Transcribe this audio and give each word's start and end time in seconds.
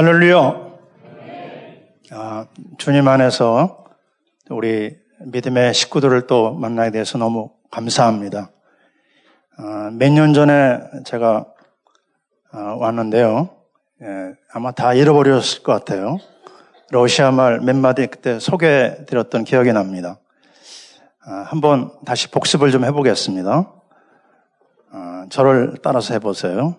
할렐루야. 0.00 0.70
아, 2.12 2.46
주님 2.78 3.06
안에서 3.06 3.84
우리 4.48 4.96
믿음의 5.26 5.74
식구들을 5.74 6.26
또 6.26 6.54
만나게 6.54 6.90
돼서 6.90 7.18
너무 7.18 7.50
감사합니다. 7.70 8.50
아, 9.58 9.90
몇 9.92 10.10
년 10.12 10.32
전에 10.32 10.80
제가 11.04 11.44
아, 12.50 12.58
왔는데요. 12.78 13.50
예, 14.00 14.06
아마 14.54 14.70
다 14.70 14.94
잃어버렸을 14.94 15.62
것 15.62 15.72
같아요. 15.74 16.16
러시아 16.90 17.30
말 17.30 17.60
몇 17.60 17.76
마디 17.76 18.06
그때 18.06 18.38
소개해 18.38 19.04
드렸던 19.04 19.44
기억이 19.44 19.70
납니다. 19.74 20.18
아, 21.26 21.44
한번 21.46 21.92
다시 22.06 22.30
복습을 22.30 22.70
좀 22.70 22.86
해보겠습니다. 22.86 23.70
아, 24.92 25.26
저를 25.28 25.74
따라서 25.82 26.14
해보세요. 26.14 26.76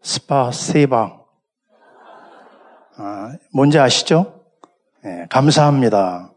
스파세바. 0.00 1.18
아, 3.00 3.32
뭔지 3.52 3.78
아시죠? 3.78 4.42
네, 5.04 5.26
감사합니다. 5.30 6.32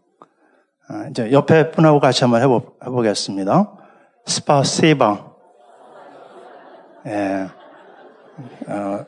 아, 0.88 1.08
이제 1.10 1.32
옆에 1.32 1.72
분하고 1.72 2.00
같이 2.00 2.24
한번 2.24 2.44
해보, 2.44 2.76
해보겠습니다. 2.84 3.74
스파세바. 4.28 5.32
예. 7.08 7.48
어, 8.68 9.06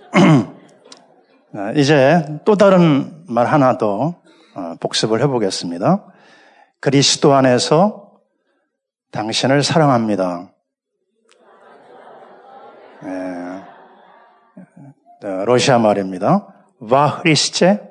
이제 1.77 2.26
또 2.44 2.55
다른 2.55 3.24
말 3.27 3.46
하나 3.46 3.77
더 3.77 4.16
어, 4.55 4.76
복습을 4.80 5.22
해보겠습니다. 5.22 6.08
그리스도 6.80 7.35
안에서 7.35 8.13
당신을 9.12 9.62
사랑합니다. 9.62 10.52
예. 13.04 13.62
러시아 15.46 15.77
말입니다. 15.77 16.52
와 16.90 17.08
흐리스체 17.08 17.82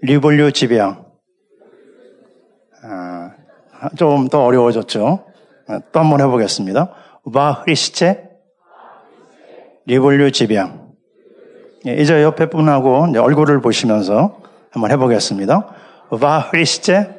리볼류 0.00 0.52
지비앙. 0.52 1.04
아, 2.82 3.30
좀더 3.96 4.42
어려워졌죠? 4.42 5.26
아, 5.68 5.80
또 5.92 6.00
한번 6.00 6.20
해보겠습니다. 6.22 6.94
와 7.24 7.52
흐리스체 7.52 8.30
리볼류 9.84 10.32
지비앙. 10.32 10.92
예, 11.86 11.96
이제 11.96 12.22
옆에 12.22 12.48
분하고 12.48 13.08
얼굴을 13.14 13.60
보시면서 13.60 14.40
한번 14.70 14.90
해보겠습니다. 14.90 15.74
와 16.10 16.38
흐리스체 16.38 17.14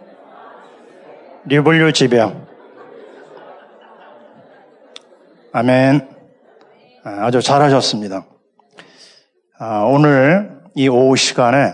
리볼류 1.46 1.94
지비앙. 1.94 2.48
아멘. 5.52 6.10
아, 7.04 7.26
아주 7.26 7.42
잘하셨습니다. 7.42 8.33
아, 9.66 9.86
오늘 9.86 10.62
이 10.76 10.90
오후 10.90 11.16
시간에 11.16 11.74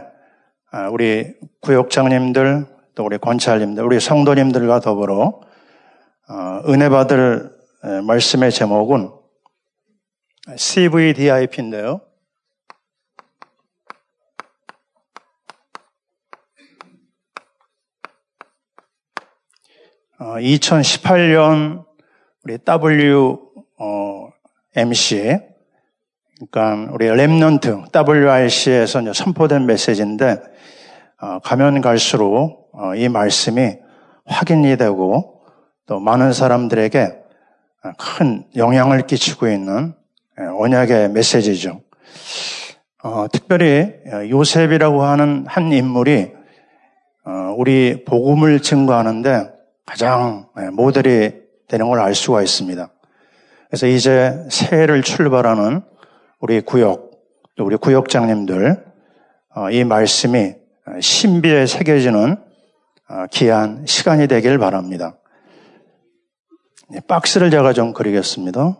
아, 0.69 0.89
우리 0.89 1.33
구역장님들, 1.61 2.67
또 2.93 3.03
우리 3.03 3.17
권찰님들, 3.17 3.83
우리 3.83 3.99
성도님들과 3.99 4.79
더불어 4.79 5.41
은혜 6.67 6.87
받을 6.87 7.51
말씀의 8.05 8.51
제목은 8.51 9.11
CVDIP인데요. 10.55 12.01
어, 20.19 20.35
2018년 20.35 21.87
우리 22.43 22.59
WMC, 24.75 25.48
그러니까 26.39 26.93
우리 26.93 27.07
Remnant 27.08 27.91
WRC에서 27.93 29.13
선포된 29.13 29.65
메시지인데 29.65 30.37
어, 31.21 31.39
가면 31.39 31.81
갈수록 31.81 32.69
어, 32.73 32.95
이 32.95 33.09
말씀이 33.09 33.77
확인이 34.25 34.77
되고 34.77 35.41
또 35.85 35.99
많은 35.99 36.31
사람들에게 36.31 37.19
큰 37.97 38.45
영향을 38.55 39.05
끼치고 39.07 39.49
있는 39.49 39.94
예, 40.39 40.45
언약의 40.45 41.09
메시지죠. 41.11 41.81
어, 43.03 43.25
특별히 43.31 43.94
요셉이라고 44.29 45.03
하는 45.03 45.45
한 45.47 45.73
인물이 45.73 46.31
어, 47.25 47.55
우리 47.57 48.05
복음을 48.05 48.61
증거하는데 48.61 49.49
가장 49.85 50.47
예, 50.59 50.69
모델이 50.69 51.33
되는 51.67 51.89
걸 51.89 51.99
알 51.99 52.16
수가 52.16 52.41
있습니다. 52.44 52.89
그래서 53.67 53.88
이제 53.88 54.45
새해를 54.49 55.01
출발하는 55.03 55.81
우리 56.39 56.61
구역, 56.61 57.11
또 57.55 57.66
우리 57.66 57.75
구역장님들, 57.75 58.85
어, 59.55 59.69
이 59.72 59.83
말씀이 59.83 60.55
신비에 61.01 61.66
새겨지는 61.66 62.38
어, 63.09 63.25
귀한 63.31 63.85
시간이 63.85 64.27
되길 64.27 64.57
바랍니다. 64.57 65.17
네, 66.89 66.99
박스를 67.07 67.51
제가 67.51 67.73
좀 67.73 67.94
그리겠습니다. 67.94 68.78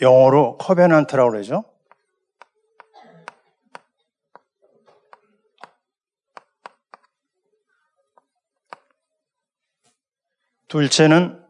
영어로 0.00 0.56
커베넌트라고 0.58 1.30
그러죠. 1.30 1.64
둘째는 10.68 11.44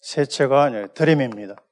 셋째가 0.00 0.94
드림입니다. 0.94 1.65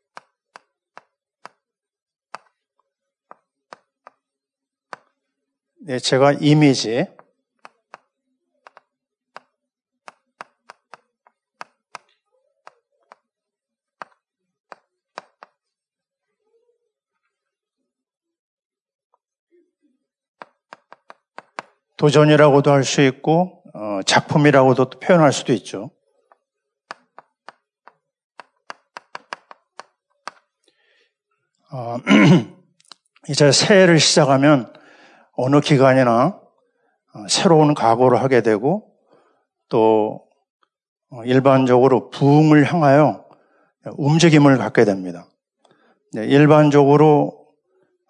네, 5.87 5.99
제가 5.99 6.33
이미지 6.41 7.07
도전이라고도 21.99 22.73
할 22.73 22.83
수 22.85 23.03
있고 23.03 23.63
어, 23.75 24.01
작품이라고도 24.07 24.89
표현할 24.89 25.35
수도 25.35 25.53
있죠. 25.53 25.91
어, 31.71 31.99
이제 33.29 33.53
새해를 33.53 34.01
시작하면 34.01 34.73
어느 35.37 35.61
기간이나 35.61 36.41
어, 37.15 37.27
새로운 37.29 37.75
각오를 37.75 38.21
하게 38.23 38.43
되고 38.43 38.91
또 39.69 40.25
어, 41.11 41.25
일반적으로 41.25 42.11
부흥을 42.11 42.65
향하여 42.73 43.25
움직임을 43.97 44.59
갖게 44.59 44.85
됩니다. 44.85 45.27
일반적으로 46.15 47.47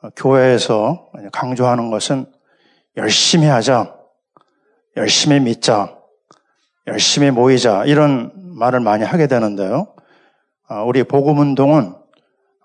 어, 0.03 0.11
교회에서 0.17 1.11
강조하는 1.33 1.91
것은 1.91 2.27
열심히 2.97 3.47
하자, 3.47 3.97
열심히 4.97 5.41
믿자, 5.41 5.99
열심히 6.87 7.31
모이자 7.31 7.85
이런 7.87 8.33
말을 8.57 8.81
많이 8.81 9.05
하게 9.05 9.27
되는데요. 9.27 9.95
아, 10.69 10.83
우리 10.83 11.03
복음 11.03 11.39
운동은 11.39 11.95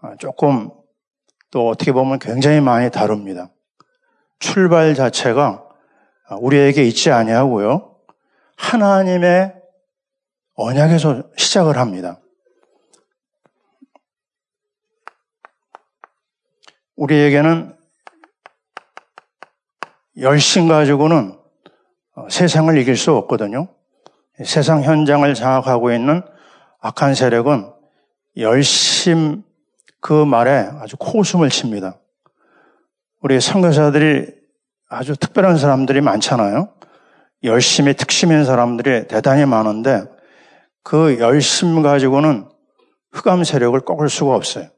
아, 0.01 0.15
조금 0.17 0.69
또 1.51 1.69
어떻게 1.69 1.91
보면 1.91 2.19
굉장히 2.19 2.61
많이 2.61 2.91
다릅니다. 2.91 3.49
출발 4.39 4.95
자체가 4.95 5.67
아, 6.27 6.35
우리에게 6.35 6.83
있지 6.83 7.11
아니하고요. 7.11 7.95
하나님의 8.57 9.53
언약에서 10.55 11.23
시작을 11.37 11.77
합니다. 11.77 12.19
우리에게는 16.95 17.77
열심 20.17 20.67
가지고는 20.67 21.39
어, 22.15 22.29
세상을 22.29 22.77
이길 22.77 22.97
수 22.97 23.13
없거든요. 23.13 23.69
세상 24.43 24.83
현장을 24.83 25.33
장악하고 25.33 25.91
있는 25.93 26.21
악한 26.79 27.15
세력은 27.15 27.71
열심 28.37 29.43
그 30.01 30.25
말에 30.25 30.69
아주 30.79 30.95
코웃음을 30.97 31.49
칩니다. 31.49 31.99
우리 33.21 33.41
선교사들이 33.41 34.27
아주 34.87 35.15
특별한 35.15 35.57
사람들이 35.57 36.01
많잖아요. 36.01 36.69
열심히 37.43 37.93
특심인 37.93 38.45
사람들이 38.45 39.07
대단히 39.07 39.45
많은데 39.45 40.05
그 40.83 41.19
열심 41.19 41.81
가지고는 41.81 42.47
흑암 43.11 43.43
세력을 43.43 43.79
꺾을 43.81 44.09
수가 44.09 44.35
없어요. 44.35 44.69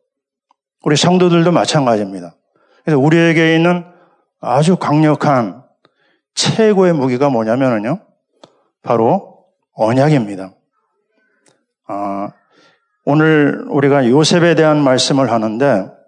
우리 0.84 0.96
성도들도 0.96 1.52
마찬가지입니다. 1.52 2.36
그래서 2.84 3.00
우리에게 3.00 3.56
있는 3.56 3.86
아주 4.40 4.76
강력한 4.76 5.64
최고의 6.34 6.94
무기가 6.94 7.30
뭐냐면요. 7.30 8.00
바로 8.82 9.46
언약입니다. 9.74 10.54
아, 11.88 12.30
오늘 13.06 13.66
우리가 13.70 14.10
요셉에 14.10 14.56
대한 14.56 14.82
말씀을 14.82 15.32
하는데 15.32 16.01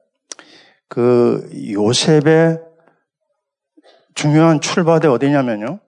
그 0.94 1.50
요셉의 1.72 2.62
중요한 4.14 4.62
출발대 4.62 5.08
어디냐면요. 5.08 5.80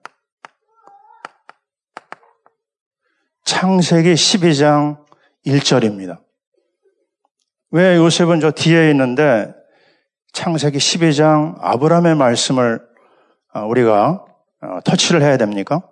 창세기 3.44 4.14
12장 4.14 4.98
1절입니다. 5.46 6.18
왜 7.70 7.94
요셉은 7.94 8.40
저 8.40 8.50
뒤에 8.50 8.90
있는데 8.90 9.54
창세기 10.32 10.78
12장 10.78 11.56
아브라함의 11.60 12.16
말씀을 12.16 12.84
어, 13.54 13.60
우리가 13.60 14.24
어, 14.60 14.80
터치를 14.84 15.22
해야 15.22 15.36
됩니까? 15.36 15.88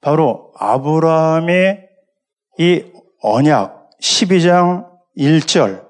바로 0.00 0.52
아브라함이 0.56 1.78
이 2.60 2.84
언약 3.22 3.90
12장 4.00 4.88
1절 5.18 5.85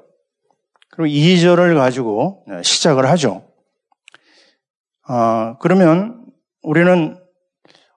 그리고 0.97 1.15
2절을 1.15 1.77
가지고 1.77 2.43
네, 2.49 2.63
시작을 2.63 3.07
하죠. 3.11 3.47
아, 5.03 5.57
그러면 5.61 6.25
우리는 6.63 7.19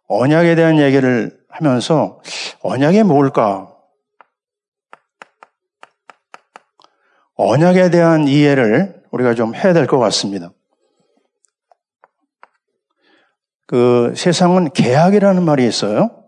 언약에 0.07 0.55
대한 0.55 0.79
얘기를 0.79 1.39
하면서 1.49 2.21
언약이 2.61 3.03
뭘까? 3.03 3.73
언약에 7.35 7.89
대한 7.89 8.27
이해를 8.27 9.01
우리가 9.11 9.33
좀 9.33 9.55
해야 9.55 9.71
될 9.71 9.87
것 9.87 9.97
같습니다. 9.97 10.51
그 13.65 14.13
세상은 14.17 14.71
계약이라는 14.71 15.43
말이 15.43 15.65
있어요. 15.65 16.25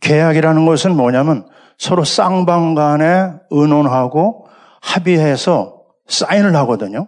계약이라는 0.00 0.64
것은 0.64 0.96
뭐냐면 0.96 1.46
서로 1.78 2.04
쌍방 2.04 2.74
간에 2.74 3.32
의논하고 3.50 4.48
합의해서 4.82 5.82
사인을 6.08 6.54
하거든요. 6.56 7.06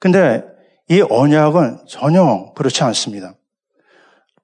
근데 0.00 0.44
이 0.88 1.02
언약은 1.02 1.86
전혀 1.88 2.52
그렇지 2.54 2.82
않습니다. 2.84 3.34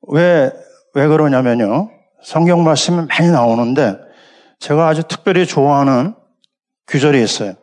왜, 0.09 0.53
왜 0.94 1.06
그러냐면요. 1.06 1.91
성경 2.23 2.65
말씀이 2.65 3.06
많이 3.06 3.31
나오는데 3.31 3.99
제가 4.59 4.89
아주 4.89 5.03
특별히 5.05 5.47
좋아하는 5.47 6.15
규절이 6.87 7.23
있어요. 7.23 7.55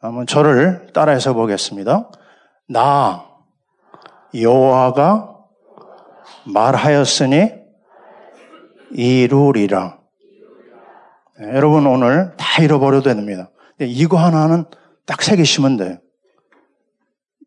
한번 0.00 0.26
저를 0.26 0.92
따라해서 0.94 1.34
보겠습니다. 1.34 2.08
나 2.68 3.26
여호와가 4.34 5.34
말하였으니 6.44 7.57
이루리라. 8.90 9.98
네, 11.40 11.48
여러분 11.54 11.86
오늘 11.86 12.32
다 12.36 12.62
잃어버려도 12.62 13.14
됩니다. 13.14 13.50
이거 13.80 14.16
하나는 14.16 14.64
딱 15.06 15.22
새기시면 15.22 15.76
돼요. 15.76 15.98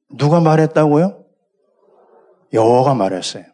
누가 0.10 0.40
말했다고요? 0.40 1.24
여호와가 2.54 2.94
말했어요. 2.96 3.46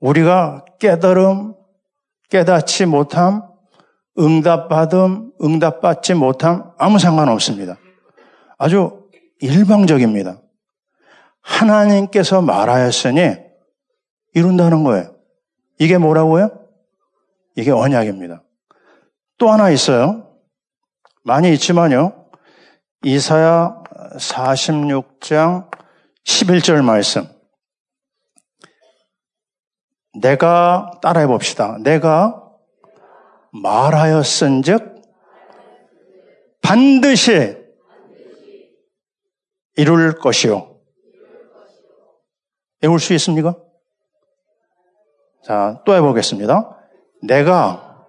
우리가 0.00 0.64
깨달음, 0.78 1.54
깨닫지 2.30 2.86
못함, 2.86 3.42
응답받음, 4.18 5.32
응답받지 5.42 6.14
못함 6.14 6.72
아무 6.78 6.98
상관없습니다. 6.98 7.76
아주 8.58 9.08
일방적입니다. 9.40 10.40
하나님께서 11.40 12.42
말하였으니 12.42 13.36
이룬다는 14.34 14.84
거예요. 14.84 15.14
이게 15.78 15.96
뭐라고요? 15.96 16.57
이게 17.58 17.72
언약입니다. 17.72 18.44
또 19.36 19.50
하나 19.50 19.68
있어요. 19.70 20.32
많이 21.24 21.52
있지만요. 21.54 22.30
이사야 23.02 23.82
46장 24.14 25.68
11절 26.24 26.84
말씀. 26.84 27.26
내가 30.20 30.92
따라해 31.02 31.26
봅시다. 31.26 31.78
내가 31.82 32.48
말하였은즉 33.50 35.02
반드시 36.62 37.56
이룰 39.74 40.16
것이요. 40.16 40.78
외울 42.82 43.00
수 43.00 43.14
있습니까? 43.14 43.56
자, 45.42 45.82
또 45.84 45.96
해보겠습니다. 45.96 46.77
내가 47.22 48.06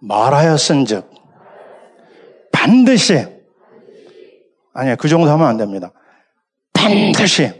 말하였은즉 0.00 1.10
반드시 2.52 3.26
아니야 4.72 4.96
그 4.96 5.08
정도 5.08 5.30
하면 5.30 5.46
안 5.46 5.56
됩니다. 5.56 5.92
반드시 6.72 7.52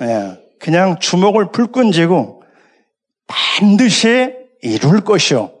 네, 0.00 0.54
그냥 0.58 0.98
주먹을 0.98 1.50
불끈 1.50 1.92
쥐고 1.92 2.42
반드시 3.26 4.34
이룰 4.62 5.00
것이요. 5.00 5.52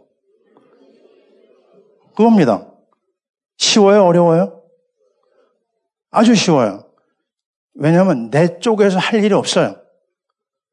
그겁니다. 2.14 2.66
쉬워요? 3.56 4.04
어려워요? 4.04 4.62
아주 6.10 6.34
쉬워요. 6.34 6.86
왜냐하면 7.74 8.30
내 8.30 8.58
쪽에서 8.58 8.98
할 8.98 9.22
일이 9.22 9.34
없어요. 9.34 9.76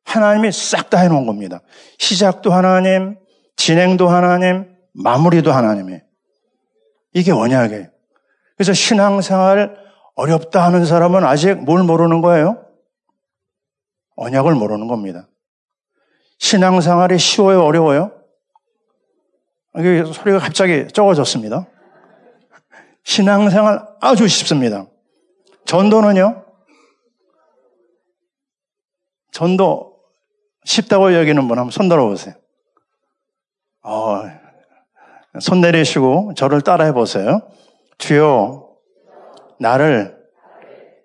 하나님이 0.05 0.51
싹 0.51 0.89
다 0.89 0.99
해놓은 0.99 1.25
겁니다. 1.25 1.61
시작도 1.97 2.51
하나님, 2.51 3.17
진행도 3.57 4.07
하나님, 4.07 4.73
마무리도 4.93 5.51
하나님이. 5.51 5.99
이게 7.13 7.31
언약이에요. 7.31 7.87
그래서 8.55 8.73
신앙생활 8.73 9.77
어렵다 10.15 10.63
하는 10.63 10.85
사람은 10.85 11.23
아직 11.23 11.55
뭘 11.55 11.83
모르는 11.83 12.21
거예요? 12.21 12.65
언약을 14.15 14.55
모르는 14.55 14.87
겁니다. 14.87 15.27
신앙생활이 16.39 17.17
쉬워요? 17.19 17.63
어려워요? 17.63 18.11
이게 19.77 20.03
소리가 20.05 20.39
갑자기 20.39 20.87
적어졌습니다. 20.87 21.67
신앙생활 23.03 23.87
아주 24.01 24.27
쉽습니다. 24.27 24.87
전도는요? 25.65 26.45
전도 29.31 29.99
쉽다고 30.65 31.13
여기는 31.13 31.47
분 31.47 31.57
한번 31.59 31.71
손 31.71 31.89
들어보세요. 31.89 32.35
어, 33.89 34.21
손 35.39 35.61
내리시고 35.61 36.33
저를 36.35 36.59
따라해 36.59 36.91
보세요. 36.91 37.49
주여, 37.97 38.67
나를 39.61 40.17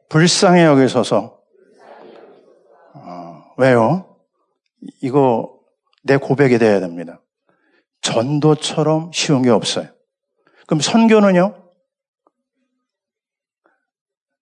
불쌍히 0.09 0.63
여기소서. 0.65 1.41
어, 2.95 3.45
왜요? 3.57 4.19
이거 5.01 5.61
내 6.03 6.17
고백이 6.17 6.59
돼야 6.59 6.81
됩니다. 6.81 7.23
전도처럼 8.01 9.13
쉬운 9.15 9.43
게 9.43 9.51
없어요. 9.51 9.87
그럼 10.67 10.81
선교는요? 10.81 11.55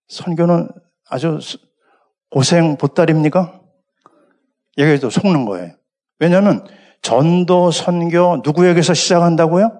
선교는 0.09 0.69
아주 1.11 1.39
고생 2.31 2.79
보따리입니까? 2.79 3.61
여기도 4.79 5.11
속는 5.11 5.45
거예요. 5.45 5.75
왜냐하면 6.19 6.67
전도 7.03 7.71
선교 7.71 8.41
누구에게서 8.45 8.95
시작한다고요? 8.95 9.73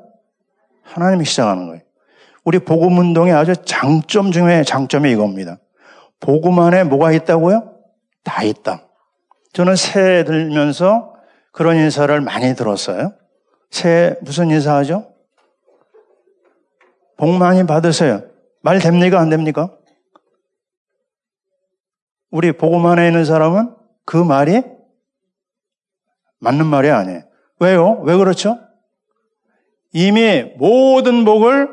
하나님이 0.83 1.25
시작하는 1.25 1.67
거예요. 1.67 1.83
우리 2.45 2.59
복음 2.59 2.99
운동의 2.99 3.33
아주 3.33 3.55
장점 3.65 4.33
중에 4.33 4.63
장점이 4.65 5.11
이겁니다. 5.11 5.59
복음 6.19 6.59
안에 6.59 6.85
뭐가 6.85 7.13
있다고요? 7.13 7.75
다 8.25 8.43
있다. 8.43 8.87
저는 9.53 9.77
새해 9.77 10.25
들면서 10.25 11.15
그런 11.53 11.77
인사를 11.77 12.21
많이 12.21 12.55
들었어요. 12.55 13.13
새해 13.71 14.15
무슨 14.23 14.51
인사하죠? 14.51 15.13
복 17.17 17.31
많이 17.35 17.67
받으세요. 17.67 18.23
말 18.63 18.79
됩니까? 18.79 19.21
안 19.21 19.29
됩니까? 19.29 19.71
우리 22.31 22.53
복음 22.53 22.87
안에 22.87 23.09
있는 23.09 23.25
사람은 23.25 23.75
그 24.05 24.17
말이 24.17 24.63
맞는 26.41 26.67
말이 26.67 26.91
아니에요. 26.91 27.23
왜요? 27.61 28.01
왜 28.03 28.17
그렇죠? 28.17 28.59
이미 29.93 30.45
모든 30.57 31.25
복을 31.25 31.69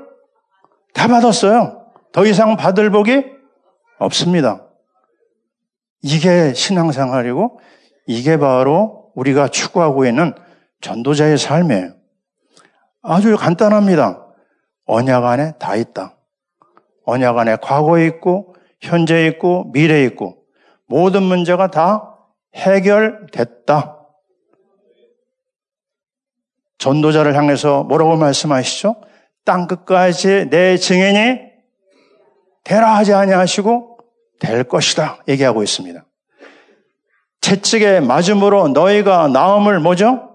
다 0.94 1.08
받았어요. 1.08 1.86
더 2.12 2.26
이상 2.26 2.58
받을 2.58 2.90
복이 2.90 3.24
없습니다. 4.00 4.68
이게 6.02 6.54
신앙생활이고 6.54 7.60
이게 8.06 8.38
바로 8.38 9.12
우리가 9.16 9.48
추구하고 9.48 10.06
있는 10.06 10.34
전도자의 10.82 11.38
삶이에요. 11.38 11.94
아주 13.02 13.36
간단합니다. 13.38 14.26
언약 14.86 15.26
안에 15.26 15.54
다 15.60 15.76
있다. 15.76 16.18
언약 17.06 17.38
안에 17.38 17.58
과거에 17.62 18.06
있고 18.08 18.56
현재 18.82 19.16
에 19.16 19.28
있고 19.28 19.72
미래에 19.72 20.04
있고 20.06 20.44
모든 20.88 21.24
문제가 21.24 21.68
다 21.68 22.16
해결됐다. 22.56 23.97
전도자를 26.78 27.36
향해서 27.36 27.84
뭐라고 27.84 28.16
말씀하시죠? 28.18 28.96
땅 29.46 29.68
끝까지 29.68 30.50
내 30.50 30.78
증인이 30.78 31.40
되라 32.64 32.96
하지 32.96 33.14
아니하시고 33.14 33.98
될 34.40 34.64
것이다 34.66 35.24
얘기하고 35.28 35.64
있습니다. 35.64 36.06
채찍에 37.42 38.02
맞음으로 38.02 38.70
너희가 38.70 39.30
나음을 39.30 39.80
뭐죠? 39.80 40.30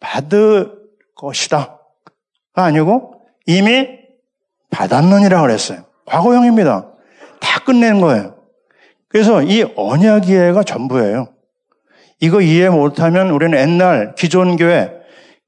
받을 0.00 0.72
것이다. 1.14 1.78
아니고 2.52 3.22
이미 3.46 3.88
받았느니라 4.70 5.40
그랬어요. 5.40 5.84
과거형입니다. 6.04 6.92
다 7.40 7.64
끝낸 7.64 8.00
거예요. 8.00 8.36
그래서 9.08 9.42
이 9.42 9.62
언약 9.76 10.28
이해가 10.28 10.62
전부예요. 10.62 11.31
이거 12.22 12.40
이해 12.40 12.68
못하면 12.68 13.30
우리는 13.30 13.58
옛날 13.58 14.14
기존 14.14 14.56
교회, 14.56 14.92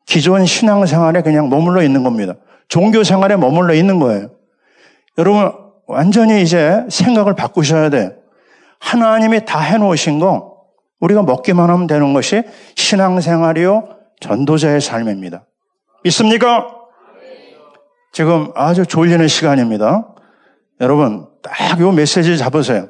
기존 0.06 0.44
신앙 0.44 0.84
생활에 0.84 1.22
그냥 1.22 1.48
머물러 1.48 1.84
있는 1.84 2.02
겁니다. 2.02 2.34
종교 2.66 3.04
생활에 3.04 3.36
머물러 3.36 3.74
있는 3.74 4.00
거예요. 4.00 4.30
여러분, 5.16 5.52
완전히 5.86 6.42
이제 6.42 6.84
생각을 6.90 7.36
바꾸셔야 7.36 7.90
돼. 7.90 8.16
하나님이 8.80 9.44
다 9.44 9.60
해놓으신 9.60 10.18
거, 10.18 10.56
우리가 10.98 11.22
먹기만 11.22 11.70
하면 11.70 11.86
되는 11.86 12.12
것이 12.12 12.42
신앙 12.74 13.20
생활이요, 13.20 13.90
전도자의 14.18 14.80
삶입니다. 14.80 15.46
믿습니까? 16.02 16.66
지금 18.12 18.50
아주 18.56 18.84
졸리는 18.84 19.28
시간입니다. 19.28 20.08
여러분, 20.80 21.28
딱 21.40 21.78
요 21.78 21.92
메시지 21.92 22.36
잡으세요. 22.36 22.88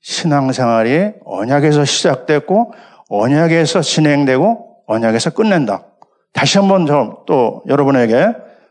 신앙생활이 0.00 1.12
언약에서 1.24 1.84
시작됐고, 1.84 2.72
언약에서 3.14 3.82
진행되고 3.82 4.84
언약에서 4.86 5.30
끝낸다. 5.30 5.84
다시 6.32 6.56
한번 6.56 6.86
또 7.26 7.62
여러분에게 7.68 8.28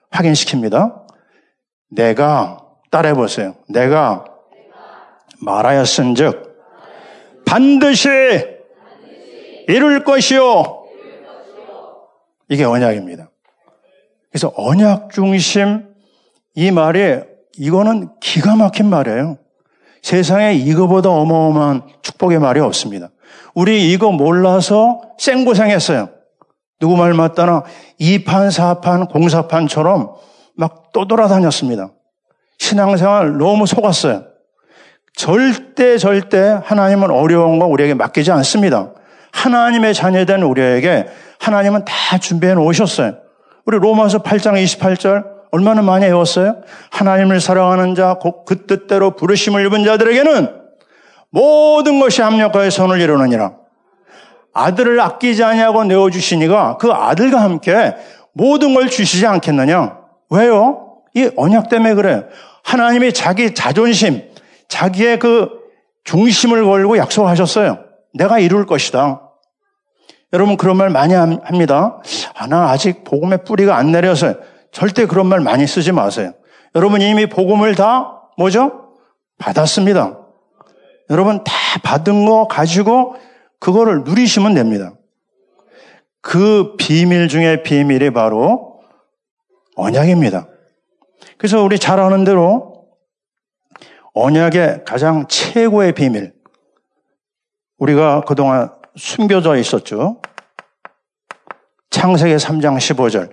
확인시킵니다. 0.10 1.00
내가 1.92 2.66
따라해 2.90 3.14
보세요. 3.14 3.54
내가 3.70 4.26
말하였은 5.42 6.16
즉 6.16 6.58
반드시 7.46 8.10
이룰 9.68 10.04
것이요. 10.04 10.86
이게 12.50 12.64
언약입니다. 12.64 13.30
그래서 14.32 14.52
언약 14.56 15.12
중심 15.12 15.94
이 16.56 16.72
말이 16.72 17.20
이거는 17.58 18.10
기가 18.20 18.56
막힌 18.56 18.90
말이에요. 18.90 19.38
세상에 20.02 20.54
이거보다 20.54 21.10
어마어마한 21.12 21.84
축복의 22.02 22.40
말이 22.40 22.60
없습니다. 22.60 23.10
우리 23.54 23.92
이거 23.92 24.12
몰라서 24.12 25.02
생고생했어요. 25.18 26.10
누구 26.80 26.98
말 26.98 27.14
맞다나 27.14 27.64
2판, 28.00 28.50
4판, 28.50 29.10
공사판처럼 29.10 30.16
막 30.56 30.92
떠돌아다녔습니다. 30.92 31.92
신앙생활 32.58 33.38
너무 33.38 33.66
속았어요. 33.66 34.24
절대 35.16 35.98
절대 35.98 36.60
하나님은 36.64 37.12
어려운 37.12 37.60
거 37.60 37.66
우리에게 37.66 37.94
맡기지 37.94 38.32
않습니다. 38.32 38.94
하나님의 39.32 39.94
자녀된 39.94 40.42
우리에게 40.42 41.08
하나님은 41.40 41.86
다 41.86 42.18
준비해 42.18 42.54
놓으셨어요. 42.54 43.16
우리 43.66 43.78
로마서 43.78 44.24
8장 44.24 44.62
28절 44.64 45.26
얼마나 45.52 45.82
많이 45.82 46.06
외웠어요? 46.06 46.62
하나님을 46.92 47.42
사랑하는 47.42 47.96
자, 47.96 48.18
그 48.46 48.66
뜻대로 48.66 49.12
부르심을 49.16 49.66
입은 49.66 49.84
자들에게는 49.84 50.61
모든 51.32 52.00
것이 52.00 52.22
합력하여 52.22 52.70
선을 52.70 53.00
이루느니라. 53.02 53.54
아들을 54.54 55.00
아끼지 55.00 55.44
아니하고 55.44 55.86
내어 55.86 56.10
주시니가 56.10 56.78
그 56.78 56.92
아들과 56.92 57.42
함께 57.42 57.96
모든 58.34 58.74
걸 58.74 58.90
주시지 58.90 59.26
않겠느냐? 59.26 59.98
왜요? 60.30 60.98
이 61.14 61.30
언약 61.36 61.70
때문에 61.70 61.96
그래. 61.96 62.26
하나님이 62.64 63.14
자기 63.14 63.54
자존심, 63.54 64.30
자기의 64.68 65.20
그 65.20 65.50
중심을 66.04 66.66
걸고 66.66 66.98
약속하셨어요. 66.98 67.80
내가 68.14 68.40
이룰 68.40 68.66
것이다. 68.66 69.22
여러분 70.34 70.56
그런 70.56 70.78
말 70.78 70.90
많이 70.90 71.14
합니다. 71.14 72.02
아, 72.36 72.48
나 72.48 72.70
아직 72.70 73.04
복음의 73.04 73.44
뿌리가 73.44 73.76
안 73.76 73.92
내려서요. 73.92 74.36
절대 74.72 75.06
그런 75.06 75.28
말 75.28 75.42
많이 75.42 75.68
쓰지 75.68 75.92
마세요. 75.92 76.32
여러분 76.76 77.02
이미 77.02 77.28
복음을 77.28 77.76
다 77.76 78.22
뭐죠? 78.38 78.94
받았습니다. 79.38 80.21
여러분 81.12 81.44
다 81.44 81.54
받은 81.84 82.26
거 82.26 82.48
가지고 82.48 83.16
그거를 83.60 84.04
누리시면 84.06 84.54
됩니다. 84.54 84.94
그 86.22 86.76
비밀 86.78 87.28
중에 87.28 87.64
비밀이 87.64 88.12
바로 88.12 88.82
언약입니다. 89.76 90.48
그래서 91.38 91.62
우리 91.62 91.78
잘 91.78 92.00
아는 92.00 92.24
대로 92.24 92.88
언약의 94.14 94.86
가장 94.86 95.28
최고의 95.28 95.94
비밀. 95.94 96.34
우리가 97.78 98.22
그동안 98.22 98.72
숨겨져 98.96 99.58
있었죠. 99.58 100.22
창세기 101.90 102.36
3장 102.36 102.78
15절. 102.78 103.32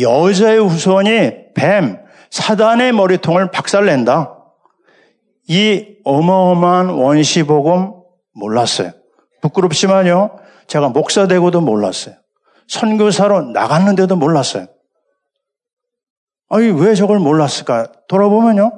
여자의 0.00 0.58
후손이 0.58 1.52
뱀, 1.54 2.00
사단의 2.30 2.92
머리통을 2.92 3.52
박살낸다. 3.52 4.39
이 5.48 5.96
어마어마한 6.04 6.90
원시복음 6.90 7.92
몰랐어요. 8.34 8.92
부끄럽지만요. 9.42 10.38
제가 10.66 10.88
목사 10.90 11.26
되고도 11.26 11.60
몰랐어요. 11.60 12.14
선교사로 12.68 13.42
나갔는데도 13.52 14.16
몰랐어요. 14.16 14.66
아니, 16.48 16.66
왜 16.70 16.94
저걸 16.94 17.18
몰랐을까? 17.18 17.90
돌아보면요. 18.08 18.72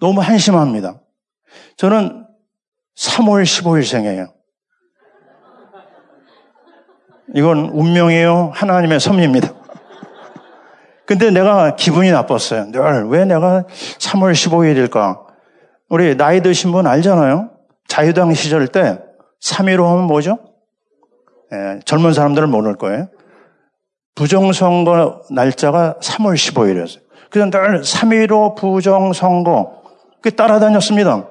너무 0.00 0.20
한심합니다. 0.20 1.00
저는 1.76 2.26
3월 2.96 3.42
15일 3.44 3.84
생이에요. 3.86 4.32
이건 7.34 7.70
운명이에요. 7.70 8.50
하나님의 8.54 9.00
섭리입니다. 9.00 9.54
근데 11.06 11.30
내가 11.30 11.76
기분이 11.76 12.10
나빴어요. 12.10 12.66
늘 12.70 13.06
왜 13.08 13.24
내가 13.24 13.64
3월 13.98 14.32
15일일까? 14.32 15.31
우리 15.92 16.16
나이 16.16 16.40
드신 16.40 16.72
분 16.72 16.86
알잖아요. 16.86 17.50
자유당 17.86 18.32
시절 18.32 18.66
때 18.66 18.98
3.15 19.42 19.84
하면 19.88 20.04
뭐죠? 20.04 20.38
예, 21.52 21.80
젊은 21.84 22.14
사람들은 22.14 22.48
모를 22.48 22.76
거예요. 22.76 23.08
부정선거 24.14 25.24
날짜가 25.32 25.96
3월 26.00 26.32
15일이었어요. 26.32 27.02
그래서 27.28 27.50
늘 27.50 27.82
3.15 27.82 28.56
부정선거 28.56 29.82
그 30.22 30.34
따라다녔습니다. 30.34 31.28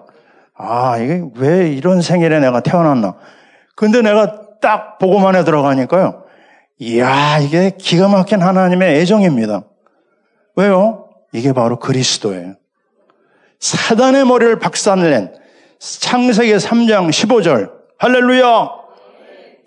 아, 0.56 0.98
이게 1.00 1.24
왜 1.38 1.72
이런 1.72 2.04
생일에 2.04 2.40
내가 2.40 2.60
태어났나. 2.60 3.16
근데 3.76 4.04
내가 4.04 4.60
딱 4.62 5.00
보고만에 5.00 5.44
들어가니까요. 5.44 6.26
이야, 6.78 7.40
이게 7.40 7.72
기가 7.80 8.08
막힌 8.10 8.44
하나님의 8.44 9.00
애정입니다. 9.00 9.64
왜요? 10.56 11.10
이게 11.34 11.52
바로 11.52 11.80
그리스도예요. 11.80 12.61
사단의 13.62 14.26
머리를 14.26 14.60
박살낸 14.60 15.34
창세기 15.80 16.54
3장 16.54 17.10
15절. 17.10 17.72
할렐루야! 17.98 18.70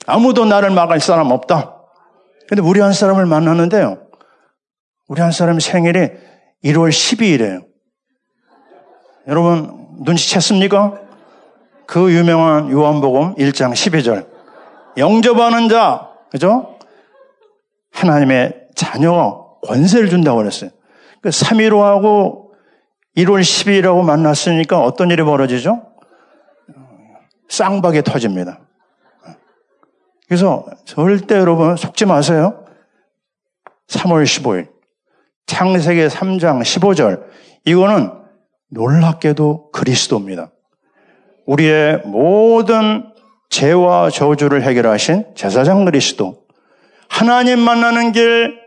아무도 0.07 0.45
나를 0.45 0.71
막을 0.71 1.01
사람 1.01 1.31
없다. 1.31 1.77
근데 2.49 2.61
우리 2.61 2.81
한 2.81 2.93
사람을 2.93 3.25
만났는데요. 3.25 4.07
우리 5.09 5.23
한 5.23 5.33
사람 5.33 5.61
생일이 5.61 6.11
1월 6.65 6.91
12일이에요. 6.91 7.65
여러분 9.29 9.89
눈치챘습니까? 10.05 11.01
그 11.87 12.13
유명한 12.13 12.71
요한복음 12.71 13.37
1장 13.37 13.73
12절. 13.73 14.27
영접하는 14.97 15.69
자, 15.69 16.11
그죠? 16.31 16.77
하나님의 17.93 18.69
자녀가 18.75 19.41
권세를 19.67 20.09
준다고 20.11 20.39
그랬어요. 20.39 20.71
그 21.21 21.29
3.15하고 21.29 22.44
1월 23.17 23.41
12일하고 23.41 24.05
만났으니까 24.05 24.81
어떤 24.81 25.11
일이 25.11 25.23
벌어지죠? 25.23 25.87
쌍박이 27.49 28.03
터집니다. 28.03 28.61
그래서 30.27 30.67
절대 30.85 31.37
여러분 31.37 31.77
속지 31.77 32.07
마세요. 32.07 32.65
3월 33.89 34.25
15일. 34.25 34.69
창세기 35.47 36.07
3장 36.09 36.63
15절. 36.63 37.25
이거는 37.67 38.11
놀랍게도 38.71 39.71
그리스도입니다. 39.71 40.51
우리의 41.47 42.03
모든 42.07 43.13
죄와 43.51 44.11
저주를 44.11 44.63
해결하신 44.63 45.35
제사장 45.37 45.85
그리스도. 45.85 46.45
하나님 47.09 47.61
만나는 47.61 48.13
길 48.13 48.59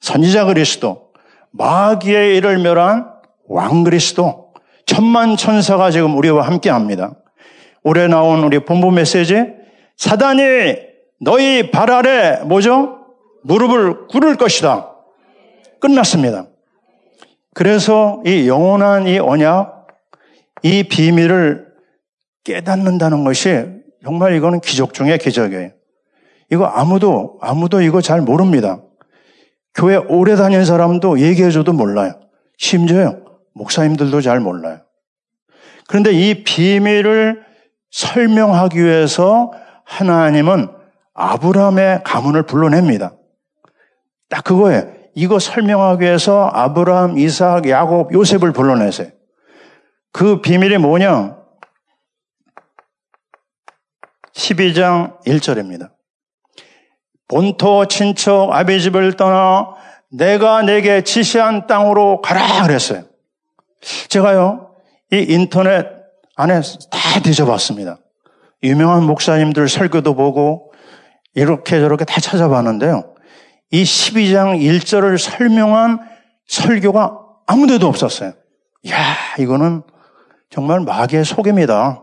선지자 0.00 0.44
그리스도. 0.46 1.12
마귀의 1.52 2.36
일을 2.36 2.58
멸한 2.58 3.19
왕 3.50 3.82
그리스도. 3.82 4.52
천만 4.86 5.36
천사가 5.36 5.90
지금 5.90 6.16
우리와 6.16 6.46
함께 6.46 6.70
합니다. 6.70 7.16
올해 7.82 8.06
나온 8.06 8.44
우리 8.44 8.60
본부 8.60 8.90
메시지 8.92 9.44
사단이 9.96 10.42
너희 11.20 11.70
발 11.70 11.90
아래 11.90 12.40
뭐죠? 12.44 12.98
무릎을 13.42 14.06
꿇을 14.06 14.36
것이다. 14.36 14.90
끝났습니다. 15.80 16.46
그래서 17.52 18.22
이 18.24 18.46
영원한 18.48 19.08
이 19.08 19.18
언약, 19.18 19.88
이 20.62 20.84
비밀을 20.84 21.66
깨닫는다는 22.44 23.24
것이 23.24 23.66
정말 24.04 24.34
이거는 24.34 24.60
기적 24.60 24.94
중의 24.94 25.18
기적이에요. 25.18 25.70
이거 26.52 26.66
아무도, 26.66 27.38
아무도 27.40 27.80
이거 27.80 28.00
잘 28.00 28.20
모릅니다. 28.20 28.80
교회 29.74 29.96
오래 29.96 30.36
다닌 30.36 30.64
사람도 30.64 31.20
얘기해줘도 31.20 31.72
몰라요. 31.72 32.12
심지어 32.56 33.29
목사님들도 33.54 34.20
잘 34.20 34.40
몰라요. 34.40 34.80
그런데 35.88 36.12
이 36.12 36.44
비밀을 36.44 37.44
설명하기 37.90 38.82
위해서 38.82 39.52
하나님은 39.84 40.68
아브라함의 41.14 42.02
가문을 42.04 42.44
불러냅니다. 42.44 43.14
딱 44.28 44.44
그거예요. 44.44 44.92
이거 45.14 45.38
설명하기 45.38 46.04
위해서 46.04 46.48
아브라함, 46.52 47.18
이삭, 47.18 47.68
야곱, 47.68 48.12
요셉을 48.12 48.52
불러내세요. 48.52 49.10
그 50.12 50.40
비밀이 50.40 50.78
뭐냐? 50.78 51.36
12장 54.32 55.20
1절입니다. 55.26 55.90
본토 57.28 57.86
친척 57.86 58.52
아비 58.52 58.80
집을 58.80 59.16
떠나 59.16 59.74
내가 60.10 60.62
내게 60.62 61.02
지시한 61.04 61.66
땅으로 61.66 62.20
가라 62.20 62.66
그랬어요. 62.66 63.04
제가요, 64.08 64.70
이 65.12 65.26
인터넷 65.28 65.86
안에 66.36 66.60
다 66.90 67.20
뒤져봤습니다. 67.22 67.98
유명한 68.62 69.04
목사님들 69.04 69.68
설교도 69.68 70.14
보고 70.14 70.72
이렇게 71.34 71.80
저렇게 71.80 72.04
다 72.04 72.20
찾아봤는데요. 72.20 73.14
이 73.70 73.82
12장 73.82 74.60
1절을 74.60 75.18
설명한 75.18 76.00
설교가 76.46 77.18
아무 77.46 77.66
데도 77.66 77.86
없었어요. 77.86 78.32
이야, 78.82 78.96
이거는 79.38 79.82
정말 80.50 80.80
마귀의 80.80 81.24
속임이다. 81.24 82.02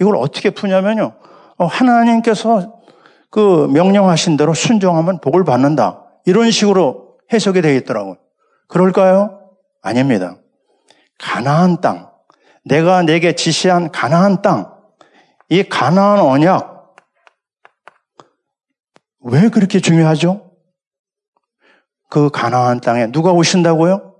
이걸 0.00 0.16
어떻게 0.16 0.50
푸냐면요. 0.50 1.14
어, 1.56 1.66
하나님께서 1.66 2.80
그 3.30 3.68
명령하신 3.72 4.36
대로 4.36 4.54
순종하면 4.54 5.20
복을 5.20 5.44
받는다. 5.44 6.02
이런 6.26 6.50
식으로 6.50 7.16
해석이 7.32 7.62
되어 7.62 7.74
있더라고요. 7.74 8.16
그럴까요? 8.68 9.40
아닙니다. 9.82 10.36
가나안 11.24 11.80
땅. 11.80 12.10
내가 12.64 13.02
내게 13.02 13.34
지시한 13.34 13.90
가나안 13.90 14.42
땅. 14.42 14.74
이 15.48 15.62
가나안 15.62 16.20
언약. 16.20 16.96
왜 19.20 19.48
그렇게 19.48 19.80
중요하죠? 19.80 20.52
그 22.10 22.28
가나안 22.28 22.80
땅에 22.80 23.10
누가 23.10 23.32
오신다고요? 23.32 24.14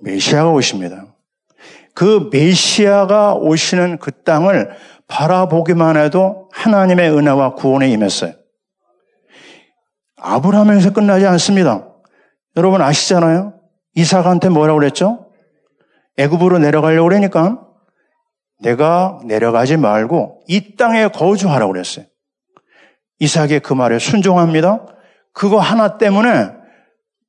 메시아가 0.00 0.50
오십니다. 0.50 1.14
그 1.94 2.30
메시아가 2.32 3.34
오시는 3.34 3.98
그 3.98 4.22
땅을 4.22 4.70
바라보기만 5.08 5.98
해도 5.98 6.48
하나님의 6.52 7.10
은혜와 7.10 7.54
구원에 7.54 7.90
임했어요. 7.90 8.32
아브라함에서 10.16 10.94
끝나지 10.94 11.26
않습니다. 11.26 11.86
여러분 12.56 12.80
아시잖아요? 12.80 13.60
이삭한테 13.94 14.48
뭐라고 14.48 14.78
그랬죠? 14.78 15.29
애굽으로 16.16 16.58
내려가려고 16.58 17.08
그러니까 17.08 17.66
내가 18.60 19.20
내려가지 19.24 19.76
말고 19.76 20.42
이 20.48 20.76
땅에 20.76 21.08
거주하라고 21.08 21.72
그랬어요. 21.72 22.06
이삭의 23.18 23.60
그 23.60 23.72
말에 23.72 23.98
순종합니다. 23.98 24.86
그거 25.32 25.58
하나 25.58 25.98
때문에 25.98 26.50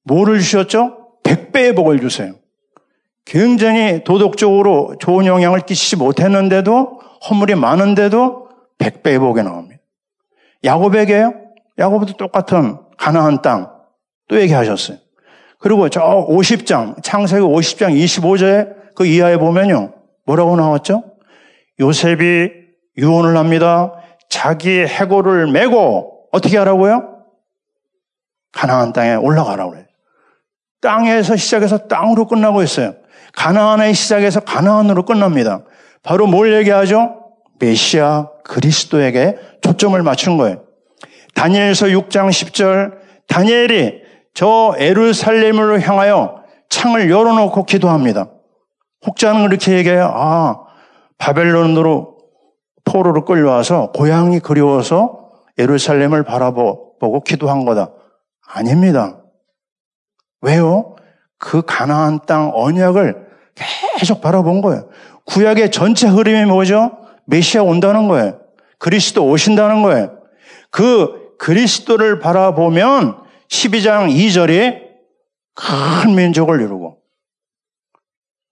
뭐를 0.03 0.39
주셨죠? 0.39 1.19
백배의 1.23 1.75
복을 1.75 1.99
주세요. 1.99 2.33
굉장히 3.25 4.03
도덕적으로 4.03 4.95
좋은 4.99 5.25
영향을 5.25 5.61
끼치지 5.61 5.95
못했는데도 5.97 6.99
허물이 7.29 7.55
많은데도 7.55 8.49
백배의 8.79 9.19
복이 9.19 9.43
나옵니다. 9.43 9.81
야곱에게요? 10.63 11.33
야곱도 11.77 12.13
똑같은 12.13 12.77
가나안 12.97 13.41
땅 13.41 13.81
또 14.31 14.39
얘기하셨어요. 14.39 14.97
그리고 15.61 15.89
저 15.89 16.25
50장, 16.27 17.03
창세기 17.03 17.41
50장 17.41 17.93
25절에 17.93 18.95
그 18.95 19.05
이하에 19.05 19.37
보면요. 19.37 19.93
뭐라고 20.25 20.55
나왔죠? 20.55 21.03
요셉이 21.79 22.49
유언을 22.97 23.37
합니다. 23.37 23.93
자기 24.27 24.69
해골을 24.69 25.51
메고 25.51 26.25
어떻게 26.31 26.57
하라고요? 26.57 27.23
가나안 28.51 28.91
땅에 28.91 29.15
올라가라고 29.15 29.71
그래요. 29.71 29.85
땅에서 30.81 31.35
시작해서 31.35 31.77
땅으로 31.87 32.25
끝나고 32.27 32.63
있어요. 32.63 32.95
가나안의 33.33 33.93
시작해서 33.93 34.39
가나안으로 34.39 35.05
끝납니다. 35.05 35.63
바로 36.01 36.25
뭘 36.25 36.53
얘기하죠? 36.53 37.21
메시아 37.59 38.29
그리스도에게 38.43 39.37
초점을 39.61 40.01
맞춘 40.01 40.37
거예요. 40.37 40.63
다니엘서 41.35 41.87
6장 41.87 42.29
10절 42.29 42.99
다니엘이 43.27 44.00
저 44.33 44.73
에루살렘으로 44.77 45.79
향하여 45.81 46.43
창을 46.69 47.09
열어놓고 47.09 47.65
기도합니다. 47.65 48.29
혹자는 49.05 49.47
그렇게 49.47 49.73
얘기해요. 49.73 50.11
아, 50.13 50.63
바벨론으로 51.17 52.17
포로로 52.85 53.25
끌려와서 53.25 53.91
고향이 53.91 54.39
그리워서 54.39 55.31
에루살렘을 55.57 56.23
바라보고 56.23 57.23
기도한 57.23 57.65
거다. 57.65 57.91
아닙니다. 58.47 59.17
왜요? 60.41 60.95
그 61.37 61.61
가나안 61.65 62.21
땅 62.25 62.51
언약을 62.53 63.27
계속 63.97 64.21
바라본 64.21 64.61
거예요. 64.61 64.89
구약의 65.25 65.71
전체 65.71 66.07
흐름이 66.07 66.45
뭐죠? 66.45 66.97
메시아 67.25 67.63
온다는 67.63 68.07
거예요. 68.07 68.39
그리스도 68.77 69.25
오신다는 69.27 69.83
거예요. 69.83 70.17
그 70.71 71.35
그리스도를 71.37 72.19
바라보면 72.19 73.17
12장 73.51 74.09
2절에 74.09 74.89
큰 75.53 76.15
민족을 76.15 76.61
이루고 76.61 77.01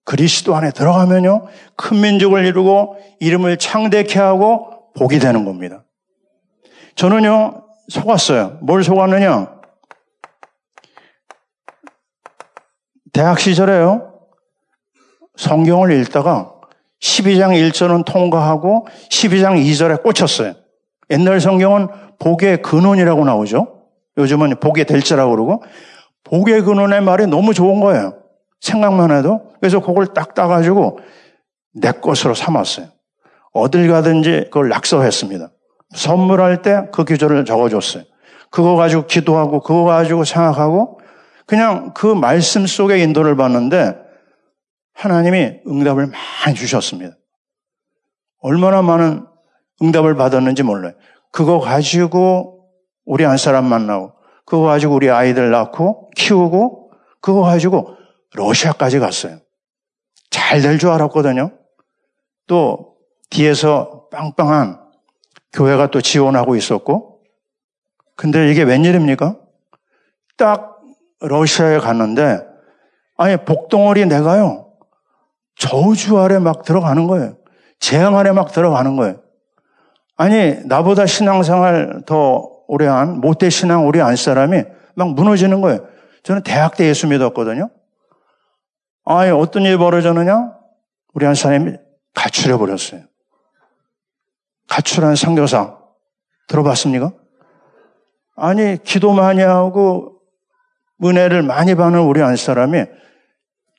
그리스도 0.03 0.55
안에 0.55 0.71
들어가면요 0.71 1.47
큰 1.75 2.01
민족을 2.01 2.45
이루고 2.45 2.97
이름을 3.19 3.57
창대케 3.57 4.19
하고 4.19 4.91
복이 4.97 5.19
되는 5.19 5.45
겁니다. 5.45 5.85
저는요 6.95 7.63
속았어요. 7.87 8.59
뭘 8.61 8.83
속았느냐? 8.83 9.59
대학 13.13 13.39
시절에요. 13.39 14.13
성경을 15.37 15.99
읽다가 16.01 16.53
12장 17.01 17.51
1절은 17.71 18.03
통과하고 18.05 18.87
12장 19.09 19.63
2절에 19.63 20.03
꽂혔어요. 20.03 20.55
옛날 21.09 21.39
성경은 21.39 21.87
복의 22.19 22.61
근원이라고 22.61 23.23
나오죠. 23.23 23.78
요즘은 24.19 24.59
복의 24.59 24.85
될자라고 24.85 25.31
그러고 25.31 25.63
복의 26.25 26.61
근원의 26.61 27.01
말이 27.01 27.25
너무 27.27 27.53
좋은 27.53 27.79
거예요. 27.79 28.21
생각만 28.61 29.11
해도. 29.11 29.41
그래서 29.59 29.79
그걸 29.79 30.07
딱 30.13 30.33
따가지고 30.33 30.99
내 31.73 31.91
것으로 31.91 32.33
삼았어요. 32.33 32.87
어딜 33.53 33.89
가든지 33.89 34.45
그걸 34.45 34.69
낙서했습니다. 34.69 35.51
선물할 35.95 36.61
때 36.61 36.81
그 36.91 37.03
기조를 37.05 37.45
적어줬어요. 37.45 38.03
그거 38.51 38.75
가지고 38.75 39.05
기도하고 39.05 39.61
그거 39.61 39.85
가지고 39.85 40.23
생각하고 40.23 40.99
그냥 41.45 41.93
그 41.93 42.05
말씀 42.07 42.65
속에 42.67 42.99
인도를 42.99 43.35
받는데 43.35 43.95
하나님이 44.93 45.61
응답을 45.67 46.07
많이 46.07 46.55
주셨습니다. 46.55 47.15
얼마나 48.41 48.81
많은 48.81 49.25
응답을 49.81 50.15
받았는지 50.15 50.63
몰라요. 50.63 50.93
그거 51.31 51.59
가지고 51.59 52.58
우리 53.09 53.23
한 53.23 53.37
사람 53.37 53.65
만나고 53.65 54.11
그거 54.45 54.63
가지고 54.67 54.93
우리 54.93 55.09
아이들 55.09 55.49
낳고 55.49 56.11
키우고 56.15 56.91
그거 57.21 57.41
가지고 57.41 57.95
러시아까지 58.35 58.99
갔어요. 58.99 59.39
잘 60.29 60.61
될 60.61 60.77
줄 60.77 60.91
알았거든요. 60.91 61.51
또 62.45 62.97
뒤에서 63.31 64.07
빵빵한 64.11 64.79
교회가 65.53 65.87
또 65.89 66.01
지원하고 66.01 66.55
있었고 66.55 67.21
근데 68.15 68.51
이게 68.51 68.61
웬일입니까? 68.61 69.37
딱 70.37 70.79
러시아에 71.21 71.79
갔는데 71.79 72.41
아니 73.17 73.37
복덩어리 73.37 74.05
내가요 74.05 74.71
저주 75.57 76.19
아래 76.19 76.37
막 76.37 76.63
들어가는 76.63 77.07
거예요. 77.07 77.37
재앙 77.79 78.15
아래 78.17 78.31
막 78.31 78.51
들어가는 78.51 78.95
거예요. 78.97 79.19
아니 80.15 80.59
나보다 80.65 81.07
신앙생활 81.07 82.03
더 82.05 82.58
오래 82.69 82.85
한 82.85 83.19
못돼 83.19 83.49
신앙 83.49 83.87
오래 83.87 83.99
한 83.99 84.15
사람이 84.15 84.63
막 84.93 85.13
무너지는 85.15 85.59
거예요. 85.59 85.87
저는 86.21 86.43
대학 86.43 86.77
때 86.77 86.85
예수 86.85 87.07
믿었거든요. 87.07 87.71
아니 89.05 89.31
어떤 89.31 89.63
일이 89.63 89.75
벌어졌느냐? 89.75 90.53
우리 91.15 91.25
한 91.25 91.33
사람이 91.33 91.77
가출해 92.13 92.57
버렸어요. 92.57 93.01
가출한 94.67 95.15
선교사 95.15 95.79
들어봤습니까? 96.47 97.11
아니 98.35 98.77
기도 98.83 99.13
많이 99.13 99.41
하고 99.41 100.21
은혜를 101.03 101.41
많이 101.41 101.73
받는 101.73 102.01
우리 102.01 102.21
한 102.21 102.35
사람이 102.35 102.85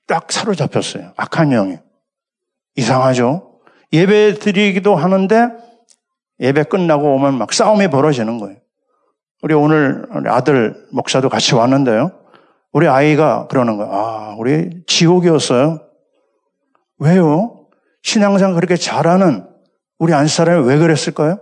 딱 0.09 0.33
사로잡혔어요. 0.33 1.13
악한 1.17 1.51
영이. 1.51 1.79
이상하죠? 2.75 3.61
예배 3.93 4.41
드리기도 4.41 4.97
하는데 4.97 5.49
예배 6.41 6.65
끝나고 6.65 7.15
오면 7.15 7.39
막 7.39 7.53
싸움이 7.53 7.87
벌어지는 7.87 8.39
거예요. 8.39 8.59
우리 9.43 9.55
오늘 9.55 10.07
아들 10.27 10.75
목사도 10.93 11.29
같이 11.29 11.55
왔는데요. 11.55 12.13
우리 12.73 12.87
아이가 12.87 13.47
그러는 13.49 13.77
거예요. 13.79 13.93
아, 13.93 14.35
우리 14.39 14.83
지옥이었어요. 14.87 15.81
왜요? 16.99 17.67
신앙상 18.03 18.55
그렇게 18.55 18.77
잘하는 18.77 19.47
우리 19.99 20.13
안 20.13 20.27
사람이 20.27 20.67
왜 20.67 20.79
그랬을까요? 20.79 21.39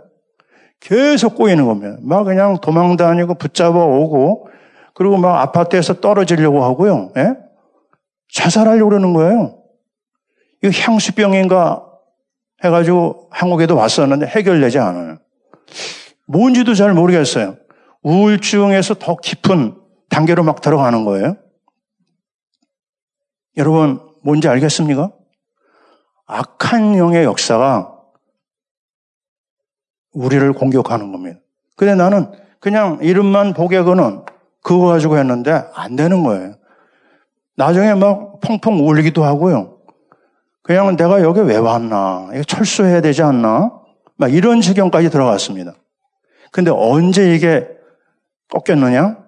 계속 0.81 1.35
꼬이는 1.35 1.67
겁니다. 1.67 1.97
막 2.03 2.25
그냥 2.25 2.59
도망 2.61 2.97
다니고 2.97 3.35
붙잡아 3.35 3.77
오고 3.85 4.49
그리고 4.95 5.17
막 5.17 5.41
아파트에서 5.41 6.01
떨어지려고 6.01 6.63
하고요. 6.65 7.13
예? 7.17 7.37
자살하려고 8.33 8.91
그러는 8.91 9.13
거예요. 9.13 9.59
이거 10.63 10.73
향수병인가 10.73 11.85
해가지고 12.65 13.29
한국에도 13.31 13.77
왔었는데 13.77 14.27
해결되지 14.27 14.79
않아요. 14.79 15.19
뭔지도 16.27 16.75
잘 16.75 16.93
모르겠어요. 16.95 17.57
우울증에서 18.03 18.95
더 18.95 19.17
깊은 19.17 19.77
단계로 20.09 20.43
막 20.43 20.61
들어가는 20.61 21.05
거예요. 21.05 21.37
여러분, 23.57 24.01
뭔지 24.23 24.49
알겠습니까? 24.49 25.13
악한 26.27 26.97
영의 26.97 27.25
역사가 27.25 27.95
우리를 30.13 30.53
공격하는 30.53 31.13
겁니다. 31.13 31.41
근데 31.77 31.95
나는 31.95 32.31
그냥 32.61 32.99
이름만 33.03 33.55
보게거는 33.55 34.25
그거 34.63 34.87
가지고 34.87 35.19
했는데 35.19 35.65
안 35.75 35.97
되는 35.97 36.23
거예요. 36.23 36.55
나중에 37.57 37.95
막 37.95 38.41
펑펑 38.41 38.87
울기도 38.87 39.25
하고요. 39.25 39.79
그냥 40.63 40.97
내가 40.97 41.23
여기 41.23 41.41
왜 41.41 41.57
왔나? 41.57 42.29
이거 42.35 42.43
철수해야 42.43 43.01
되지 43.01 43.23
않나? 43.23 43.73
막 44.17 44.33
이런 44.33 44.61
지경까지 44.61 45.11
들어갔습니다. 45.11 45.73
근데 46.53 46.71
언제 46.71 47.35
이게 47.35 47.78
꺾였느냐? 48.51 49.19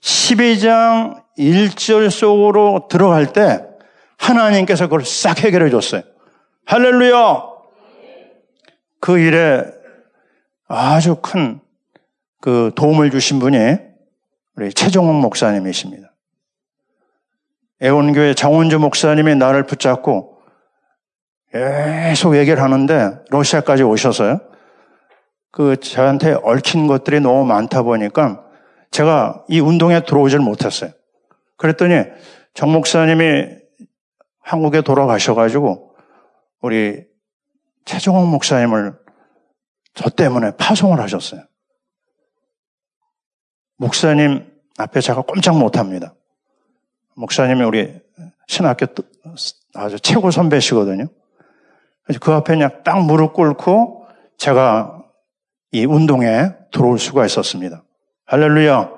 12장 0.00 1.22
1절 1.38 2.10
속으로 2.10 2.88
들어갈 2.88 3.32
때 3.32 3.66
하나님께서 4.18 4.86
그걸 4.86 5.04
싹 5.04 5.40
해결해 5.40 5.70
줬어요. 5.70 6.02
할렐루야! 6.66 7.42
그 9.00 9.18
일에 9.18 9.64
아주 10.68 11.16
큰 11.16 11.60
그 12.40 12.72
도움을 12.74 13.10
주신 13.10 13.38
분이 13.38 13.76
우리 14.56 14.72
최종욱 14.72 15.16
목사님이십니다. 15.16 16.12
애원교회 17.82 18.34
장원주 18.34 18.78
목사님이 18.78 19.36
나를 19.36 19.66
붙잡고 19.66 20.38
계속 21.52 22.36
얘기를 22.36 22.62
하는데 22.62 23.18
러시아까지 23.30 23.82
오셔서요. 23.82 24.40
그 25.50 25.78
저한테 25.78 26.36
얽힌 26.42 26.86
것들이 26.86 27.20
너무 27.20 27.44
많다 27.44 27.82
보니까 27.82 28.44
제가 28.90 29.44
이 29.48 29.60
운동에 29.60 30.04
들어오질 30.04 30.38
못했어요. 30.38 30.92
그랬더니 31.56 32.04
정 32.54 32.72
목사님이 32.72 33.46
한국에 34.40 34.80
돌아가셔가지고 34.82 35.94
우리 36.60 37.04
최종원 37.84 38.28
목사님을 38.28 38.98
저 39.94 40.08
때문에 40.08 40.52
파송을 40.56 41.00
하셨어요. 41.00 41.42
목사님 43.76 44.46
앞에 44.78 45.00
제가 45.00 45.22
꼼짝 45.22 45.58
못합니다. 45.58 46.14
목사님이 47.14 47.64
우리 47.64 48.00
신학교 48.46 48.86
아주 49.74 49.98
최고 50.00 50.30
선배시거든요. 50.30 51.06
그 52.20 52.32
앞에 52.32 52.54
그냥 52.54 52.82
딱 52.82 53.02
무릎 53.04 53.34
꿇고 53.34 54.06
제가 54.36 54.99
이 55.72 55.84
운동에 55.84 56.52
들어올 56.72 56.98
수가 56.98 57.24
있었습니다. 57.26 57.84
할렐루야. 58.26 58.90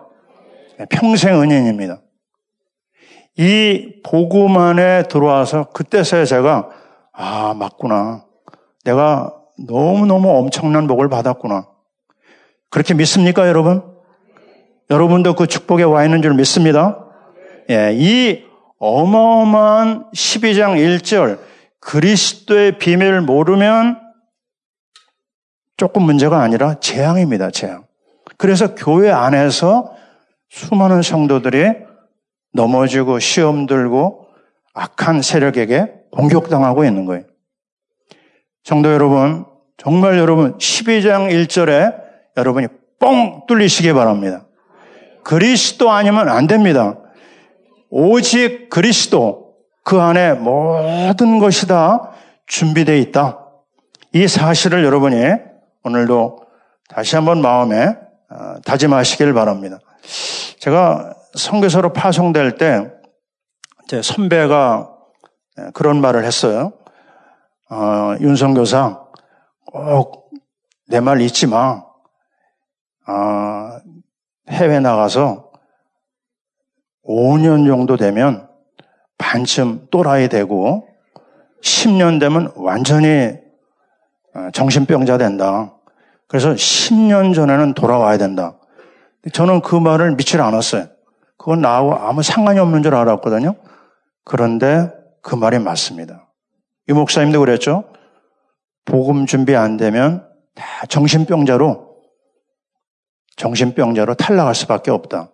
평생 0.91 1.41
은인입니다. 1.41 2.01
이 3.37 4.01
복음 4.05 4.57
안에 4.57 5.05
들어와서 5.05 5.65
그때서야 5.71 6.25
제가 6.25 6.69
아 7.13 7.55
맞구나. 7.55 8.25
내가 8.85 9.35
너무너무 9.67 10.31
엄청난 10.31 10.87
복을 10.87 11.09
받았구나. 11.09 11.69
그렇게 12.71 12.95
믿습니까, 12.95 13.49
여러분? 13.49 13.83
여러분도 14.91 15.35
그 15.35 15.47
축복에 15.47 15.83
와 15.85 16.05
있는 16.05 16.23
줄 16.23 16.35
믿습니다. 16.35 17.07
예, 17.71 17.93
이 17.95 18.45
어마어마한 18.79 20.11
12장 20.15 20.77
1절 20.77 21.39
그리스도의 21.81 22.79
비밀을 22.79 23.21
모르면 23.21 24.02
조금 25.83 26.05
문제가 26.05 26.41
아니라 26.43 26.75
재앙입니다, 26.75 27.51
재앙. 27.51 27.83
그래서 28.37 28.77
교회 28.77 29.11
안에서 29.11 29.93
수많은 30.49 31.03
성도들이 31.03 31.73
넘어지고 32.53 33.19
시험 33.19 33.67
들고 33.67 34.29
악한 34.75 35.23
세력에게 35.23 35.93
공격당하고 36.13 36.85
있는 36.85 37.05
거예요. 37.05 37.25
성도 38.63 38.93
여러분, 38.93 39.45
정말 39.77 40.21
여러분 40.21 40.57
12장 40.57 41.33
1절에 41.33 41.97
여러분이 42.37 42.69
뻥 43.01 43.47
뚫리시기 43.49 43.93
바랍니다. 43.93 44.47
그리스도 45.25 45.91
아니면 45.91 46.29
안 46.29 46.47
됩니다. 46.47 46.97
오직 47.91 48.71
그리스도 48.71 49.57
그 49.83 50.01
안에 50.01 50.35
모든 50.35 51.41
것이 51.41 51.67
다 51.67 52.13
준비되어 52.47 52.95
있다. 52.95 53.41
이 54.13 54.29
사실을 54.29 54.85
여러분이 54.85 55.51
오늘도 55.85 56.39
다시 56.89 57.17
한번 57.17 57.41
마음에 57.43 57.97
어, 58.31 58.61
다짐하시길 58.65 59.33
바랍니다. 59.35 59.79
제가 60.59 61.15
성교사로 61.35 61.93
파송될 61.93 62.57
때 62.57 63.03
제 63.89 64.01
선배가 64.01 64.89
그런 65.75 66.01
말을 66.01 66.25
했어요. 66.25 66.73
어, 67.71 68.15
윤성교사 68.21 69.01
꼭 69.67 70.23
내 70.89 71.01
말 71.01 71.21
잊지 71.21 71.47
마. 71.47 71.85
어, 73.07 73.81
해외 74.49 74.81
나가서 74.81 75.51
5년 77.07 77.67
정도 77.67 77.97
되면 77.97 78.49
반쯤 79.19 79.89
또라이 79.91 80.29
되고 80.29 80.89
10년 81.63 82.19
되면 82.21 82.53
완전히 82.57 83.09
어, 83.09 83.42
정신병자 84.53 85.19
된다. 85.19 85.75
그래서 86.29 86.53
10년 86.53 87.35
전에는 87.35 87.75
돌아와야 87.75 88.19
된다. 88.19 88.59
저는 89.33 89.61
그 89.61 89.77
말을 89.77 90.17
믿질 90.17 90.41
않았어요. 90.41 90.87
그건 91.37 91.61
나하고 91.61 91.95
아무 91.95 92.23
상관이 92.23 92.59
없는 92.59 92.83
줄 92.83 92.95
알았거든요. 92.95 93.55
그런데 94.25 94.91
그 95.21 95.35
말이 95.35 95.59
맞습니다. 95.59 96.29
이 96.89 96.93
목사님도 96.93 97.39
그랬죠. 97.41 97.85
복음 98.85 99.27
준비 99.27 99.55
안 99.55 99.77
되면 99.77 100.27
다 100.55 100.65
정신병자로, 100.89 101.97
정신병자로 103.37 104.15
탈락할 104.15 104.55
수밖에 104.55 104.91
없다. 104.91 105.31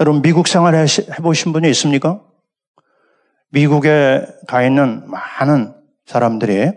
여러분, 0.00 0.22
미국 0.22 0.48
생활 0.48 0.74
해보신 0.74 1.52
분이 1.52 1.68
있습니까? 1.70 2.20
미국에 3.50 4.26
가 4.46 4.62
있는 4.64 5.08
많은 5.08 5.74
사람들이 6.06 6.72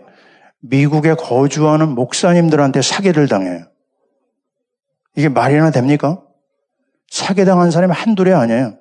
미국에 0.60 1.14
거주하는 1.14 1.90
목사님들한테 1.90 2.82
사기를 2.82 3.28
당해요. 3.28 3.64
이게 5.16 5.28
말이나 5.28 5.70
됩니까? 5.70 6.22
사기당한 7.10 7.70
사람이 7.70 7.92
한둘이 7.92 8.32
아니에요. 8.32 8.78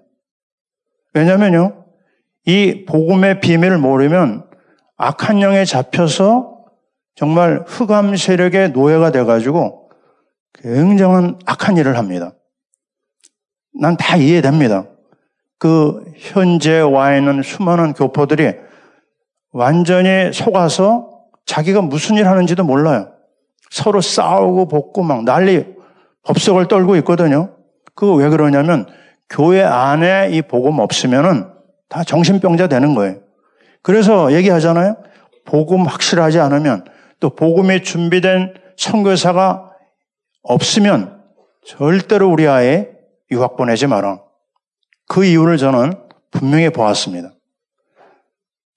왜냐면요, 1.14 1.86
이 2.46 2.86
복음의 2.86 3.40
비밀을 3.40 3.78
모르면 3.78 4.48
악한 4.98 5.42
영에 5.42 5.66
잡혀서 5.66 6.66
정말 7.16 7.64
흑암 7.68 8.16
세력의 8.16 8.72
노예가 8.72 9.12
돼가지고 9.12 9.90
굉장한 10.54 11.40
악한 11.46 11.78
일을 11.78 11.98
합니다. 11.98 12.34
난 13.80 13.96
다 13.96 14.18
이해됩니다. 14.18 14.86
그 15.60 16.04
현재 16.18 16.80
와 16.80 17.16
있는 17.16 17.42
수많은 17.42 17.94
교포들이 17.94 18.54
완전히 19.52 20.32
속아서 20.34 21.17
자기가 21.48 21.82
무슨 21.82 22.18
일 22.18 22.28
하는지도 22.28 22.64
몰라요. 22.64 23.12
서로 23.72 24.02
싸우고 24.02 24.68
벗고 24.68 25.02
막 25.02 25.24
난리 25.24 25.66
법석을 26.24 26.68
떨고 26.68 26.96
있거든요. 26.98 27.56
그거 27.96 28.14
왜 28.14 28.30
그러냐면 28.30 28.86
교회 29.30 29.64
안에 29.64 30.30
이 30.32 30.42
복음 30.42 30.80
없으면은 30.80 31.50
다 31.90 32.04
정신병자 32.04 32.68
되는 32.68 32.94
거예요. 32.94 33.20
그래서 33.82 34.32
얘기하잖아요. 34.34 34.98
복음 35.46 35.86
확실하지 35.86 36.40
않으면 36.40 36.86
또 37.20 37.30
복음이 37.30 37.82
준비된 37.82 38.54
선교사가 38.76 39.72
없으면 40.44 41.24
절대로 41.66 42.30
우리 42.30 42.48
아이 42.48 42.86
유학 43.32 43.56
보내지 43.56 43.88
마라. 43.88 44.22
그 45.08 45.24
이유를 45.24 45.58
저는 45.58 45.94
분명히 46.32 46.70
보았습니다. 46.70 47.34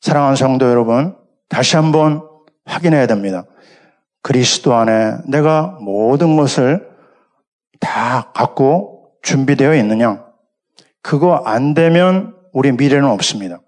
사랑하는 0.00 0.36
성도 0.36 0.68
여러분, 0.68 1.16
다시 1.48 1.76
한번 1.76 2.29
확인해야 2.64 3.06
됩니다. 3.06 3.44
그리스도 4.22 4.74
안에 4.74 5.16
내가 5.28 5.78
모든 5.80 6.36
것을 6.36 6.88
다 7.80 8.30
갖고 8.34 9.12
준비되어 9.22 9.74
있느냐? 9.76 10.24
그거 11.02 11.36
안 11.46 11.74
되면 11.74 12.34
우리 12.52 12.72
미래는 12.72 13.08
없습니다. 13.08 13.60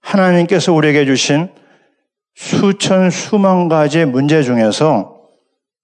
하나님께서 0.00 0.72
우리에게 0.72 1.04
주신 1.04 1.50
수천, 2.34 3.10
수만 3.10 3.68
가지 3.68 4.04
문제 4.04 4.42
중에서 4.42 5.14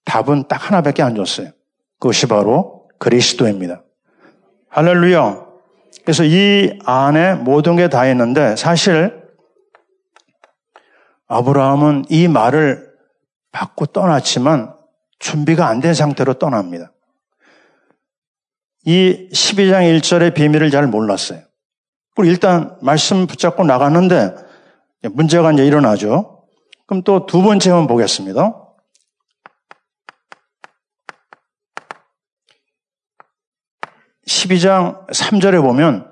답은 0.05 0.49
딱 0.49 0.69
하나밖에 0.71 1.03
안 1.03 1.15
줬어요. 1.15 1.51
그것이 2.01 2.27
바로 2.27 2.89
그리스도입니다. 2.99 3.83
할렐루야. 4.69 5.47
그래서 6.05 6.25
이 6.25 6.79
안에 6.85 7.35
모든 7.35 7.77
게 7.77 7.89
다 7.89 8.07
있는데 8.09 8.57
사실 8.57 9.20
아브라함은 11.31 12.07
이 12.09 12.27
말을 12.29 12.91
받고 13.53 13.87
떠났지만 13.87 14.75
준비가 15.21 15.69
안 15.69 15.81
된 15.81 15.95
상태로 15.95 16.35
떠납니다. 16.35 16.93
이 18.85 19.29
12장 19.33 19.83
1절의 20.01 20.35
비밀을 20.35 20.71
잘 20.71 20.89
몰랐어요. 20.89 21.43
그리고 22.17 22.31
일단 22.33 22.77
말씀 22.83 23.27
붙잡고 23.29 23.63
나갔는데 23.65 24.35
문제가 25.13 25.53
이제 25.53 25.65
일어나죠. 25.65 26.47
그럼 26.87 27.03
또 27.05 27.27
두 27.27 27.43
번째 27.43 27.71
한번 27.71 27.87
보겠습니다. 27.87 28.57
(12장) 34.27 35.07
(3절에) 35.09 35.63
보면 35.63 36.11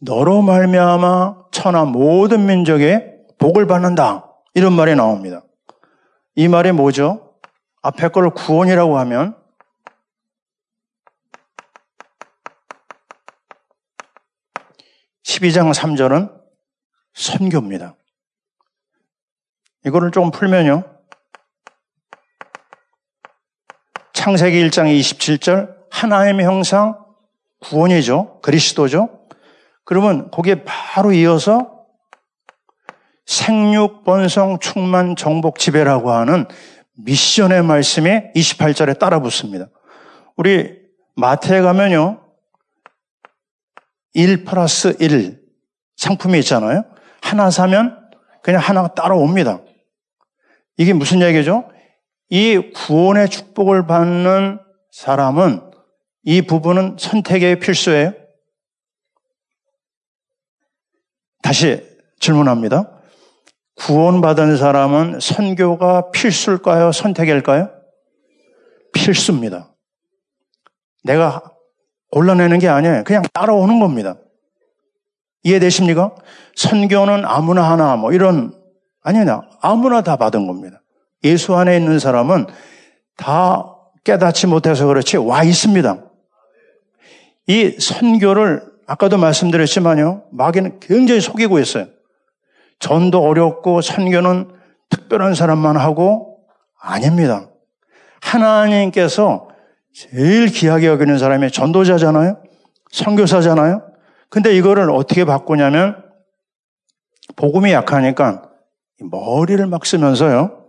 너로 0.00 0.40
말미암아 0.42 1.48
천하 1.50 1.84
모든 1.84 2.46
민족에 2.46 3.12
복을 3.38 3.66
받는다 3.66 4.33
이런 4.54 4.72
말이 4.72 4.94
나옵니다. 4.94 5.42
이 6.36 6.48
말이 6.48 6.72
뭐죠? 6.72 7.36
앞에 7.82 8.08
걸 8.08 8.30
구원이라고 8.30 8.98
하면 8.98 9.36
12장 15.24 15.74
3절은 15.74 16.40
선교입니다. 17.14 17.96
이거를 19.84 20.10
조금 20.12 20.30
풀면요. 20.30 20.82
창세기 24.12 24.68
1장 24.68 24.86
27절 24.98 25.76
하나님의 25.90 26.46
형상 26.46 27.04
구원이죠. 27.60 28.40
그리스도죠. 28.40 29.26
그러면 29.84 30.30
거기에 30.30 30.64
바로 30.64 31.12
이어서 31.12 31.73
생육, 33.26 34.04
번성, 34.04 34.58
충만, 34.58 35.16
정복, 35.16 35.58
지배라고 35.58 36.10
하는 36.10 36.46
미션의 36.96 37.62
말씀이 37.62 38.32
28절에 38.34 38.98
따라 38.98 39.20
붙습니다. 39.20 39.68
우리 40.36 40.78
마태에 41.16 41.60
가면요. 41.60 42.20
1 44.12 44.44
플러스 44.44 44.96
1 45.00 45.42
상품이 45.96 46.38
있잖아요. 46.40 46.84
하나 47.22 47.50
사면 47.50 47.98
그냥 48.42 48.60
하나가 48.60 48.94
따라옵니다. 48.94 49.60
이게 50.76 50.92
무슨 50.92 51.22
얘기죠? 51.22 51.70
이 52.28 52.72
구원의 52.74 53.28
축복을 53.28 53.86
받는 53.86 54.60
사람은 54.90 55.70
이 56.24 56.42
부분은 56.42 56.96
선택의 56.98 57.58
필수예요. 57.60 58.12
다시 61.42 61.82
질문합니다. 62.20 62.93
구원받은 63.76 64.56
사람은 64.56 65.20
선교가 65.20 66.10
필수일까요? 66.10 66.92
선택일까요? 66.92 67.70
필수입니다. 68.92 69.74
내가 71.02 71.42
골라내는 72.10 72.58
게 72.60 72.68
아니에요. 72.68 73.02
그냥 73.04 73.22
따라오는 73.32 73.80
겁니다. 73.80 74.16
이해되십니까? 75.42 76.14
선교는 76.56 77.24
아무나 77.26 77.70
하나 77.70 77.96
뭐 77.96 78.12
이런 78.12 78.54
아니냐 79.02 79.42
아무나 79.60 80.02
다 80.02 80.16
받은 80.16 80.46
겁니다. 80.46 80.80
예수 81.24 81.54
안에 81.54 81.76
있는 81.76 81.98
사람은 81.98 82.46
다 83.16 83.66
깨닫지 84.04 84.46
못해서 84.46 84.86
그렇지 84.86 85.16
와 85.18 85.42
있습니다. 85.42 86.04
이 87.48 87.76
선교를 87.78 88.62
아까도 88.86 89.18
말씀드렸지만요 89.18 90.24
마귀는 90.32 90.80
굉장히 90.80 91.20
속이고 91.20 91.58
있어요. 91.58 91.86
전도 92.84 93.26
어렵고 93.26 93.80
선교는 93.80 94.50
특별한 94.90 95.34
사람만 95.34 95.78
하고 95.78 96.40
아닙니다. 96.78 97.48
하나님께서 98.20 99.48
제일 99.94 100.48
귀하게 100.48 100.88
여기는 100.88 101.16
사람이 101.16 101.50
전도자잖아요. 101.50 102.42
선교사잖아요. 102.90 103.82
근데 104.28 104.54
이거를 104.54 104.90
어떻게 104.90 105.24
바꾸냐면 105.24 106.04
복음이 107.36 107.72
약하니까 107.72 108.50
머리를 109.00 109.64
막 109.66 109.86
쓰면서요. 109.86 110.66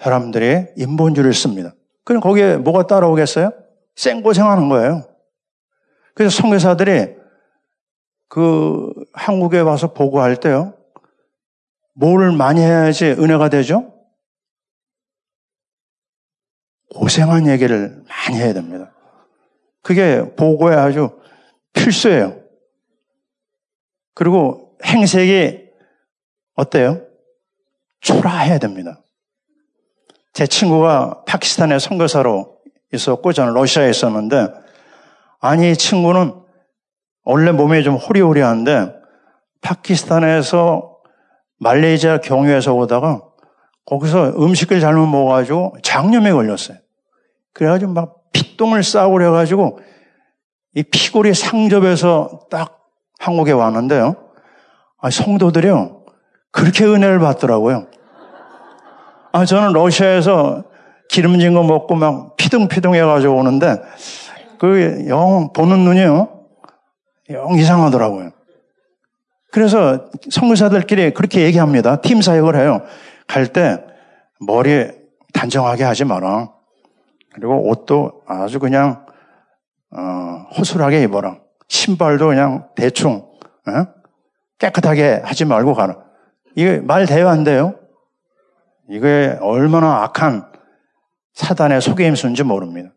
사람들이 0.00 0.66
인본주의를 0.76 1.32
씁니다. 1.32 1.72
그럼 2.04 2.20
거기에 2.20 2.58
뭐가 2.58 2.86
따라오겠어요? 2.86 3.52
생고생하는 3.96 4.68
거예요. 4.68 5.06
그래서 6.14 6.42
선교사들이 6.42 7.14
그 8.28 8.92
한국에 9.14 9.60
와서 9.60 9.94
보고할 9.94 10.36
때요. 10.36 10.74
뭘 11.94 12.32
많이 12.32 12.60
해야지 12.60 13.06
은혜가 13.06 13.48
되죠? 13.48 13.92
고생한 16.94 17.48
얘기를 17.48 18.02
많이 18.08 18.38
해야 18.38 18.52
됩니다. 18.52 18.92
그게 19.82 20.22
보고에 20.36 20.74
아주 20.74 21.18
필수예요. 21.72 22.40
그리고 24.14 24.76
행색이 24.84 25.70
어때요? 26.54 27.06
초라해야 28.00 28.58
됩니다. 28.58 29.02
제 30.32 30.46
친구가 30.46 31.24
파키스탄에 31.26 31.78
선교사로 31.78 32.58
있었고 32.92 33.32
저는 33.32 33.54
러시아에 33.54 33.90
있었는데 33.90 34.48
아니 35.40 35.76
친구는 35.76 36.34
원래 37.24 37.52
몸이 37.52 37.82
좀 37.84 37.96
호리호리한데 37.96 38.94
파키스탄에서 39.60 40.91
말레이시아 41.62 42.18
경유에서 42.18 42.74
오다가 42.74 43.22
거기서 43.86 44.34
음식을 44.36 44.80
잘못 44.80 45.06
먹어가지고 45.06 45.76
장염에 45.82 46.32
걸렸어요. 46.32 46.78
그래가지고 47.52 47.92
막 47.92 48.16
피똥을 48.32 48.82
싸고 48.82 49.12
그래가지고 49.14 49.78
이 50.74 50.82
피골이 50.82 51.34
상접해서 51.34 52.40
딱 52.50 52.78
한국에 53.18 53.52
왔는데요. 53.52 54.16
아, 55.00 55.10
성도들이요. 55.10 56.04
그렇게 56.50 56.84
은혜를 56.84 57.18
받더라고요. 57.18 57.86
아, 59.32 59.44
저는 59.44 59.72
러시아에서 59.72 60.64
기름진 61.08 61.54
거 61.54 61.62
먹고 61.62 61.94
막 61.94 62.36
피둥피둥 62.36 62.94
해가지고 62.94 63.36
오는데 63.36 63.82
그 64.58 65.06
영 65.08 65.52
보는 65.52 65.80
눈이요. 65.80 66.28
영 67.30 67.54
이상하더라고요. 67.54 68.30
그래서 69.52 70.08
선교사들끼리 70.30 71.12
그렇게 71.12 71.42
얘기합니다. 71.42 72.00
팀 72.00 72.22
사역을 72.22 72.56
해요. 72.56 72.80
갈 73.28 73.46
때 73.52 73.84
머리 74.40 74.90
단정하게 75.34 75.84
하지 75.84 76.04
마라. 76.04 76.50
그리고 77.34 77.68
옷도 77.68 78.22
아주 78.26 78.58
그냥 78.58 79.06
어, 79.90 80.46
허술하게 80.58 81.02
입어라. 81.02 81.38
신발도 81.68 82.28
그냥 82.28 82.68
대충 82.74 83.26
어? 83.66 83.86
깨끗하게 84.58 85.20
하지 85.22 85.44
말고 85.44 85.74
가라. 85.74 85.98
이게 86.54 86.78
말 86.78 87.06
돼요 87.06 87.28
안 87.28 87.44
돼요? 87.44 87.74
이게 88.88 89.36
얼마나 89.40 90.02
악한 90.02 90.50
사단의 91.34 91.80
속임수인지 91.82 92.42
모릅니다. 92.42 92.90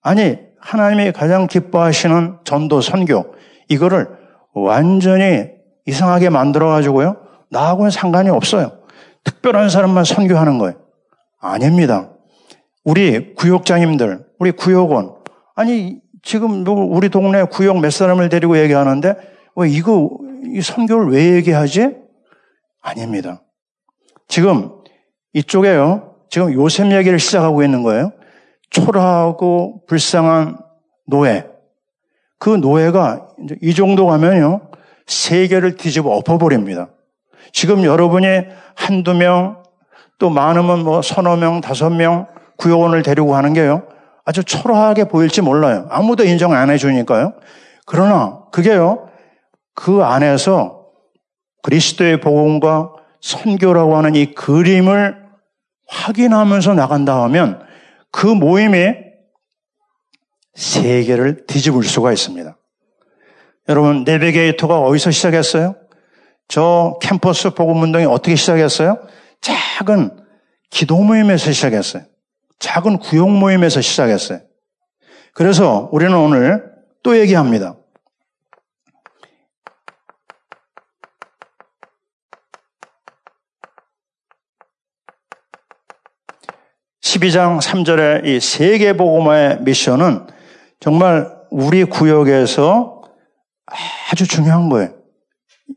아니 0.00 0.38
하나님이 0.60 1.12
가장 1.12 1.46
기뻐하시는 1.46 2.38
전도 2.44 2.80
선교 2.80 3.34
이거를 3.68 4.21
완전히 4.54 5.50
이상하게 5.86 6.30
만들어 6.30 6.68
가지고요. 6.68 7.16
나하고는 7.50 7.90
상관이 7.90 8.30
없어요. 8.30 8.78
특별한 9.24 9.68
사람만 9.68 10.04
선교하는 10.04 10.58
거예요. 10.58 10.74
아닙니다. 11.40 12.10
우리 12.84 13.34
구역장님들, 13.34 14.26
우리 14.38 14.50
구역원, 14.52 15.14
아니 15.54 16.00
지금 16.22 16.64
우리 16.66 17.08
동네 17.08 17.44
구역 17.44 17.80
몇 17.80 17.90
사람을 17.90 18.28
데리고 18.28 18.58
얘기하는데 18.58 19.14
왜 19.56 19.68
이거 19.68 20.10
이 20.46 20.60
선교를 20.60 21.12
왜 21.12 21.34
얘기하지? 21.34 21.96
아닙니다. 22.80 23.42
지금 24.28 24.70
이쪽에요. 25.34 26.16
지금 26.30 26.52
요셉 26.54 26.90
얘기를 26.92 27.18
시작하고 27.18 27.62
있는 27.62 27.82
거예요. 27.82 28.12
초라하고 28.70 29.84
불쌍한 29.86 30.58
노예. 31.06 31.51
그 32.42 32.50
노예가 32.50 33.28
이 33.60 33.72
정도 33.72 34.08
가면요. 34.08 34.62
세계를 35.06 35.76
뒤집어 35.76 36.10
엎어버립니다. 36.16 36.88
지금 37.52 37.84
여러분이 37.84 38.26
한두 38.74 39.14
명, 39.14 39.62
또 40.18 40.28
많으면 40.28 40.82
뭐 40.82 41.02
서너 41.02 41.36
명, 41.36 41.60
다섯 41.60 41.90
명 41.90 42.26
구요원을 42.56 43.04
데리고 43.04 43.28
가는 43.28 43.52
게요. 43.52 43.84
아주 44.24 44.42
초라하게 44.42 45.04
보일지 45.04 45.40
몰라요. 45.40 45.86
아무도 45.88 46.24
인정 46.24 46.52
안 46.52 46.68
해주니까요. 46.68 47.34
그러나 47.86 48.40
그게요. 48.50 49.08
그 49.76 50.02
안에서 50.02 50.86
그리스도의 51.62 52.20
복음과 52.20 52.90
선교라고 53.20 53.96
하는 53.96 54.16
이 54.16 54.34
그림을 54.34 55.16
확인하면서 55.86 56.74
나간다 56.74 57.22
하면 57.22 57.62
그 58.10 58.26
모임이 58.26 59.11
세계를 60.54 61.46
뒤집을 61.46 61.82
수가 61.84 62.12
있습니다. 62.12 62.56
여러분, 63.68 64.04
내비게이터가 64.04 64.80
어디서 64.80 65.10
시작했어요? 65.10 65.76
저 66.48 66.98
캠퍼스 67.00 67.50
복음운동이 67.50 68.04
어떻게 68.04 68.34
시작했어요? 68.36 68.98
작은 69.40 70.18
기도 70.70 71.02
모임에서 71.02 71.52
시작했어요. 71.52 72.04
작은 72.58 72.98
구역 72.98 73.30
모임에서 73.30 73.80
시작했어요. 73.80 74.40
그래서 75.34 75.88
우리는 75.92 76.14
오늘 76.16 76.64
또 77.02 77.18
얘기합니다. 77.18 77.76
12장 87.00 87.60
3절의 87.60 88.26
이 88.26 88.40
세계복음화의 88.40 89.62
미션은 89.62 90.26
정말 90.82 91.32
우리 91.52 91.84
구역에서 91.84 93.02
아주 94.10 94.26
중요한 94.26 94.68
거예요. 94.68 94.92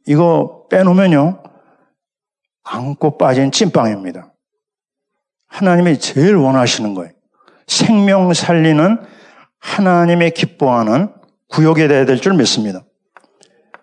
이거 0.07 0.65
빼놓으면요. 0.71 1.43
안고 2.63 3.19
빠진 3.19 3.51
찐빵입니다. 3.51 4.33
하나님이 5.45 5.99
제일 5.99 6.35
원하시는 6.35 6.95
거예요. 6.95 7.13
생명 7.67 8.33
살리는 8.33 8.97
하나님의 9.59 10.31
기뻐하는 10.31 11.13
구역에 11.49 11.87
대해야 11.87 12.05
될 12.05 12.19
줄 12.19 12.33
믿습니다. 12.33 12.83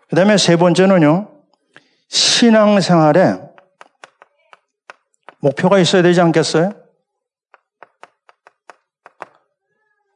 그 0.08 0.16
다음에 0.16 0.36
세 0.36 0.56
번째는요. 0.56 1.30
신앙생활에 2.08 3.38
목표가 5.38 5.78
있어야 5.78 6.02
되지 6.02 6.20
않겠어요? 6.20 6.72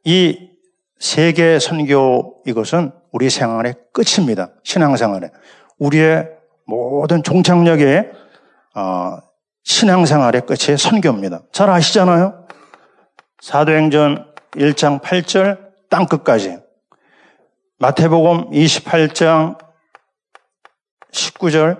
이 0.04 0.55
세계 0.98 1.58
선교 1.58 2.42
이것은 2.46 2.92
우리 3.12 3.28
생활의 3.30 3.74
끝입니다. 3.92 4.50
신앙생활에. 4.64 5.30
우리의 5.78 6.28
모든 6.66 7.22
종착역의 7.22 8.10
어, 8.74 9.18
신앙생활의 9.64 10.42
끝이 10.46 10.76
선교입니다. 10.76 11.42
잘 11.52 11.70
아시잖아요? 11.70 12.46
사도행전 13.40 14.32
1장 14.52 15.00
8절 15.00 15.58
땅끝까지. 15.90 16.58
마태복음 17.78 18.50
28장 18.50 19.58
19절 21.12 21.78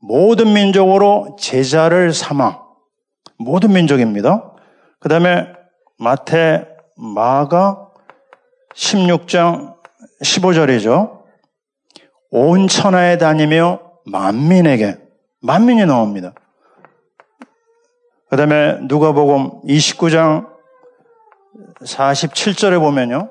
모든 0.00 0.52
민족으로 0.52 1.36
제자를 1.38 2.12
삼아 2.12 2.60
모든 3.38 3.72
민족입니다. 3.72 4.52
그 5.00 5.08
다음에 5.08 5.46
마태 5.98 6.68
마가 6.96 7.85
16장 8.76 9.74
15절이죠. 10.22 11.22
온 12.30 12.68
천하에 12.68 13.18
다니며 13.18 13.80
만민에게 14.04 14.98
만민이 15.40 15.86
나옵니다. 15.86 16.34
그 18.28 18.36
다음에 18.36 18.78
누가복음 18.82 19.62
29장 19.62 20.48
47절에 21.80 22.78
보면요. 22.78 23.30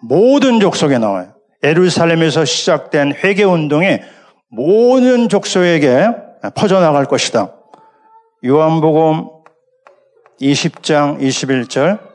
모든 0.00 0.60
족속에 0.60 0.98
나와요. 0.98 1.34
에루살렘에서 1.62 2.44
시작된 2.44 3.14
회개 3.14 3.44
운동이 3.44 4.00
모든 4.48 5.28
족속에게 5.28 6.08
퍼져나갈 6.56 7.04
것이다. 7.04 7.54
요한복음 8.44 9.28
20장 10.40 11.20
21절 11.20 12.11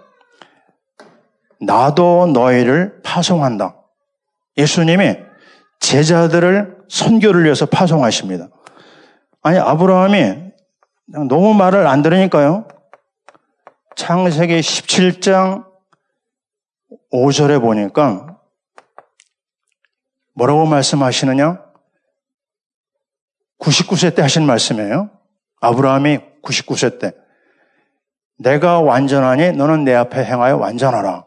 나도 1.62 2.28
너희를 2.28 3.02
파송한다. 3.04 3.76
예수님이 4.58 5.18
제자들을 5.80 6.78
선교를 6.90 7.44
위해서 7.44 7.66
파송하십니다. 7.66 8.50
아니, 9.42 9.60
아브라함이 9.60 10.48
너무 11.30 11.54
말을 11.54 11.88
안 11.88 12.02
들으니까요. 12.02 12.68
창세기 13.96 14.60
17장 14.60 15.66
5절에 17.12 17.62
보니까 17.62 18.38
뭐라고 20.36 20.66
말씀하시느냐? 20.66 21.64
99세 23.60 24.16
때 24.16 24.22
하신 24.22 24.46
말씀이에요. 24.46 25.10
아브라함이 25.62 26.20
99세 26.44 27.00
때. 27.00 27.14
내가 28.38 28.82
완전하니 28.82 29.54
너는 29.54 29.84
내 29.84 29.96
앞에 29.96 30.24
행하여 30.24 30.58
완전하라. 30.58 31.27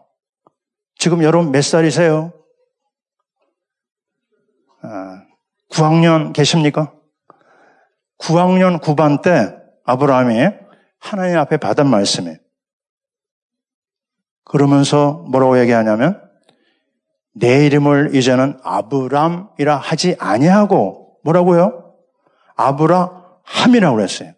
지금 1.01 1.23
여러분 1.23 1.51
몇 1.51 1.65
살이세요? 1.65 2.31
아, 4.83 5.23
9학년 5.71 6.35
계십니까? 6.35 6.93
9학년 8.19 8.83
9반 8.83 9.23
때 9.23 9.57
아브라함이 9.87 10.51
하나님 10.99 11.39
앞에 11.39 11.57
받은 11.57 11.87
말씀이에요. 11.87 12.37
그러면서 14.45 15.25
뭐라고 15.31 15.59
얘기하냐면 15.61 16.23
내 17.33 17.65
이름을 17.65 18.15
이제는 18.15 18.61
아브람이라 18.63 19.79
하지 19.79 20.17
아니하고 20.19 21.17
뭐라고요? 21.25 21.95
아브라함이라고 22.57 23.97
그랬어요. 23.97 24.35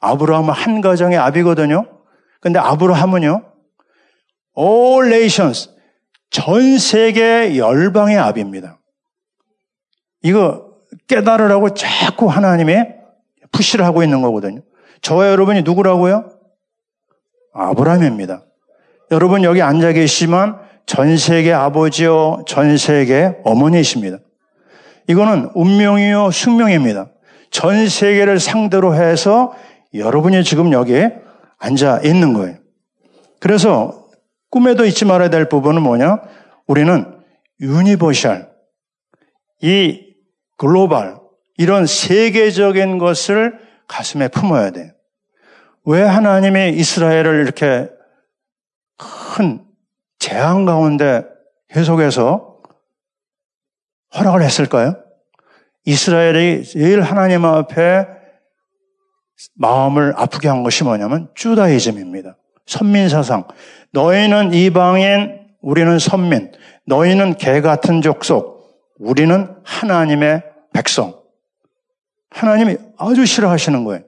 아브라함은 0.00 0.54
한 0.54 0.80
가정의 0.80 1.18
아비거든요. 1.18 1.86
근데 2.40 2.60
아브라함은요. 2.60 3.52
all 4.56 5.12
nations 5.12 5.73
전 6.30 6.78
세계 6.78 7.56
열방의 7.56 8.18
압입니다. 8.18 8.80
이거 10.22 10.72
깨달으라고 11.06 11.74
자꾸 11.74 12.26
하나님의 12.26 12.96
푸시를 13.52 13.84
하고 13.84 14.02
있는 14.02 14.22
거거든요. 14.22 14.62
저와 15.02 15.28
여러분이 15.28 15.62
누구라고요? 15.62 16.30
아브라함입니다. 17.52 18.44
여러분 19.10 19.44
여기 19.44 19.62
앉아 19.62 19.92
계시지만 19.92 20.58
전 20.86 21.16
세계 21.16 21.52
아버지요, 21.52 22.44
전 22.46 22.76
세계 22.76 23.36
어머니이십니다. 23.44 24.18
이거는 25.08 25.50
운명이요, 25.54 26.30
숙명입니다. 26.30 27.10
전 27.50 27.88
세계를 27.88 28.40
상대로 28.40 28.94
해서 28.94 29.54
여러분이 29.94 30.42
지금 30.42 30.72
여기에 30.72 31.20
앉아 31.58 32.00
있는 32.04 32.32
거예요. 32.32 32.56
그래서 33.40 34.03
꿈에도 34.54 34.84
잊지 34.84 35.04
말아야 35.04 35.30
될 35.30 35.48
부분은 35.48 35.82
뭐냐? 35.82 36.20
우리는 36.68 37.20
universal, 37.60 38.48
이 39.62 40.14
글로벌, 40.56 41.18
이런 41.58 41.86
세계적인 41.86 42.98
것을 42.98 43.58
가슴에 43.88 44.28
품어야 44.28 44.70
돼요. 44.70 44.92
왜 45.84 46.02
하나님이 46.02 46.70
이스라엘을 46.70 47.42
이렇게 47.42 47.88
큰 48.96 49.64
재앙 50.20 50.64
가운데 50.64 51.24
계속해서 51.70 52.62
허락을 54.14 54.40
했을까요? 54.40 55.02
이스라엘이 55.84 56.62
제일 56.62 57.02
하나님 57.02 57.44
앞에 57.44 58.06
마음을 59.56 60.14
아프게 60.16 60.46
한 60.46 60.62
것이 60.62 60.84
뭐냐면 60.84 61.28
Judaism입니다. 61.34 62.36
선민사상. 62.66 63.46
너희는 63.92 64.54
이방인, 64.54 65.40
우리는 65.60 65.98
선민. 65.98 66.52
너희는 66.86 67.36
개 67.36 67.60
같은 67.60 68.02
족속. 68.02 68.54
우리는 68.98 69.54
하나님의 69.64 70.42
백성. 70.72 71.20
하나님이 72.30 72.76
아주 72.96 73.26
싫어하시는 73.26 73.84
거예요. 73.84 74.02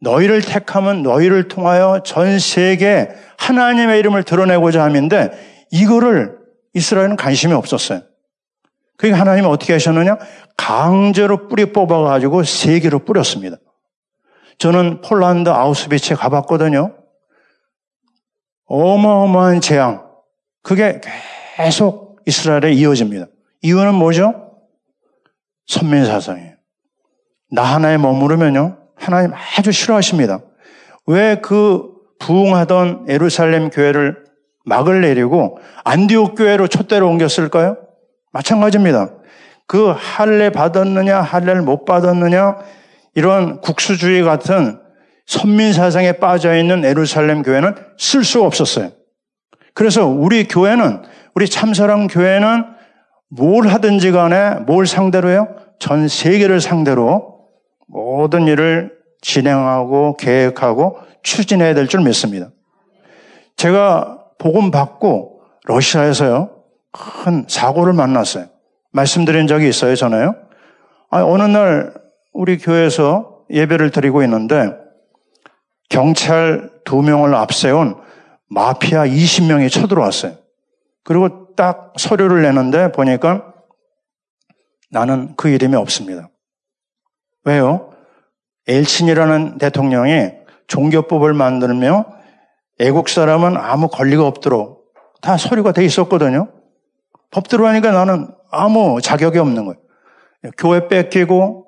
너희를 0.00 0.42
택하면 0.42 1.02
너희를 1.02 1.48
통하여 1.48 2.00
전 2.04 2.38
세계 2.38 3.08
하나님의 3.38 3.98
이름을 3.98 4.22
드러내고자 4.22 4.82
함인데 4.84 5.66
이거를 5.72 6.38
이스라엘은 6.74 7.16
관심이 7.16 7.52
없었어요. 7.52 8.02
그러니까 8.96 9.20
하나님이 9.20 9.46
어떻게 9.48 9.72
하셨느냐? 9.72 10.18
강제로 10.56 11.48
뿌리 11.48 11.72
뽑아가지고 11.72 12.44
세계로 12.44 13.00
뿌렸습니다. 13.00 13.56
저는 14.58 15.00
폴란드 15.00 15.50
아우스비치에 15.50 16.16
가봤거든요. 16.16 16.97
어마어마한 18.68 19.60
재앙. 19.60 20.06
그게 20.62 21.00
계속 21.56 22.20
이스라엘에 22.26 22.72
이어집니다. 22.72 23.26
이유는 23.62 23.94
뭐죠? 23.94 24.52
선민사상이에요. 25.66 26.54
나 27.50 27.62
하나에 27.62 27.96
머무르면요. 27.96 28.76
하나님 28.94 29.32
아주 29.34 29.72
싫어하십니다. 29.72 30.40
왜 31.06 31.40
그 31.40 31.98
부흥하던 32.18 33.06
에루살렘 33.08 33.70
교회를 33.70 34.24
막을 34.64 35.00
내리고 35.00 35.58
안디옥 35.84 36.36
교회로 36.36 36.66
촛대로 36.68 37.08
옮겼을까요? 37.08 37.76
마찬가지입니다. 38.32 39.10
그 39.66 39.94
할례 39.96 40.50
받았느냐, 40.50 41.20
할례를 41.20 41.62
못 41.62 41.84
받았느냐, 41.84 42.56
이런 43.14 43.60
국수주의 43.60 44.22
같은 44.22 44.80
선민 45.28 45.74
사상에 45.74 46.12
빠져 46.12 46.56
있는 46.56 46.86
에루살렘 46.86 47.42
교회는 47.42 47.74
쓸 47.98 48.24
수 48.24 48.42
없었어요. 48.42 48.92
그래서 49.74 50.06
우리 50.06 50.48
교회는 50.48 51.02
우리 51.34 51.46
참사랑 51.46 52.06
교회는 52.06 52.64
뭘 53.28 53.68
하든지 53.68 54.10
간에 54.10 54.54
뭘 54.66 54.86
상대로요? 54.86 55.48
전 55.78 56.08
세계를 56.08 56.62
상대로 56.62 57.40
모든 57.86 58.46
일을 58.46 58.90
진행하고 59.20 60.16
계획하고 60.16 60.96
추진해야 61.22 61.74
될 61.74 61.88
줄 61.88 62.00
믿습니다. 62.00 62.48
제가 63.56 64.18
복음 64.38 64.70
받고 64.70 65.42
러시아에서요 65.66 66.50
큰 66.90 67.44
사고를 67.48 67.92
만났어요. 67.92 68.46
말씀드린 68.92 69.46
적이 69.46 69.68
있어요, 69.68 69.94
전에요. 69.94 70.36
아, 71.10 71.22
어느 71.22 71.42
날 71.42 71.92
우리 72.32 72.56
교회에서 72.56 73.40
예배를 73.50 73.90
드리고 73.90 74.22
있는데 74.22 74.87
경찰 75.88 76.70
두 76.84 77.02
명을 77.02 77.34
앞세운 77.34 77.96
마피아 78.48 79.06
20명이 79.06 79.70
쳐들어왔어요. 79.70 80.36
그리고 81.04 81.54
딱 81.54 81.94
서류를 81.96 82.42
내는데 82.42 82.92
보니까 82.92 83.52
나는 84.90 85.34
그 85.36 85.48
이름이 85.48 85.76
없습니다. 85.76 86.30
왜요? 87.44 87.92
엘친이라는 88.66 89.58
대통령이 89.58 90.32
종교법을 90.66 91.32
만들며 91.32 92.04
애국 92.78 93.08
사람은 93.08 93.56
아무 93.56 93.88
권리가 93.88 94.26
없도록 94.26 94.92
다 95.20 95.36
서류가 95.36 95.72
돼 95.72 95.84
있었거든요. 95.84 96.48
법 97.30 97.48
들어가니까 97.48 97.90
나는 97.90 98.28
아무 98.50 99.00
자격이 99.00 99.38
없는 99.38 99.64
거예요. 99.64 99.80
교회 100.56 100.88
뺏기고 100.88 101.66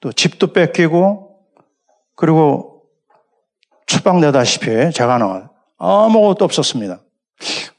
또 0.00 0.12
집도 0.12 0.52
뺏기고 0.52 1.38
그리고 2.16 2.69
추방되다시피 3.90 4.92
제가 4.92 5.18
나와 5.18 5.50
아무것도 5.78 6.44
없었습니다. 6.44 7.00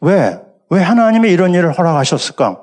왜? 0.02 0.40
왜 0.70 0.82
하나님이 0.82 1.30
이런 1.32 1.54
일을 1.54 1.72
허락하셨을까? 1.72 2.60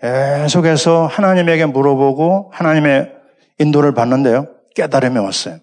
계속해서 0.00 1.06
하나님에게 1.06 1.66
물어보고 1.66 2.52
하나님의 2.52 3.12
인도를 3.58 3.94
받는데요. 3.94 4.46
깨달음이 4.76 5.18
왔어요. 5.18 5.58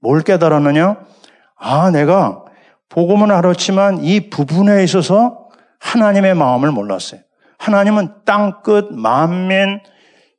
뭘 0.00 0.20
깨달았느냐? 0.20 0.96
아, 1.58 1.90
내가 1.90 2.44
복음은 2.90 3.30
알았지만 3.30 4.04
이 4.04 4.28
부분에 4.28 4.84
있어서 4.84 5.48
하나님의 5.80 6.34
마음을 6.34 6.70
몰랐어요. 6.70 7.20
하나님은 7.58 8.24
땅끝 8.26 8.92
만민 8.92 9.80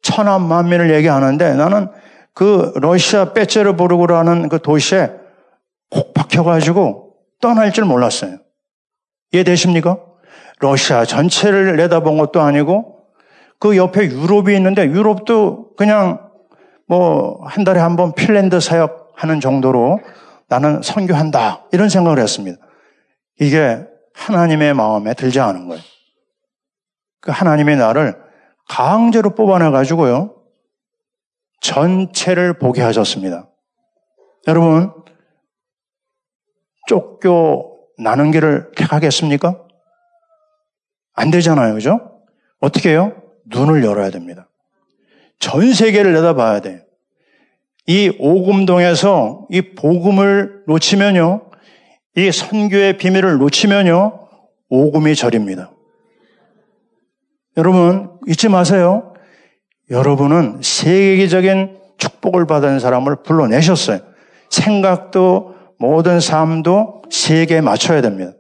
천한 0.03 0.43
만민을 0.43 0.93
얘기하는데 0.93 1.55
나는 1.55 1.89
그 2.35 2.73
러시아 2.75 3.33
빼체르보르그라는 3.33 4.49
그 4.49 4.61
도시에 4.61 5.24
콕 5.89 6.13
박혀가지고 6.13 7.15
떠날 7.41 7.71
줄 7.71 7.85
몰랐어요. 7.85 8.37
이해되십니까? 9.31 9.99
러시아 10.59 11.05
전체를 11.05 11.75
내다본 11.77 12.17
것도 12.17 12.41
아니고 12.41 12.99
그 13.59 13.77
옆에 13.77 14.05
유럽이 14.05 14.55
있는데 14.55 14.85
유럽도 14.85 15.75
그냥 15.75 16.29
뭐 16.87 17.43
한 17.45 17.63
달에 17.63 17.79
한 17.79 17.95
번 17.95 18.13
핀랜드 18.13 18.59
사역하는 18.59 19.39
정도로 19.39 19.99
나는 20.47 20.81
선교한다 20.81 21.65
이런 21.71 21.89
생각을 21.89 22.19
했습니다. 22.19 22.57
이게 23.39 23.83
하나님의 24.13 24.73
마음에 24.73 25.13
들지 25.13 25.39
않은 25.39 25.67
거예요. 25.67 25.81
그 27.21 27.31
하나님의 27.31 27.77
나를 27.77 28.15
강제로 28.69 29.31
뽑아내 29.35 29.71
가지고요. 29.71 30.35
전체를 31.61 32.59
보게 32.59 32.81
하셨습니다. 32.81 33.49
여러분, 34.47 34.93
쫓겨 36.87 37.65
나는 37.97 38.31
길을 38.31 38.71
택하겠습니까? 38.75 39.61
안 41.13 41.31
되잖아요. 41.31 41.73
그죠? 41.73 42.21
어떻게 42.59 42.89
해요? 42.89 43.13
눈을 43.45 43.83
열어야 43.83 44.09
됩니다. 44.09 44.49
전 45.39 45.73
세계를 45.73 46.13
내다봐야 46.13 46.61
돼. 46.61 46.85
이 47.87 48.11
오금동에서 48.19 49.47
이 49.49 49.75
복음을 49.75 50.63
놓치면요. 50.67 51.49
이 52.17 52.31
선교의 52.31 52.97
비밀을 52.97 53.37
놓치면요. 53.37 54.27
오금이 54.69 55.15
절입니다. 55.15 55.71
여러분 57.57 58.11
잊지 58.27 58.49
마세요. 58.49 59.13
여러분은 59.89 60.61
세계적인 60.61 61.77
축복을 61.97 62.47
받은 62.47 62.79
사람을 62.79 63.17
불러내셨어요. 63.23 63.99
생각도 64.49 65.54
모든 65.77 66.19
삶도 66.19 67.03
세계에 67.09 67.61
맞춰야 67.61 68.01
됩니다. 68.01 68.33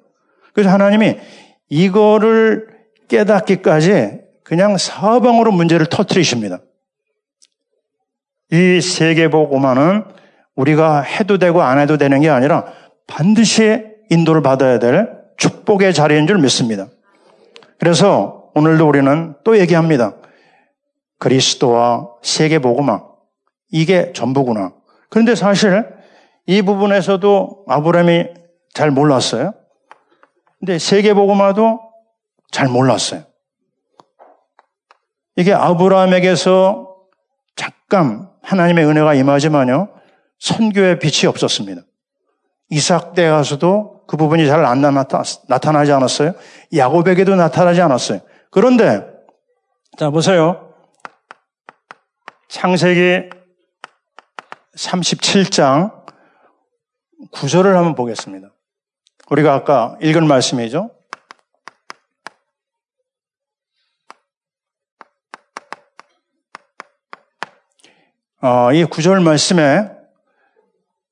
그래서 0.53 0.69
하나님이 0.69 1.17
이거를 1.69 2.67
깨닫기까지 3.07 4.21
그냥 4.43 4.77
사방으로 4.77 5.51
문제를 5.51 5.87
터트리십니다. 5.87 6.59
이 8.51 8.79
세계복음화는 8.79 10.03
우리가 10.55 11.01
해도 11.01 11.37
되고 11.37 11.61
안 11.61 11.79
해도 11.79 11.97
되는 11.97 12.21
게 12.21 12.29
아니라 12.29 12.65
반드시 13.07 13.83
인도를 14.09 14.41
받아야 14.41 14.79
될 14.79 15.09
축복의 15.37 15.93
자리인 15.93 16.27
줄 16.27 16.37
믿습니다. 16.37 16.87
그래서 17.79 18.51
오늘도 18.55 18.87
우리는 18.87 19.35
또 19.43 19.59
얘기합니다. 19.59 20.15
그리스도와 21.19 22.09
세계복음화. 22.21 23.03
이게 23.71 24.13
전부구나. 24.13 24.73
그런데 25.09 25.35
사실 25.35 25.85
이 26.47 26.61
부분에서도 26.61 27.65
아브라함이 27.67 28.25
잘 28.73 28.91
몰랐어요. 28.91 29.53
근데 30.59 30.77
세계복음화도 30.79 31.79
잘 32.51 32.67
몰랐어요. 32.67 33.23
이게 35.35 35.53
아브라함에게서 35.53 36.95
잠깐 37.55 38.29
하나님의 38.41 38.85
은혜가 38.85 39.15
임하지만요. 39.15 39.89
선교의 40.39 40.99
빛이 40.99 41.27
없었습니다. 41.27 41.81
이삭 42.69 43.13
때 43.13 43.29
가서도 43.29 44.03
그 44.07 44.17
부분이 44.17 44.47
잘 44.47 44.63
안 44.65 44.81
나타나지 44.81 45.91
않았어요. 45.91 46.33
야곱에게도 46.75 47.35
나타나지 47.35 47.81
않았어요. 47.81 48.19
그런데 48.51 49.05
자 49.97 50.09
보세요. 50.09 50.73
창세기 52.49 53.29
37장 54.77 55.94
구절을 57.31 57.75
한번 57.75 57.95
보겠습니다. 57.95 58.51
우리가 59.29 59.53
아까 59.53 59.97
읽은 60.01 60.27
말씀이죠. 60.27 60.91
어, 68.41 68.71
이 68.73 68.85
구절 68.85 69.21
말씀에 69.21 69.89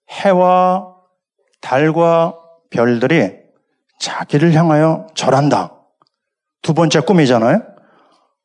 해와 0.10 0.96
달과 1.62 2.38
별들이 2.70 3.32
자기를 4.00 4.54
향하여 4.54 5.08
절한다. 5.16 5.74
두 6.62 6.74
번째 6.74 7.00
꿈이잖아요. 7.00 7.62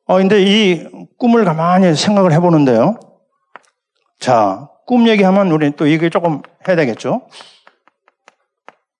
어, 0.05 0.17
근데 0.17 0.41
이 0.41 0.87
꿈을 1.19 1.45
가만히 1.45 1.93
생각을 1.93 2.31
해보는데요. 2.31 2.99
자, 4.19 4.69
꿈 4.87 5.07
얘기하면 5.07 5.51
우리 5.51 5.69
또 5.75 5.85
이게 5.85 6.09
조금 6.09 6.41
해야 6.67 6.75
되겠죠? 6.75 7.27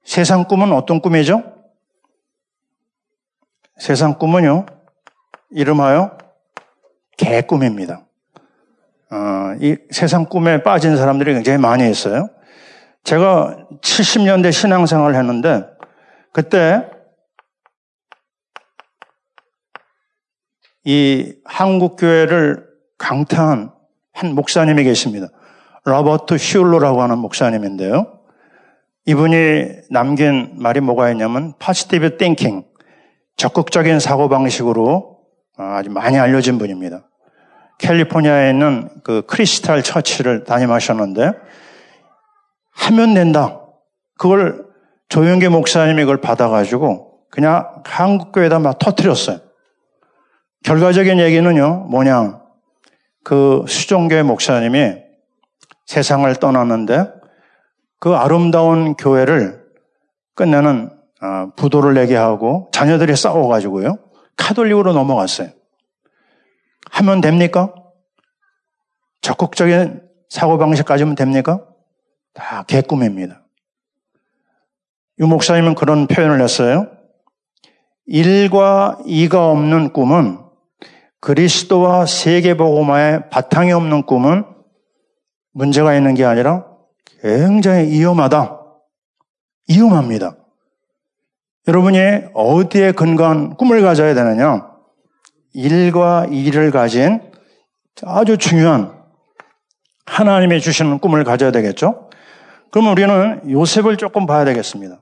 세상 0.09 0.45
꿈은 0.45 0.71
어떤 0.71 1.01
꿈이죠? 1.01 1.43
세상 3.77 4.17
꿈은요, 4.17 4.65
이름하여 5.51 6.17
개꿈입니다. 7.15 8.07
어, 9.11 9.55
이 9.61 9.77
세상 9.91 10.25
꿈에 10.25 10.63
빠진 10.63 10.97
사람들이 10.97 11.35
굉장히 11.35 11.59
많이 11.59 11.87
있어요. 11.91 12.27
제가 13.03 13.67
70년대 13.81 14.51
신앙생활을 14.51 15.15
했는데, 15.15 15.67
그때 16.33 16.89
이 20.85 21.35
한국교회를 21.45 22.67
강타한 22.97 23.71
한 24.13 24.33
목사님이 24.33 24.85
계십니다. 24.85 25.27
로버트 25.83 26.39
슐러라고 26.39 27.03
하는 27.03 27.19
목사님인데요. 27.19 28.18
이분이 29.09 29.89
남긴 29.89 30.51
말이 30.57 30.81
뭐가 30.81 31.09
있냐면 31.09 31.55
positive 31.57 32.17
thinking, 32.17 32.63
적극적인 33.37 33.99
사고방식으로 33.99 35.17
아주 35.57 35.89
많이 35.89 36.19
알려진 36.19 36.59
분입니다. 36.59 37.09
캘리포니아에 37.79 38.51
있는 38.51 38.87
그 39.03 39.23
크리스탈 39.25 39.81
처치를 39.81 40.43
담임하셨는데 40.43 41.31
하면 42.71 43.13
된다. 43.15 43.59
그걸 44.19 44.67
조영계 45.07 45.49
목사님이 45.49 46.03
그걸 46.03 46.21
받아가지고 46.21 47.21
그냥 47.31 47.81
한국교회에다 47.85 48.59
막 48.59 48.77
터뜨렸어요. 48.77 49.39
결과적인 50.65 51.17
얘기는요, 51.19 51.87
뭐냐. 51.89 52.41
그 53.23 53.65
수종교회 53.67 54.21
목사님이 54.21 54.97
세상을 55.87 56.31
떠났는데 56.35 57.18
그 57.99 58.15
아름다운 58.15 58.95
교회를 58.95 59.65
끝내는 60.35 60.89
어, 61.21 61.51
부도를 61.55 61.93
내게 61.93 62.15
하고 62.15 62.69
자녀들이 62.71 63.15
싸워가지고요. 63.15 63.97
카톨릭으로 64.37 64.93
넘어갔어요. 64.93 65.49
하면 66.91 67.21
됩니까? 67.21 67.73
적극적인 69.21 70.01
사고방식 70.29 70.85
가지면 70.85 71.15
됩니까? 71.15 71.65
다 72.33 72.63
개꿈입니다. 72.63 73.43
유 75.19 75.27
목사님은 75.27 75.75
그런 75.75 76.07
표현을 76.07 76.41
했어요. 76.41 76.87
일과 78.05 78.97
이가 79.05 79.49
없는 79.49 79.91
꿈은 79.91 80.39
그리스도와 81.19 82.05
세계보고마의 82.05 83.29
바탕이 83.29 83.73
없는 83.73 84.03
꿈은 84.03 84.45
문제가 85.51 85.93
있는 85.95 86.15
게 86.15 86.23
아니라 86.23 86.68
굉장히 87.21 87.89
위험하다. 87.91 88.59
위험합니다. 89.69 90.35
여러분이 91.67 91.99
어디에 92.33 92.91
근거한 92.93 93.55
꿈을 93.55 93.81
가져야 93.81 94.13
되느냐? 94.13 94.69
일과 95.53 96.25
일을 96.25 96.71
가진 96.71 97.21
아주 98.03 98.37
중요한 98.37 98.97
하나님이 100.05 100.61
주시는 100.61 100.99
꿈을 100.99 101.23
가져야 101.23 101.51
되겠죠? 101.51 102.09
그럼 102.71 102.87
우리는 102.87 103.41
요셉을 103.49 103.97
조금 103.97 104.25
봐야 104.25 104.45
되겠습니다. 104.45 105.01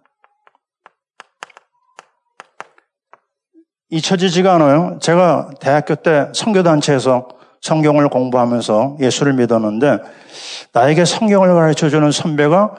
잊혀지지가 3.89 4.55
않아요. 4.55 4.99
제가 5.01 5.51
대학교 5.61 5.95
때 5.95 6.29
성교단체에서 6.33 7.36
성경을 7.67 8.07
공부하면서 8.07 8.97
예수를 9.01 9.33
믿었는데 9.33 9.99
나에게 10.73 11.03
성경을 11.03 11.53
가르쳐 11.53 11.89
주는 11.89 12.09
선배가 12.11 12.75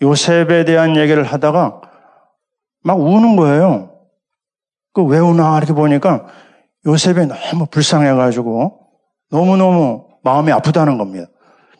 요셉에 0.00 0.64
대한 0.64 0.96
얘기를 0.96 1.24
하다가 1.24 1.80
막 2.84 3.00
우는 3.00 3.34
거예요. 3.36 3.90
그 4.92 5.02
왜 5.04 5.18
우나 5.18 5.58
이렇게 5.58 5.72
보니까 5.72 6.26
요셉이 6.86 7.26
너무 7.26 7.66
불쌍해가지고 7.66 8.78
너무너무 9.30 10.06
마음이 10.22 10.52
아프다는 10.52 10.98
겁니다. 10.98 11.26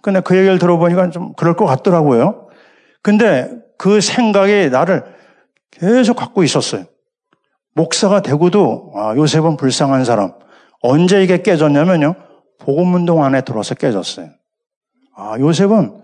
근데 0.03 0.21
그 0.21 0.37
얘기를 0.37 0.59
들어보니까 0.59 1.11
좀 1.11 1.33
그럴 1.35 1.55
것 1.55 1.65
같더라고요. 1.65 2.49
근데 3.03 3.51
그 3.77 4.01
생각이 4.01 4.71
나를 4.71 5.05
계속 5.71 6.17
갖고 6.17 6.43
있었어요. 6.43 6.85
목사가 7.75 8.21
되고도 8.21 8.93
아, 8.97 9.15
요셉은 9.17 9.57
불쌍한 9.57 10.05
사람. 10.05 10.33
언제 10.83 11.23
이게 11.23 11.43
깨졌냐면요. 11.43 12.28
복음운동 12.59 13.25
안에 13.25 13.43
들어서 13.43 13.75
깨졌어요. 13.75 14.31
아, 15.17 15.37
요셉은 15.39 16.01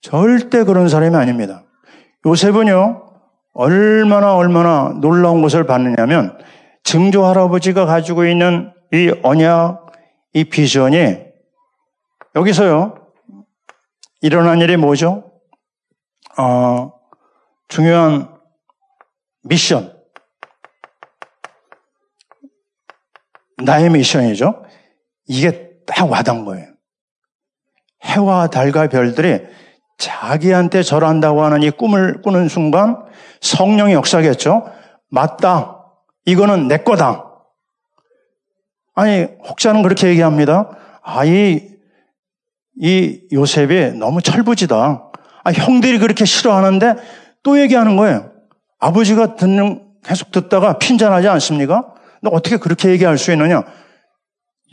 절대 0.00 0.64
그런 0.64 0.88
사람이 0.88 1.14
아닙니다. 1.16 1.64
요셉은요, 2.24 3.06
얼마나 3.52 4.34
얼마나 4.34 4.94
놀라운 5.00 5.42
것을 5.42 5.64
받느냐면, 5.64 6.38
증조 6.84 7.24
할아버지가 7.24 7.86
가지고 7.86 8.24
있는 8.24 8.72
이 8.92 9.12
언약, 9.22 9.92
이 10.32 10.44
비전이 10.44 11.18
여기서요, 12.34 12.94
일어난 14.22 14.60
일이 14.60 14.76
뭐죠? 14.76 15.32
어, 16.38 16.92
중요한 17.68 18.28
미션. 19.42 19.98
나의 23.64 23.90
미션이죠. 23.90 24.64
이게 25.26 25.69
딱 25.86 26.10
와닿은 26.10 26.44
거예요. 26.44 26.66
해와 28.04 28.48
달과 28.48 28.88
별들이 28.88 29.40
자기한테 29.98 30.82
절한다고 30.82 31.42
하는 31.42 31.62
이 31.62 31.70
꿈을 31.70 32.22
꾸는 32.22 32.48
순간 32.48 33.04
성령의 33.40 33.94
역사겠죠. 33.94 34.70
맞다. 35.08 35.76
이거는 36.24 36.68
내 36.68 36.78
거다. 36.78 37.26
아니, 38.94 39.26
혹자는 39.48 39.82
그렇게 39.82 40.08
얘기합니다. 40.08 40.70
아, 41.02 41.24
이, 41.24 41.68
이 42.80 43.20
요셉이 43.32 43.92
너무 43.98 44.22
철부지다. 44.22 45.10
아, 45.44 45.52
형들이 45.52 45.98
그렇게 45.98 46.24
싫어하는데 46.24 46.94
또 47.42 47.60
얘기하는 47.60 47.96
거예요. 47.96 48.30
아버지가 48.78 49.36
듣는, 49.36 49.82
계속 50.02 50.30
듣다가 50.30 50.78
핀잔하지 50.78 51.28
않습니까? 51.28 51.94
너 52.22 52.30
어떻게 52.30 52.56
그렇게 52.56 52.90
얘기할 52.90 53.18
수 53.18 53.32
있느냐? 53.32 53.64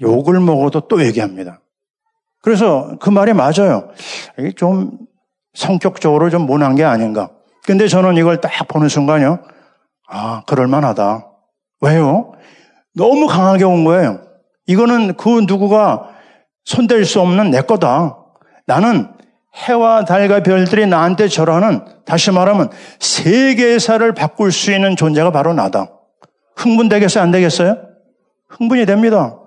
욕을 0.02 0.40
먹어도 0.40 0.82
또 0.88 1.04
얘기합니다. 1.04 1.60
그래서 2.42 2.98
그 3.00 3.10
말이 3.10 3.34
맞아요. 3.34 3.90
이게 4.38 4.52
좀 4.52 4.92
성격적으로 5.54 6.30
좀 6.30 6.46
모난 6.46 6.76
게 6.76 6.84
아닌가. 6.84 7.30
근데 7.66 7.88
저는 7.88 8.16
이걸 8.18 8.40
딱 8.40 8.52
보는 8.68 8.88
순간요. 8.88 9.40
아, 10.08 10.44
그럴만하다. 10.48 11.28
왜요? 11.82 12.34
너무 12.96 13.28
강하게 13.28 13.66
온 13.66 13.84
거예요. 13.84 14.22
이거는 14.68 15.16
그 15.16 15.44
누구가 15.48 16.10
손댈 16.64 17.06
수 17.06 17.20
없는 17.22 17.52
내 17.52 17.62
거다. 17.62 18.18
나는 18.66 19.10
해와 19.56 20.06
달과 20.06 20.44
별들이 20.44 20.86
나한테 20.86 21.28
절하는 21.28 21.84
다시 22.06 22.32
말하면 22.32 22.70
세계사를 23.00 24.14
바꿀 24.14 24.52
수 24.52 24.72
있는 24.72 24.96
존재가 24.96 25.32
바로 25.32 25.54
나다. 25.54 25.92
흥분되겠어요? 26.56 27.24
안 27.24 27.32
되겠어요? 27.32 27.78
흥분이 28.50 28.86
됩니다. 28.86 29.40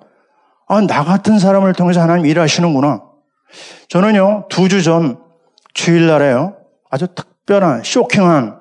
아, 0.70 0.80
나 0.86 1.02
같은 1.02 1.40
사람을 1.40 1.72
통해서 1.72 2.00
하나님 2.00 2.26
일하시는구나. 2.26 3.02
저는요, 3.88 4.46
두 4.48 4.68
주 4.68 4.82
전 4.82 5.18
주일날에요, 5.74 6.56
아주 6.90 7.08
특별한, 7.08 7.82
쇼킹한 7.82 8.60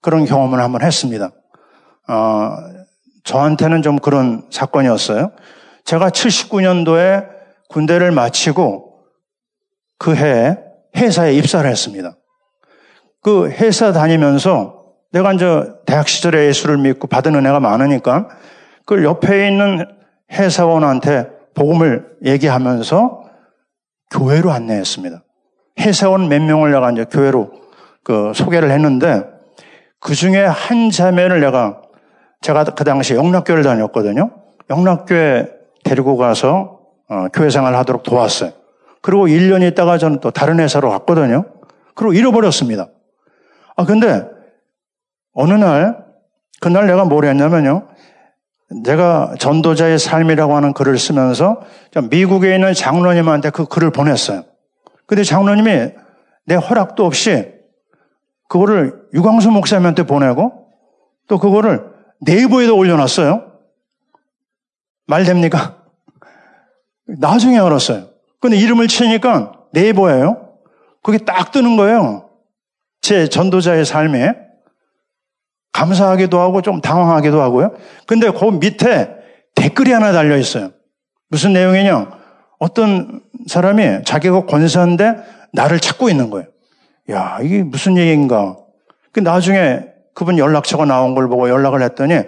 그런 0.00 0.24
경험을 0.24 0.60
한번 0.60 0.82
했습니다. 0.82 1.30
어, 2.08 2.56
저한테는 3.24 3.82
좀 3.82 3.98
그런 3.98 4.46
사건이었어요. 4.50 5.32
제가 5.84 6.10
79년도에 6.10 7.26
군대를 7.68 8.12
마치고 8.12 9.00
그 9.98 10.14
해에 10.14 10.56
회사에 10.96 11.32
입사를 11.32 11.68
했습니다. 11.68 12.12
그 13.20 13.50
회사 13.50 13.92
다니면서 13.92 14.84
내가 15.10 15.32
이제 15.32 15.44
대학 15.86 16.06
시절에 16.06 16.46
예수를 16.46 16.78
믿고 16.78 17.08
받은 17.08 17.34
은혜가 17.34 17.58
많으니까 17.58 18.28
그 18.86 19.02
옆에 19.02 19.48
있는 19.48 19.84
회사원한테 20.30 21.37
복음을 21.58 22.16
얘기하면서 22.24 23.24
교회로 24.12 24.52
안내했습니다. 24.52 25.22
회사원 25.80 26.28
몇 26.28 26.40
명을 26.40 26.70
내가 26.70 26.90
이제 26.92 27.04
교회로 27.04 27.50
그 28.04 28.32
소개를 28.34 28.70
했는데 28.70 29.24
그 30.00 30.14
중에 30.14 30.44
한 30.44 30.90
자매를 30.90 31.40
내가 31.40 31.82
제가 32.40 32.64
그 32.64 32.84
당시 32.84 33.14
영락교를 33.14 33.64
다녔거든요. 33.64 34.30
영락교에 34.70 35.48
데리고 35.84 36.16
가서 36.16 36.78
어, 37.08 37.26
교회 37.32 37.50
생활 37.50 37.74
하도록 37.74 38.02
도왔어요. 38.02 38.52
그리고 39.02 39.26
1년 39.26 39.66
있다가 39.72 39.98
저는 39.98 40.20
또 40.20 40.30
다른 40.30 40.60
회사로 40.60 40.90
갔거든요. 40.90 41.44
그리고 41.94 42.12
잃어버렸습니다. 42.12 42.88
아, 43.76 43.84
근데 43.84 44.24
어느 45.34 45.54
날, 45.54 46.04
그날 46.60 46.86
내가 46.86 47.04
뭘 47.04 47.24
했냐면요. 47.24 47.88
내가 48.70 49.34
전도자의 49.38 49.98
삶이라고 49.98 50.54
하는 50.54 50.72
글을 50.72 50.98
쓰면서 50.98 51.62
미국에 52.10 52.54
있는 52.54 52.74
장로님한테 52.74 53.50
그 53.50 53.64
글을 53.64 53.90
보냈어요. 53.90 54.44
근데 55.06 55.24
장로님이 55.24 55.92
내 56.44 56.54
허락도 56.54 57.04
없이 57.04 57.52
그거를 58.48 59.02
유광수 59.14 59.50
목사님한테 59.50 60.04
보내고 60.04 60.68
또 61.28 61.38
그거를 61.38 61.90
네이버에도 62.20 62.76
올려놨어요. 62.76 63.52
말 65.06 65.24
됩니까? 65.24 65.82
나중에 67.06 67.58
알았어요. 67.58 68.08
근데 68.40 68.56
이름을 68.56 68.88
치니까 68.88 69.52
네이버예요. 69.72 70.48
그게 71.02 71.18
딱 71.18 71.52
뜨는 71.52 71.76
거예요. 71.76 72.28
제 73.00 73.28
전도자의 73.28 73.84
삶에. 73.84 74.47
감사하기도 75.78 76.40
하고 76.40 76.60
좀 76.60 76.80
당황하기도 76.80 77.40
하고요. 77.40 77.72
근데 78.06 78.30
그 78.30 78.44
밑에 78.46 79.10
댓글이 79.54 79.92
하나 79.92 80.12
달려 80.12 80.36
있어요. 80.36 80.70
무슨 81.28 81.52
내용이냐? 81.52 82.10
어떤 82.58 83.20
사람이 83.46 84.02
자기가 84.04 84.46
권사인데 84.46 85.14
나를 85.52 85.78
찾고 85.78 86.08
있는 86.08 86.30
거예요. 86.30 86.48
야, 87.10 87.38
이게 87.42 87.62
무슨 87.62 87.96
얘기인가? 87.96 88.56
그 89.12 89.20
나중에 89.20 89.84
그분 90.14 90.36
연락처가 90.38 90.84
나온 90.84 91.14
걸 91.14 91.28
보고 91.28 91.48
연락을 91.48 91.80
했더니 91.82 92.22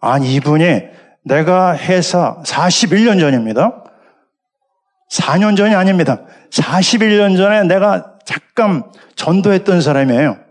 아니 0.00 0.34
이분이 0.34 0.82
내가 1.24 1.76
회사 1.76 2.36
41년 2.44 3.18
전입니다. 3.18 3.82
4년 5.10 5.56
전이 5.56 5.74
아닙니다. 5.74 6.20
41년 6.50 7.36
전에 7.36 7.64
내가 7.64 8.14
잠깐 8.24 8.84
전도했던 9.16 9.80
사람이에요. 9.80 10.45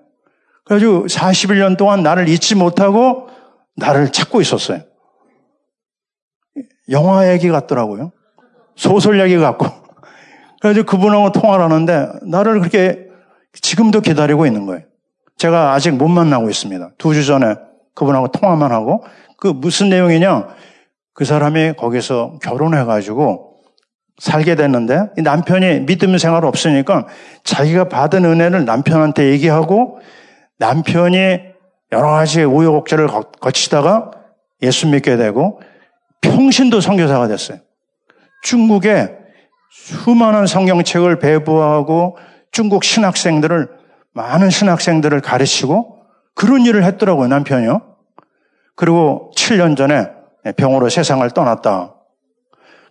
그래가지고 0.65 1.05
41년 1.05 1.77
동안 1.77 2.03
나를 2.03 2.27
잊지 2.27 2.55
못하고 2.55 3.29
나를 3.75 4.11
찾고 4.11 4.41
있었어요. 4.41 4.81
영화 6.89 7.31
얘기 7.31 7.49
같더라고요. 7.49 8.11
소설 8.75 9.19
얘기 9.19 9.37
같고. 9.37 9.67
그래가지고 10.61 10.85
그분하고 10.85 11.31
통화를 11.31 11.65
하는데 11.65 12.09
나를 12.23 12.59
그렇게 12.59 13.07
지금도 13.53 14.01
기다리고 14.01 14.45
있는 14.45 14.65
거예요. 14.65 14.83
제가 15.37 15.73
아직 15.73 15.91
못 15.91 16.07
만나고 16.07 16.49
있습니다. 16.49 16.91
두 16.97 17.13
주 17.13 17.25
전에 17.25 17.55
그분하고 17.93 18.29
통화만 18.29 18.71
하고 18.71 19.03
그 19.37 19.47
무슨 19.47 19.89
내용이냐? 19.89 20.47
그 21.13 21.23
사람이 21.25 21.73
거기서 21.77 22.39
결혼해가지고 22.41 23.55
살게 24.17 24.55
됐는데 24.55 25.11
남편이 25.17 25.85
믿음 25.85 26.17
생활 26.17 26.45
없으니까 26.45 27.07
자기가 27.43 27.89
받은 27.89 28.25
은혜를 28.25 28.65
남편한테 28.65 29.29
얘기하고 29.31 29.99
남편이 30.57 31.39
여러 31.91 32.11
가지 32.11 32.43
우여곡절을 32.43 33.07
거치다가 33.39 34.11
예수 34.61 34.87
믿게 34.87 35.17
되고 35.17 35.61
평신도 36.21 36.81
선교사가 36.81 37.27
됐어요. 37.27 37.59
중국에 38.43 39.11
수많은 39.71 40.47
성경책을 40.47 41.19
배부하고 41.19 42.17
중국 42.51 42.83
신학생들을 42.83 43.69
많은 44.13 44.49
신학생들을 44.49 45.19
가르치고 45.21 45.99
그런 46.33 46.65
일을 46.65 46.83
했더라고요, 46.83 47.27
남편이요. 47.27 47.81
그리고 48.75 49.31
7년 49.35 49.75
전에 49.75 50.09
병으로 50.55 50.89
세상을 50.89 51.29
떠났다. 51.31 51.95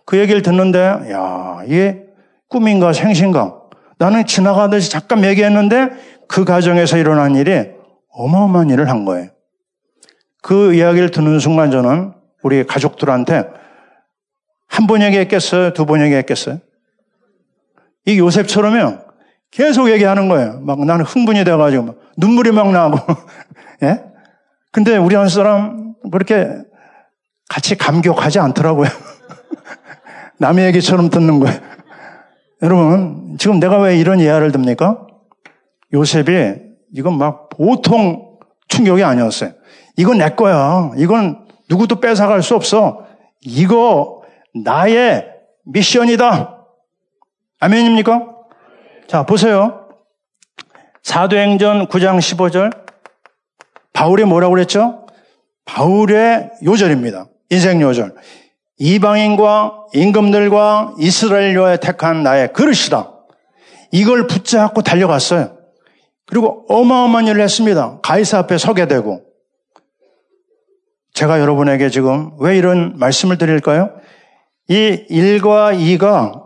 그 0.05 0.19
얘기를 0.19 0.41
듣는데, 0.41 0.79
야, 0.79 1.61
이게 1.65 2.03
꿈인가 2.49 2.93
생신가? 2.93 3.61
나는 3.97 4.25
지나가듯이 4.25 4.91
잠깐 4.91 5.23
얘기했는데 5.23 5.89
그 6.27 6.43
가정에서 6.45 6.97
일어난 6.97 7.35
일이 7.35 7.69
어마어마한 8.11 8.69
일을 8.69 8.89
한 8.89 9.05
거예요. 9.05 9.29
그 10.41 10.73
이야기를 10.73 11.11
듣는 11.11 11.39
순간 11.39 11.71
저는 11.71 12.13
우리 12.43 12.65
가족들한테 12.65 13.49
한 14.67 14.87
번 14.87 15.01
얘기했겠어요? 15.01 15.73
두 15.73 15.85
번 15.85 16.01
얘기했겠어요? 16.01 16.59
이 18.05 18.19
요셉처럼요. 18.19 18.99
계속 19.51 19.89
얘기하는 19.89 20.27
거예요. 20.27 20.59
막 20.61 20.83
나는 20.85 21.05
흥분이 21.05 21.43
돼가지고 21.45 21.83
막 21.83 21.95
눈물이 22.17 22.51
막 22.51 22.71
나고. 22.71 22.97
예? 23.83 24.03
근데 24.71 24.97
우리 24.97 25.15
한 25.15 25.29
사람 25.29 25.93
그렇게 26.11 26.49
같이 27.49 27.75
감격하지 27.77 28.39
않더라고요. 28.39 28.89
남의 30.39 30.65
얘기처럼 30.67 31.09
듣는 31.09 31.39
거예요. 31.39 31.57
여러분, 32.61 33.37
지금 33.39 33.59
내가 33.59 33.79
왜 33.79 33.97
이런 33.97 34.19
예화를 34.19 34.51
듭니까? 34.51 35.07
요셉이 35.95 36.55
이건 36.93 37.17
막 37.17 37.49
보통 37.49 38.37
충격이 38.67 39.03
아니었어요. 39.03 39.53
이건 39.97 40.17
내 40.17 40.29
거야. 40.29 40.91
이건 40.97 41.47
누구도 41.69 41.99
뺏어갈 41.99 42.43
수 42.43 42.55
없어. 42.55 43.05
이거 43.41 44.21
나의 44.53 45.27
미션이다. 45.63 46.57
아멘입니까? 47.59 48.27
자, 49.07 49.25
보세요. 49.25 49.87
사도행전 51.03 51.87
9장 51.87 52.19
15절. 52.19 52.85
바울이 53.93 54.25
뭐라고 54.25 54.53
그랬죠? 54.53 55.05
바울의 55.63 56.51
요절입니다. 56.63 57.27
인생 57.51 57.81
요절. 57.81 58.15
이방인과 58.77 59.85
임금들과 59.93 60.95
이스라엘료에 60.99 61.77
택한 61.77 62.23
나의 62.23 62.51
그릇이다. 62.51 63.13
이걸 63.91 64.27
붙잡고 64.27 64.81
달려갔어요. 64.81 65.54
그리고 66.25 66.65
어마어마한 66.69 67.27
일을 67.27 67.41
했습니다. 67.41 67.99
가이사 68.01 68.39
앞에 68.39 68.57
서게 68.57 68.87
되고. 68.87 69.21
제가 71.13 71.39
여러분에게 71.39 71.89
지금 71.89 72.31
왜 72.39 72.57
이런 72.57 72.97
말씀을 72.97 73.37
드릴까요? 73.37 73.91
이 74.67 75.05
1과 75.09 75.77
2가 75.77 76.43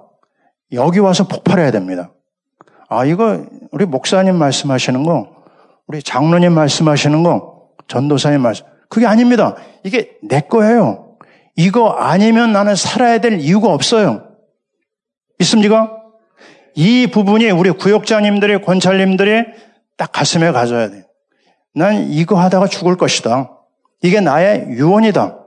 여기 0.74 1.00
와서 1.00 1.28
폭발해야 1.28 1.72
됩니다. 1.72 2.12
아, 2.88 3.06
이거 3.06 3.46
우리 3.72 3.86
목사님 3.86 4.36
말씀하시는 4.36 5.04
거, 5.04 5.30
우리 5.88 6.04
장로님 6.04 6.54
말씀하시는 6.54 7.24
거, 7.24 7.70
전도사님 7.88 8.42
말씀, 8.42 8.66
그게 8.90 9.06
아닙니다. 9.06 9.56
이게 9.84 10.18
내 10.22 10.42
거예요. 10.42 11.18
이거 11.56 11.90
아니면 11.90 12.52
나는 12.52 12.76
살아야 12.76 13.20
될 13.20 13.40
이유가 13.40 13.70
없어요. 13.70 14.24
있습니까? 15.40 15.96
이 16.76 17.08
부분이 17.08 17.50
우리 17.52 17.72
구역자님들이, 17.72 18.62
권찰님들이 18.62 19.46
딱 20.00 20.12
가슴에 20.12 20.52
가져야 20.52 20.90
돼. 20.90 21.06
난 21.76 22.10
이거 22.10 22.40
하다가 22.40 22.66
죽을 22.66 22.98
것이다. 22.98 23.52
이게 24.02 24.20
나의 24.20 24.66
유언이다. 24.70 25.38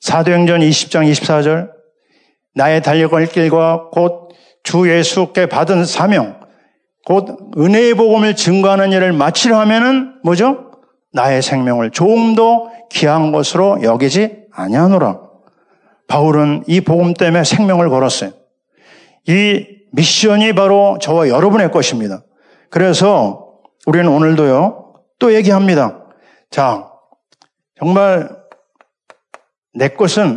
사도행전 0.00 0.60
20장 0.60 1.08
24절 1.12 1.70
나의 2.56 2.82
달려갈 2.82 3.26
길과 3.26 3.90
곧 3.90 4.24
주 4.64 4.90
예수께 4.90 5.46
받은 5.46 5.84
사명 5.84 6.40
곧 7.04 7.52
은혜의 7.56 7.94
복음을 7.94 8.34
증거하는 8.34 8.92
일을 8.92 9.12
마치려 9.12 9.60
하면은 9.60 10.14
뭐죠? 10.24 10.72
나의 11.12 11.42
생명을 11.42 11.90
조금 11.90 12.34
더 12.34 12.70
귀한 12.90 13.30
것으로 13.30 13.82
여기지 13.82 14.46
아니하노라. 14.50 15.20
바울은 16.08 16.64
이 16.66 16.80
복음 16.80 17.12
때문에 17.12 17.44
생명을 17.44 17.90
걸었어요. 17.90 18.32
이 19.28 19.66
미션이 19.92 20.54
바로 20.54 20.98
저와 21.00 21.28
여러분의 21.28 21.70
것입니다. 21.70 22.22
그래서 22.74 23.60
우리는 23.86 24.10
오늘도요, 24.10 24.94
또 25.20 25.32
얘기합니다. 25.32 26.06
자, 26.50 26.90
정말 27.78 28.28
내 29.74 29.90
것은 29.90 30.36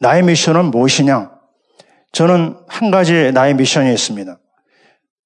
나의 0.00 0.24
미션은 0.24 0.72
무엇이냐? 0.72 1.30
저는 2.10 2.58
한 2.66 2.90
가지 2.90 3.30
나의 3.30 3.54
미션이 3.54 3.92
있습니다. 3.92 4.36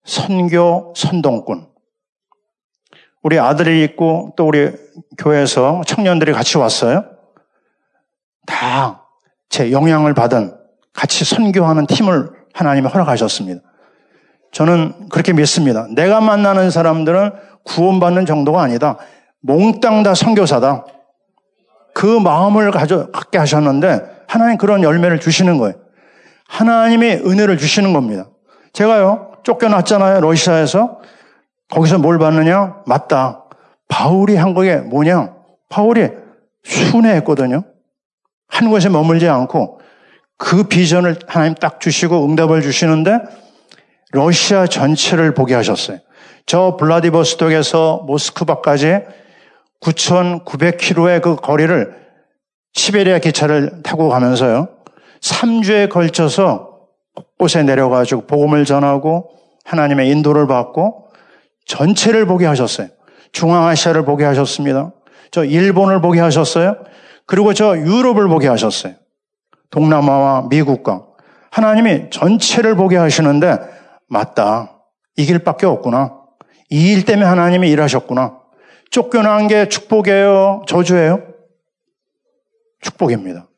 선교 0.04 0.92
선동꾼. 0.94 1.66
우리 3.22 3.38
아들이 3.38 3.82
있고 3.84 4.34
또 4.36 4.46
우리 4.46 4.70
교회에서 5.16 5.80
청년들이 5.86 6.34
같이 6.34 6.58
왔어요. 6.58 7.06
다 8.46 9.00
제 9.48 9.70
영향을 9.72 10.12
받은 10.14 10.52
같이 10.92 11.24
선교하는 11.24 11.86
팀을 11.86 12.28
하나님이 12.52 12.88
허락하셨습니다. 12.88 13.62
저는 14.54 15.08
그렇게 15.10 15.32
믿습니다. 15.32 15.86
내가 15.90 16.20
만나는 16.20 16.70
사람들은 16.70 17.32
구원받는 17.64 18.24
정도가 18.24 18.62
아니다. 18.62 18.96
몽땅 19.40 20.04
다 20.04 20.14
선교사다. 20.14 20.86
그 21.92 22.06
마음을 22.06 22.70
가져 22.70 23.10
갖게 23.10 23.36
하셨는데 23.36 24.24
하나님 24.28 24.56
그런 24.56 24.84
열매를 24.84 25.18
주시는 25.18 25.58
거예요. 25.58 25.74
하나님이 26.48 27.14
은혜를 27.26 27.58
주시는 27.58 27.92
겁니다. 27.92 28.28
제가요 28.72 29.32
쫓겨났잖아요 29.42 30.20
러시아에서 30.20 31.00
거기서 31.70 31.98
뭘 31.98 32.18
봤느냐? 32.18 32.76
맞다. 32.86 33.44
바울이 33.88 34.36
한 34.36 34.54
거에 34.54 34.76
뭐냐? 34.76 35.34
바울이 35.68 36.10
순회했거든요. 36.62 37.64
한 38.46 38.70
곳에 38.70 38.88
머물지 38.88 39.28
않고 39.28 39.80
그 40.38 40.64
비전을 40.64 41.18
하나님 41.26 41.54
딱 41.54 41.80
주시고 41.80 42.24
응답을 42.24 42.62
주시는데 42.62 43.18
러시아 44.14 44.66
전체를 44.68 45.34
보게 45.34 45.54
하셨어요. 45.54 45.98
저 46.46 46.76
블라디보스톡에서 46.78 48.04
모스크바까지 48.06 49.00
9,900km의 49.82 51.20
그 51.20 51.34
거리를 51.36 51.94
시베리아 52.74 53.18
기차를 53.18 53.82
타고 53.82 54.08
가면서요. 54.08 54.68
3주에 55.20 55.88
걸쳐서 55.90 56.70
곳곳에 57.14 57.64
내려가지고 57.64 58.26
복음을 58.26 58.64
전하고 58.64 59.30
하나님의 59.64 60.08
인도를 60.10 60.46
받고 60.46 61.08
전체를 61.66 62.26
보게 62.26 62.46
하셨어요. 62.46 62.88
중앙아시아를 63.32 64.04
보게 64.04 64.24
하셨습니다. 64.24 64.92
저 65.32 65.44
일본을 65.44 66.00
보게 66.00 66.20
하셨어요. 66.20 66.76
그리고 67.26 67.52
저 67.52 67.76
유럽을 67.76 68.28
보게 68.28 68.46
하셨어요. 68.46 68.94
동남아와 69.70 70.46
미국과 70.50 71.02
하나님이 71.50 72.10
전체를 72.10 72.76
보게 72.76 72.96
하시는데 72.96 73.73
맞다. 74.08 74.80
이 75.16 75.24
길밖에 75.26 75.66
없구나. 75.66 76.20
이 76.70 76.92
일 76.92 77.04
때문에 77.04 77.26
하나님이 77.26 77.70
일하셨구나. 77.70 78.38
쫓겨난 78.90 79.48
게 79.48 79.68
축복이에요? 79.68 80.62
저주예요? 80.66 81.20
축복입니다. 82.80 83.48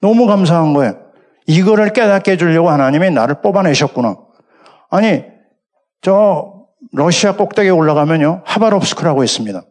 너무 0.00 0.26
감사한 0.26 0.72
거예요. 0.74 0.98
이거를 1.46 1.92
깨닫게 1.92 2.32
해주려고 2.32 2.70
하나님이 2.70 3.10
나를 3.10 3.36
뽑아내셨구나. 3.42 4.16
아니, 4.90 5.24
저 6.00 6.66
러시아 6.92 7.36
꼭대기에 7.36 7.70
올라가면요. 7.70 8.42
하바롭스크라고 8.44 9.24
있습니다. 9.24 9.62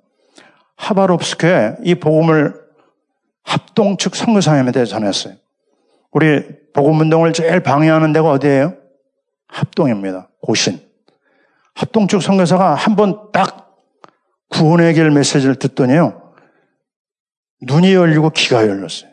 하바롭스크에 0.76 1.78
이 1.84 1.96
복음을 1.96 2.56
합동 3.44 3.98
측 3.98 4.16
선교사님한테 4.16 4.86
전했어요. 4.86 5.36
우리 6.12 6.44
복음운동을 6.74 7.34
제일 7.34 7.62
방해하는 7.62 8.14
데가 8.14 8.30
어디예요? 8.32 8.74
합동입니다. 9.52 10.30
고신. 10.42 10.80
합동 11.76 12.08
측 12.08 12.22
선교사가 12.22 12.76
한 12.76 12.96
번 12.96 13.32
딱 13.32 13.76
구원의 14.50 14.94
길 14.96 15.10
메시지를 15.12 15.56
듣더니요. 15.56 16.34
눈이 17.62 17.94
열리고 17.94 18.32
귀가 18.32 18.68
열렸어요. 18.68 19.12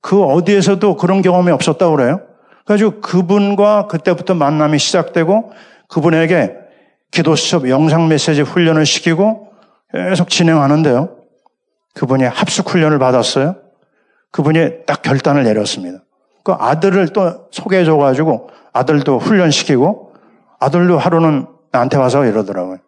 그 0.00 0.22
어디에서도 0.22 0.96
그런 0.96 1.22
경험이 1.22 1.50
없었다고 1.50 1.96
그래요. 1.96 2.20
그래가지고 2.64 3.00
그분과 3.00 3.88
그때부터 3.88 4.34
만남이 4.34 4.78
시작되고 4.78 5.52
그분에게 5.88 6.54
기도 7.10 7.34
수업 7.34 7.68
영상 7.68 8.06
메시지 8.08 8.42
훈련을 8.42 8.86
시키고 8.86 9.48
계속 9.92 10.28
진행하는데요. 10.28 11.16
그분이 11.94 12.24
합숙 12.24 12.70
훈련을 12.70 12.98
받았어요. 12.98 13.56
그분이 14.30 14.84
딱 14.86 15.02
결단을 15.02 15.42
내렸습니다. 15.42 16.04
그 16.44 16.52
아들을 16.52 17.08
또 17.08 17.48
소개해줘가지고 17.50 18.50
아들도 18.72 19.18
훈련시키고 19.18 20.14
아들도 20.60 20.98
하루는 20.98 21.46
나한테 21.70 21.96
와서 21.96 22.24
이러더라고요. 22.24 22.78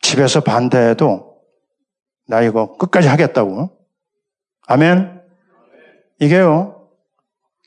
집에서 0.00 0.40
반대해도 0.40 1.34
나 2.26 2.42
이거 2.42 2.76
끝까지 2.76 3.08
하겠다고. 3.08 3.70
아멘. 4.66 5.20
이게요. 6.20 6.88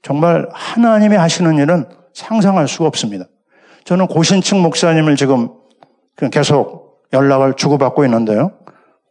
정말 0.01 0.47
하나님이 0.51 1.15
하시는 1.15 1.57
일은 1.57 1.89
상상할 2.13 2.67
수가 2.67 2.85
없습니다. 2.85 3.25
저는 3.83 4.07
고신층 4.07 4.61
목사님을 4.61 5.15
지금 5.15 5.49
계속 6.31 7.07
연락을 7.13 7.53
주고받고 7.53 8.05
있는데요. 8.05 8.51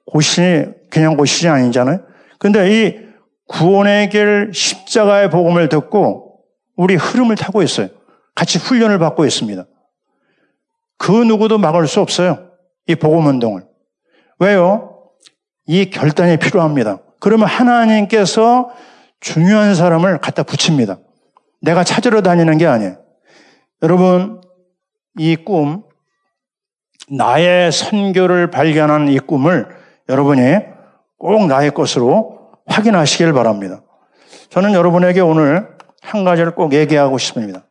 고신이 0.07 0.67
그냥 0.91 1.17
고신이 1.17 1.51
아니잖아요. 1.51 2.01
근데 2.39 2.71
이 2.71 3.07
구원의 3.49 4.11
길 4.11 4.51
십자가의 4.53 5.31
복음을 5.31 5.69
듣고 5.69 6.41
우리 6.77 6.97
흐름을 6.97 7.37
타고 7.37 7.63
있어요. 7.63 7.89
같이 8.37 8.59
훈련을 8.59 9.01
받고 9.01 9.25
있습니다. 9.25 9.67
그 10.99 11.11
누구도 11.11 11.59
막을 11.59 11.89
수 11.89 12.01
없어요. 12.01 12.51
이 12.87 12.95
복음 12.95 13.27
운동을. 13.27 13.67
왜요? 14.39 15.11
이 15.67 15.91
결단이 15.91 16.37
필요합니다. 16.37 17.01
그러면 17.19 17.49
하나님께서 17.49 18.71
중요한 19.19 19.75
사람을 19.75 20.19
갖다 20.19 20.45
붙입니다. 20.45 20.99
내가 21.61 21.83
찾으러 21.83 22.21
다니는 22.21 22.59
게 22.59 22.67
아니에요. 22.67 22.99
여러분, 23.83 24.41
이 25.19 25.35
꿈, 25.35 25.83
나의 27.11 27.73
선교를 27.73 28.51
발견한 28.51 29.09
이 29.09 29.19
꿈을 29.19 29.69
여러분이 30.09 30.59
꼭 31.19 31.47
나의 31.47 31.73
것으로 31.73 32.53
확인하시길 32.67 33.33
바랍니다. 33.33 33.83
저는 34.51 34.75
여러분에게 34.75 35.21
오늘 35.21 35.69
한 36.03 36.25
가지를 36.25 36.55
꼭 36.55 36.75
얘기하고 36.75 37.19
싶습니다. 37.19 37.65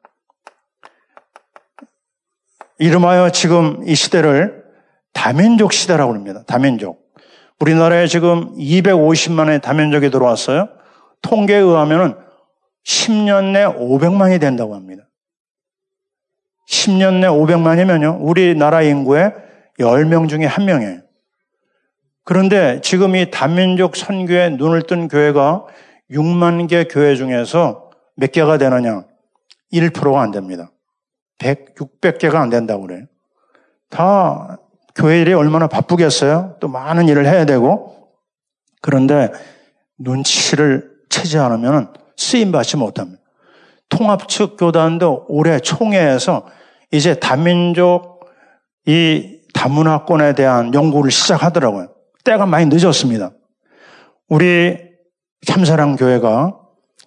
이름하여 2.80 3.30
지금 3.32 3.82
이 3.86 3.96
시대를 3.96 4.64
다민족 5.14 5.74
시대라고 5.74 6.14
합니다. 6.14 6.44
다민족. 6.46 7.06
우리나라에 7.60 8.08
지금 8.08 8.54
250만의 8.58 9.62
다민족이 9.62 10.10
들어왔어요. 10.10 10.68
통계에 11.22 11.58
의하면 11.58 12.18
10년 12.86 13.54
내 13.54 13.66
500만이 13.66 14.40
된다고 14.40 14.76
합니다. 14.76 15.08
10년 16.70 17.22
내 17.22 17.28
500만이면요. 17.28 18.18
우리나라 18.20 18.82
인구의 18.82 19.34
10명 19.80 20.28
중에 20.28 20.48
1명이에요. 20.48 21.04
그런데 22.24 22.82
지금 22.82 23.16
이 23.16 23.30
단민족 23.30 23.96
선교에 23.96 24.50
눈을 24.50 24.84
뜬 24.84 25.08
교회가 25.08 25.66
6만 26.12 26.68
개 26.68 26.86
교회 26.86 27.16
중에서 27.16 27.90
몇 28.16 28.32
개가 28.32 28.58
되느냐? 28.58 29.06
1%가 29.72 30.22
안 30.22 30.32
됩니다. 30.32 30.72
100, 31.40 31.76
600개가 31.76 32.36
안 32.36 32.50
된다고 32.50 32.84
그래요. 32.84 33.06
다 33.90 34.58
교회 34.96 35.22
일이 35.22 35.34
얼마나 35.34 35.68
바쁘겠어요? 35.68 36.58
또 36.60 36.68
많은 36.68 37.08
일을 37.08 37.26
해야 37.26 37.46
되고. 37.46 38.10
그런데 38.82 39.30
눈치를 39.98 40.92
채지 41.10 41.38
않으면 41.38 41.94
쓰임 42.18 42.52
받지 42.52 42.78
못합니다. 42.78 43.22
통합 43.90 44.28
측 44.28 44.58
교단도 44.58 45.26
올해 45.28 45.60
총회에서 45.60 46.46
이제 46.92 47.16
다민족 47.16 48.26
이 48.86 49.42
다문화권에 49.54 50.34
대한 50.36 50.74
연구를 50.74 51.12
시작하더라고요. 51.12 51.90
때가 52.24 52.46
많이 52.46 52.66
늦었습니다. 52.66 53.32
우리 54.28 54.78
참사랑 55.46 55.96
교회가 55.96 56.58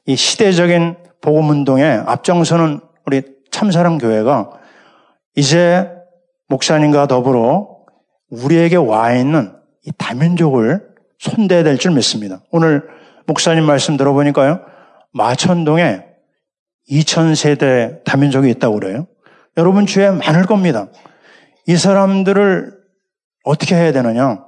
이 0.06 0.16
시대적인 0.16 0.96
복음 1.20 1.50
운동에 1.50 1.84
앞장서는 1.84 2.80
참사랑 3.50 3.98
교회가 3.98 4.50
이제 5.36 5.88
목사님과 6.48 7.06
더불어 7.06 7.68
우리에게 8.30 8.76
와 8.76 9.12
있는 9.14 9.54
이 9.84 9.92
다민족을 9.96 10.86
손대야 11.18 11.62
될 11.62 11.78
줄 11.78 11.92
믿습니다. 11.92 12.40
오늘 12.50 12.82
목사님 13.26 13.64
말씀 13.64 13.96
들어보니까요. 13.96 14.60
마천동에 15.12 16.02
2천세대 16.90 18.04
다민족이 18.04 18.48
있다고 18.50 18.78
그래요. 18.80 19.06
여러분 19.56 19.86
주에 19.86 20.10
많을 20.10 20.46
겁니다. 20.46 20.88
이 21.66 21.76
사람들을 21.76 22.72
어떻게 23.44 23.74
해야 23.74 23.92
되느냐? 23.92 24.44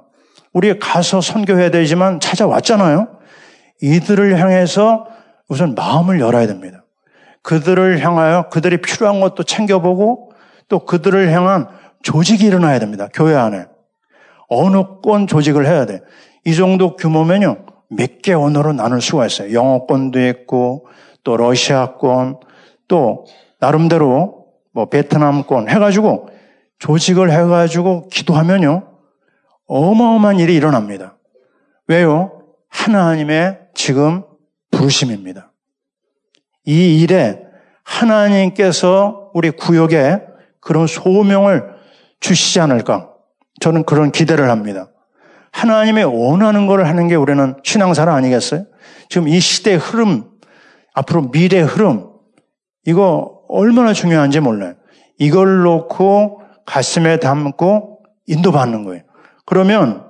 우리 0.53 0.77
가서 0.79 1.21
선교해야 1.21 1.69
되지만 1.71 2.19
찾아왔잖아요. 2.19 3.19
이들을 3.81 4.39
향해서 4.39 5.07
우선 5.47 5.75
마음을 5.75 6.19
열어야 6.19 6.47
됩니다. 6.47 6.80
그들을 7.43 7.99
향하여 8.05 8.49
그들이 8.49 8.81
필요한 8.81 9.19
것도 9.19 9.43
챙겨보고 9.43 10.31
또 10.67 10.85
그들을 10.85 11.31
향한 11.31 11.67
조직이 12.03 12.45
일어나야 12.45 12.79
됩니다. 12.79 13.07
교회 13.13 13.35
안에. 13.35 13.65
어느 14.47 14.83
권 15.03 15.27
조직을 15.27 15.65
해야 15.65 15.85
돼. 15.85 16.01
이 16.45 16.55
정도 16.55 16.95
규모면요. 16.95 17.65
몇 17.89 18.21
개 18.21 18.33
언어로 18.33 18.73
나눌 18.73 19.01
수가 19.01 19.25
있어요. 19.25 19.53
영어권도 19.53 20.19
있고 20.27 20.87
또 21.23 21.37
러시아권 21.37 22.39
또 22.87 23.25
나름대로 23.59 24.45
뭐 24.73 24.85
베트남권 24.85 25.69
해가지고 25.69 26.29
조직을 26.79 27.31
해가지고 27.31 28.07
기도하면요. 28.09 28.87
어마어마한 29.67 30.39
일이 30.39 30.55
일어납니다. 30.55 31.17
왜요? 31.87 32.43
하나님의 32.69 33.59
지금 33.73 34.23
부르심입니다. 34.71 35.50
이 36.65 37.01
일에 37.01 37.41
하나님께서 37.83 39.31
우리 39.33 39.51
구역에 39.51 40.21
그런 40.59 40.87
소명을 40.87 41.63
주시지 42.19 42.59
않을까? 42.59 43.09
저는 43.59 43.83
그런 43.83 44.11
기대를 44.11 44.49
합니다. 44.49 44.89
하나님의 45.51 46.05
원하는 46.05 46.67
것을 46.67 46.87
하는 46.87 47.07
게 47.07 47.15
우리는 47.15 47.55
신앙사람 47.63 48.15
아니겠어요? 48.15 48.65
지금 49.09 49.27
이 49.27 49.39
시대의 49.39 49.77
흐름, 49.77 50.25
앞으로 50.93 51.29
미래의 51.33 51.65
흐름, 51.65 52.09
이거 52.85 53.41
얼마나 53.49 53.93
중요한지 53.93 54.39
몰라요. 54.39 54.75
이걸 55.19 55.61
놓고 55.63 56.41
가슴에 56.65 57.17
담고 57.17 57.99
인도받는 58.27 58.85
거예요. 58.85 59.03
그러면 59.45 60.05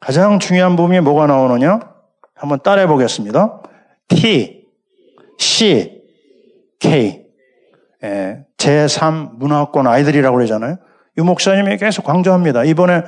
가장 0.00 0.38
중요한 0.38 0.76
부분이 0.76 1.00
뭐가 1.00 1.26
나오느냐? 1.26 1.80
한번 2.34 2.60
따라해 2.62 2.86
보겠습니다. 2.86 3.62
T, 4.08 4.66
C, 5.38 5.95
K. 6.86 7.26
예, 8.04 8.38
제3 8.56 9.38
문화권 9.38 9.86
아이들이라고 9.86 10.36
그러잖아요. 10.36 10.76
유 11.18 11.24
목사님이 11.24 11.76
계속 11.78 12.04
강조합니다. 12.04 12.64
이번에 12.64 13.02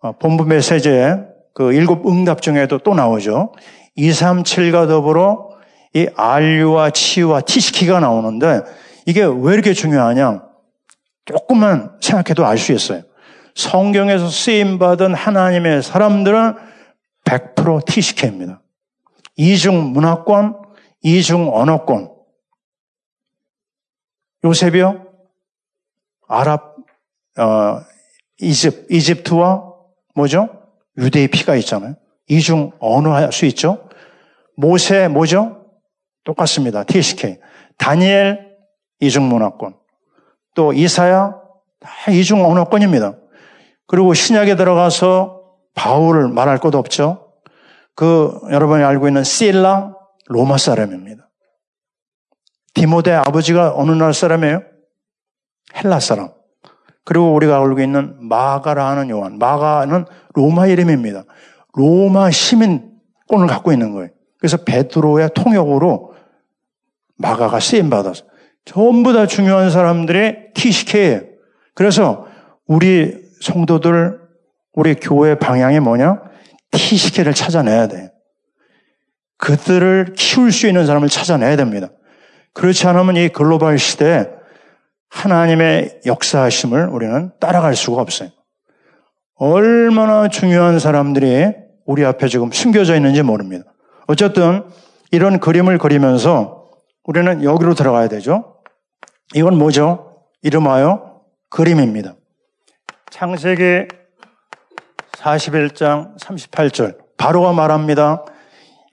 어, 0.00 0.12
본부 0.12 0.44
메시지에 0.44 1.16
그 1.54 1.72
일곱 1.72 2.06
응답 2.06 2.40
중에도 2.40 2.78
또 2.78 2.94
나오죠. 2.94 3.52
2, 3.96 4.12
3, 4.12 4.44
7과 4.44 4.86
더불어 4.86 5.50
이 5.92 6.06
R와 6.14 6.90
치유와 6.90 7.40
T시키가 7.40 7.98
나오는데 8.00 8.62
이게 9.06 9.24
왜 9.24 9.54
이렇게 9.54 9.72
중요하냐? 9.72 10.42
조금만 11.24 11.96
생각해도 12.00 12.46
알 12.46 12.58
수 12.58 12.72
있어요. 12.72 13.02
성경에서 13.56 14.28
쓰임받은 14.28 15.14
하나님의 15.14 15.82
사람들은 15.82 16.54
100% 17.24 17.84
T시키입니다. 17.84 18.62
이중 19.36 19.92
문화권, 19.92 20.56
이중 21.02 21.50
언어권. 21.52 22.09
요셉이요? 24.44 25.06
아랍, 26.28 26.76
어, 27.38 27.80
이집, 28.38 28.86
이집트와 28.90 29.64
뭐죠? 30.14 30.48
유대의 30.98 31.28
피가 31.28 31.56
있잖아요. 31.56 31.94
이중 32.28 32.72
언어 32.78 33.12
할 33.14 33.32
수 33.32 33.44
있죠? 33.46 33.88
모세 34.56 35.08
뭐죠? 35.08 35.64
똑같습니다. 36.24 36.84
TSK. 36.84 37.38
다니엘 37.78 38.56
이중 39.00 39.28
문화권. 39.28 39.74
또 40.54 40.72
이사야 40.72 41.34
다 41.80 42.10
이중 42.10 42.44
언어권입니다. 42.44 43.14
그리고 43.86 44.14
신약에 44.14 44.56
들어가서 44.56 45.40
바울을 45.74 46.28
말할 46.28 46.58
것도 46.58 46.78
없죠. 46.78 47.32
그 47.96 48.38
여러분이 48.50 48.84
알고 48.84 49.08
있는 49.08 49.24
실라 49.24 49.94
로마 50.26 50.58
사람입니다. 50.58 51.29
디모데 52.74 53.12
아버지가 53.12 53.74
어느 53.76 53.90
나라 53.92 54.12
사람이에요? 54.12 54.62
헬라 55.76 56.00
사람. 56.00 56.30
그리고 57.04 57.34
우리가 57.34 57.60
알고 57.60 57.80
있는 57.80 58.16
마가라 58.28 58.88
하는 58.90 59.10
요한. 59.10 59.38
마가는 59.38 60.04
로마 60.34 60.66
이름입니다. 60.66 61.24
로마 61.74 62.30
시민권을 62.30 63.46
갖고 63.48 63.72
있는 63.72 63.92
거예요. 63.92 64.10
그래서 64.38 64.58
베드로의 64.58 65.30
통역으로 65.34 66.14
마가가 67.16 67.60
쓰임 67.60 67.90
받았어. 67.90 68.24
전부 68.64 69.12
다 69.12 69.26
중요한 69.26 69.70
사람들이 69.70 70.52
TCK예요. 70.54 71.22
그래서 71.74 72.26
우리 72.66 73.18
성도들, 73.40 74.20
우리 74.74 74.94
교회 74.94 75.34
방향이 75.34 75.80
뭐냐? 75.80 76.22
TCK를 76.70 77.34
찾아내야 77.34 77.88
돼. 77.88 78.12
그들을 79.38 80.14
키울 80.16 80.52
수 80.52 80.66
있는 80.66 80.86
사람을 80.86 81.08
찾아내야 81.08 81.56
됩니다. 81.56 81.88
그렇지 82.54 82.86
않으면 82.86 83.16
이 83.16 83.28
글로벌 83.28 83.78
시대에 83.78 84.26
하나님의 85.10 86.00
역사하심을 86.06 86.88
우리는 86.88 87.32
따라갈 87.40 87.74
수가 87.74 88.00
없어요. 88.02 88.30
얼마나 89.36 90.28
중요한 90.28 90.78
사람들이 90.78 91.52
우리 91.86 92.04
앞에 92.04 92.28
지금 92.28 92.52
숨겨져 92.52 92.94
있는지 92.94 93.22
모릅니다. 93.22 93.64
어쨌든 94.06 94.64
이런 95.10 95.40
그림을 95.40 95.78
그리면서 95.78 96.68
우리는 97.04 97.42
여기로 97.42 97.74
들어가야 97.74 98.08
되죠. 98.08 98.56
이건 99.34 99.56
뭐죠? 99.58 100.24
이름하여 100.42 101.20
그림입니다. 101.48 102.14
창세기 103.10 103.88
41장 105.12 106.18
38절. 106.18 106.98
바로가 107.16 107.52
말합니다. 107.52 108.24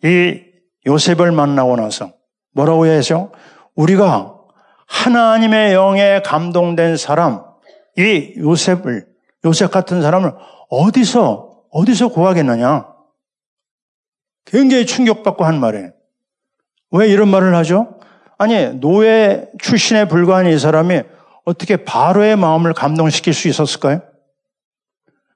이 0.04 0.42
요셉을 0.86 1.32
만나고 1.32 1.76
나서 1.76 2.17
뭐라고 2.58 2.88
해야죠? 2.88 3.32
우리가 3.76 4.36
하나님의 4.88 5.74
영에 5.74 6.22
감동된 6.26 6.98
사람, 6.98 7.44
이 7.98 8.34
요셉을, 8.38 9.06
요셉 9.46 9.72
같은 9.72 10.02
사람을 10.02 10.34
어디서, 10.70 11.62
어디서 11.72 12.08
구하겠느냐? 12.10 12.88
굉장히 14.46 14.86
충격받고 14.86 15.46
한 15.46 15.60
말이에요. 15.60 15.92
왜 16.92 17.08
이런 17.10 17.30
말을 17.30 17.54
하죠? 17.56 18.00
아니, 18.38 18.70
노예 18.80 19.48
출신에 19.60 20.08
불과한 20.08 20.48
이 20.48 20.58
사람이 20.58 21.04
어떻게 21.44 21.78
바로의 21.78 22.38
마음을 22.38 22.74
감동시킬 22.74 23.34
수 23.34 23.48
있었을까요? 23.48 24.02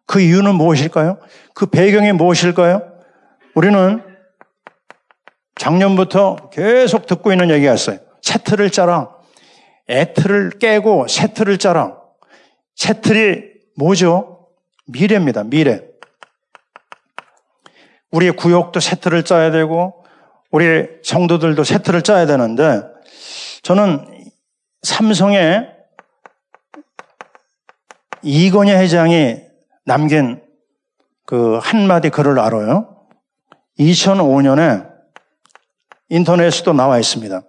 그 0.07 0.21
이유는 0.21 0.55
무엇일까요? 0.55 1.19
그 1.53 1.67
배경이 1.67 2.13
무엇일까요? 2.13 2.81
우리는 3.53 4.10
작년부터 5.55 6.49
계속 6.51 7.05
듣고 7.05 7.31
있는 7.31 7.49
얘기가 7.49 7.73
있어요. 7.73 7.99
새 8.21 8.39
틀을 8.39 8.71
짜라. 8.71 9.09
애틀을 9.89 10.51
깨고 10.59 11.07
새 11.07 11.33
틀을 11.33 11.57
짜라. 11.57 11.97
새 12.75 13.01
틀이 13.01 13.43
뭐죠? 13.77 14.47
미래입니다. 14.85 15.43
미래. 15.43 15.81
우리 18.11 18.31
구역도 18.31 18.79
새 18.79 18.95
틀을 18.95 19.23
짜야 19.23 19.51
되고 19.51 20.03
우리 20.51 20.87
성도들도 21.03 21.63
새 21.63 21.79
틀을 21.79 22.01
짜야 22.01 22.25
되는데 22.25 22.83
저는 23.63 24.05
삼성의 24.83 25.69
이건희 28.23 28.71
회장이 28.71 29.37
남긴 29.85 30.41
그 31.25 31.59
한마디 31.61 32.09
글을 32.09 32.39
알아요. 32.39 33.07
2005년에 33.79 34.90
인터넷에도 36.11 36.73
나와 36.73 36.99
있습니다. 36.99 37.41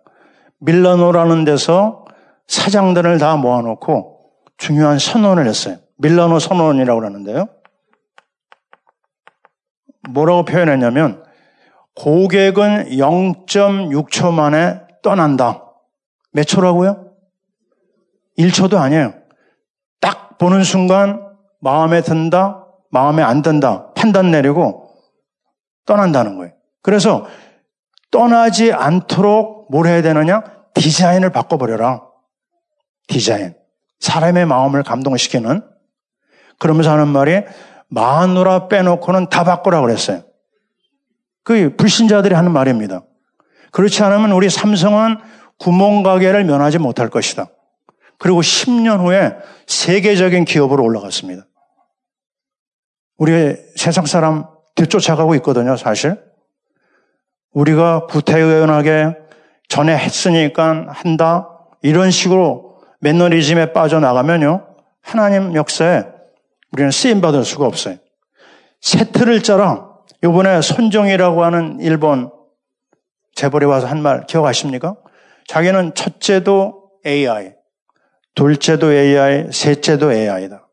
밀라노라는 0.61 1.45
데서 1.45 2.05
사장들을 2.47 3.19
다 3.19 3.37
모아놓고 3.37 4.31
중요한 4.57 5.01
선언을 5.01 5.47
했어요. 5.49 5.79
밀라노 5.99 6.39
선언이라고 6.39 7.01
그러는데요. 7.01 7.49
뭐라고 10.11 10.45
표현했냐면 10.45 11.25
고객은 11.97 12.91
0.6초 12.91 14.33
만에 14.33 14.81
떠난다. 15.03 15.65
몇 16.31 16.45
초라고요? 16.45 17.13
1초도 18.39 18.77
아니에요. 18.77 19.15
딱 20.01 20.39
보는 20.39 20.63
순간 20.63 21.21
마음에 21.59 22.01
든다, 22.01 22.65
마음에 22.91 23.23
안 23.23 23.43
든다 23.43 23.93
판단 23.95 24.31
내리고 24.31 24.95
떠난다는 25.85 26.37
거예요. 26.37 26.53
그래서 26.83 27.27
떠나지 28.13 28.73
않도록 28.73 29.67
뭘 29.73 29.87
해야 29.87 30.03
되느냐? 30.03 30.45
디자인을 30.75 31.31
바꿔버려라. 31.31 32.03
디자인. 33.09 33.55
사람의 33.99 34.47
마음을 34.47 34.83
감동시키는 34.85 35.63
그러면서 36.59 36.93
하는 36.93 37.09
말이 37.09 37.43
마누라 37.89 38.69
빼놓고는 38.69 39.29
다 39.29 39.45
바꾸라 39.45 39.81
그랬어요. 39.81 40.23
그 41.43 41.75
불신자들이 41.77 42.35
하는 42.35 42.53
말입니다. 42.53 43.03
그렇지 43.73 44.03
않으면 44.03 44.33
우리 44.33 44.49
삼성은 44.49 45.19
구멍가게를 45.59 46.45
면하지 46.45 46.79
못할 46.79 47.09
것이다. 47.09 47.47
그리고 48.19 48.41
10년 48.41 49.01
후에 49.01 49.37
세계적인 49.67 50.45
기업으로 50.45 50.85
올라갔습니다. 50.85 51.47
우리 53.17 53.57
세상 53.77 54.07
사람 54.07 54.47
뒤쫓아가고 54.75 55.35
있거든요, 55.37 55.77
사실. 55.77 56.32
우리가 57.53 58.07
구태의연하게 58.07 59.17
전에 59.69 59.97
했으니까 59.97 60.87
한다. 60.89 61.49
이런 61.83 62.11
식으로 62.11 62.79
매너리즘에 63.01 63.73
빠져나가면요. 63.73 64.67
하나님 65.03 65.55
역사에 65.55 66.05
우리는 66.73 66.91
쓰임받을 66.91 67.45
수가 67.45 67.67
없어요. 67.67 67.97
세트를 68.81 69.43
짜라. 69.43 69.91
요번에 70.23 70.61
손정이라고 70.61 71.43
하는 71.45 71.79
일본 71.81 72.31
재벌에 73.35 73.67
와서 73.67 73.87
한 73.87 74.03
말 74.03 74.27
기억하십니까? 74.27 74.95
자기는 75.49 75.95
첫째도 75.95 76.91
AI, 77.05 77.53
둘째도 78.35 78.93
AI, 78.93 79.49
셋째도 79.51 80.13
AI다. 80.13 80.69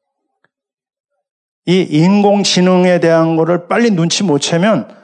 이 1.65 1.81
인공지능에 1.81 2.99
대한 2.99 3.35
거를 3.35 3.67
빨리 3.67 3.91
눈치 3.91 4.23
못 4.23 4.39
채면 4.39 4.95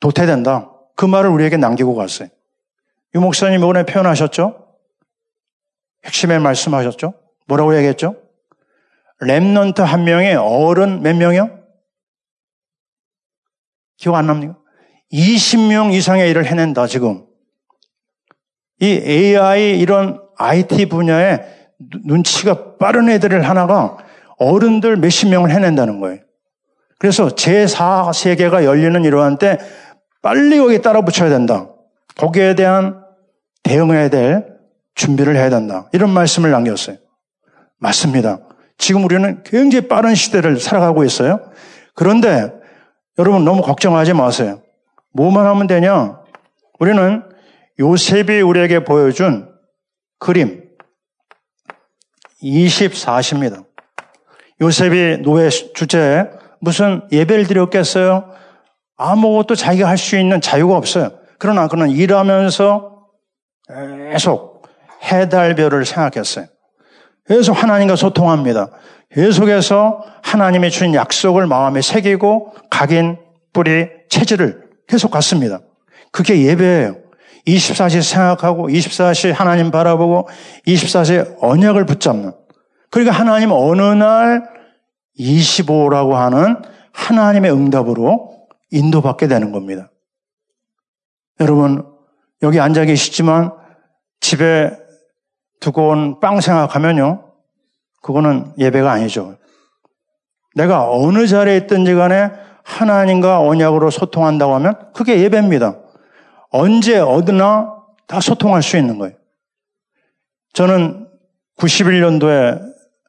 도태된다. 0.00 0.70
그 0.96 1.06
말을 1.06 1.30
우리에게 1.30 1.56
남기고 1.56 1.94
갔어요. 1.94 2.28
유 3.14 3.20
목사님 3.20 3.60
이번에 3.60 3.84
표현하셨죠? 3.84 4.66
핵심에 6.04 6.38
말씀하셨죠? 6.38 7.14
뭐라고 7.46 7.76
얘기했죠? 7.76 8.16
remnant 9.22 9.82
한 9.82 10.04
명에 10.04 10.34
어른 10.34 11.02
몇 11.02 11.14
명이요? 11.16 11.60
기억 13.96 14.14
안 14.14 14.26
납니까? 14.26 14.56
20명 15.12 15.92
이상의 15.92 16.30
일을 16.30 16.46
해낸다, 16.46 16.86
지금. 16.86 17.26
이 18.78 18.86
AI 18.86 19.78
이런 19.78 20.22
IT 20.36 20.86
분야에 20.86 21.44
눈치가 22.04 22.76
빠른 22.76 23.10
애들을 23.10 23.46
하나가 23.46 23.98
어른들 24.38 24.96
몇십 24.96 25.28
명을 25.28 25.50
해낸다는 25.50 26.00
거예요. 26.00 26.20
그래서 26.98 27.28
제4세계가 27.28 28.64
열리는 28.64 29.04
이러한 29.04 29.38
때 29.38 29.58
빨리 30.22 30.58
여기 30.58 30.80
따라 30.82 31.00
붙여야 31.02 31.30
된다. 31.30 31.68
거기에 32.16 32.54
대한 32.54 33.02
대응해야 33.62 34.08
될 34.08 34.46
준비를 34.94 35.36
해야 35.36 35.50
된다. 35.50 35.88
이런 35.92 36.10
말씀을 36.10 36.50
남겼어요. 36.50 36.96
맞습니다. 37.78 38.40
지금 38.76 39.04
우리는 39.04 39.42
굉장히 39.44 39.88
빠른 39.88 40.14
시대를 40.14 40.58
살아가고 40.58 41.04
있어요. 41.04 41.40
그런데 41.94 42.52
여러분 43.18 43.44
너무 43.44 43.62
걱정하지 43.62 44.14
마세요. 44.14 44.62
뭐만 45.12 45.46
하면 45.46 45.66
되냐? 45.66 46.20
우리는 46.78 47.22
요셉이 47.78 48.40
우리에게 48.40 48.84
보여준 48.84 49.48
그림 50.18 50.64
24시입니다. 52.42 53.64
요셉이 54.60 55.18
노예 55.22 55.48
주제에 55.48 56.26
무슨 56.60 57.02
예배를 57.10 57.46
드렸겠어요? 57.46 58.30
아무것도 59.00 59.54
자기가 59.54 59.88
할 59.88 59.96
수 59.96 60.18
있는 60.18 60.40
자유가 60.40 60.76
없어요. 60.76 61.10
그러나 61.38 61.68
그는 61.68 61.90
일하면서 61.90 62.90
계속 64.12 64.66
해달별을 65.02 65.86
생각했어요. 65.86 66.46
계속 67.26 67.52
하나님과 67.52 67.96
소통합니다. 67.96 68.68
계속해서 69.12 70.04
하나님의 70.22 70.70
주신 70.70 70.94
약속을 70.94 71.46
마음에 71.46 71.80
새기고 71.80 72.52
각인, 72.70 73.18
뿌리, 73.52 73.88
체질을 74.10 74.68
계속 74.86 75.10
갖습니다. 75.10 75.60
그게 76.12 76.42
예배예요. 76.42 76.96
24시 77.46 78.02
생각하고 78.02 78.68
24시 78.68 79.32
하나님 79.32 79.70
바라보고 79.70 80.28
24시 80.66 81.36
언약을 81.40 81.86
붙잡는. 81.86 82.32
그러니까 82.90 83.14
하나님 83.16 83.50
어느 83.52 83.80
날 83.80 84.42
25라고 85.18 86.12
하는 86.12 86.56
하나님의 86.92 87.52
응답으로 87.52 88.39
인도받게 88.70 89.28
되는 89.28 89.52
겁니다. 89.52 89.90
여러분, 91.40 91.86
여기 92.42 92.60
앉아 92.60 92.84
계시지만 92.84 93.52
집에 94.20 94.70
두고 95.60 95.88
온 95.88 96.20
빵 96.20 96.40
생각하면요. 96.40 97.32
그거는 98.02 98.52
예배가 98.58 98.90
아니죠. 98.90 99.36
내가 100.54 100.90
어느 100.90 101.26
자리에 101.26 101.56
있든지 101.58 101.94
간에 101.94 102.30
하나님과 102.64 103.40
언약으로 103.40 103.90
소통한다고 103.90 104.54
하면 104.54 104.92
그게 104.94 105.20
예배입니다. 105.20 105.76
언제 106.50 106.98
어디나 106.98 107.74
다 108.06 108.20
소통할 108.20 108.62
수 108.62 108.76
있는 108.76 108.98
거예요. 108.98 109.14
저는 110.52 111.08
91년도에 111.58 112.60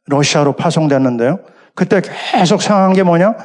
러시아로 0.06 0.54
파송됐는데요. 0.54 1.40
그때 1.74 2.02
계속 2.02 2.62
생각한 2.62 2.94
게 2.94 3.04
뭐냐? 3.04 3.36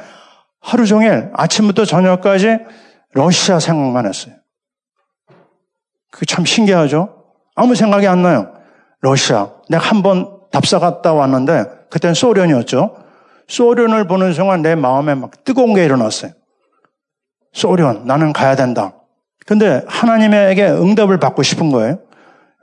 하루 0.59 0.85
종일 0.85 1.29
아침부터 1.33 1.85
저녁까지 1.85 2.59
러시아 3.13 3.59
생각만 3.59 4.05
했어요. 4.05 4.35
그게 6.11 6.25
참 6.25 6.45
신기하죠? 6.45 7.23
아무 7.55 7.75
생각이 7.75 8.07
안 8.07 8.21
나요. 8.23 8.53
러시아. 9.01 9.51
내가 9.69 9.83
한 9.83 10.01
번 10.01 10.37
답사 10.51 10.79
갔다 10.79 11.13
왔는데, 11.13 11.65
그땐 11.89 12.13
소련이었죠. 12.13 12.95
소련을 13.47 14.07
보는 14.07 14.33
순간 14.33 14.61
내 14.61 14.75
마음에 14.75 15.13
막 15.15 15.43
뜨거운 15.43 15.73
게 15.73 15.83
일어났어요. 15.85 16.31
소련, 17.53 18.05
나는 18.05 18.33
가야 18.33 18.55
된다. 18.55 18.93
근데 19.45 19.83
하나님에게 19.87 20.67
응답을 20.69 21.19
받고 21.19 21.43
싶은 21.43 21.71
거예요. 21.71 21.99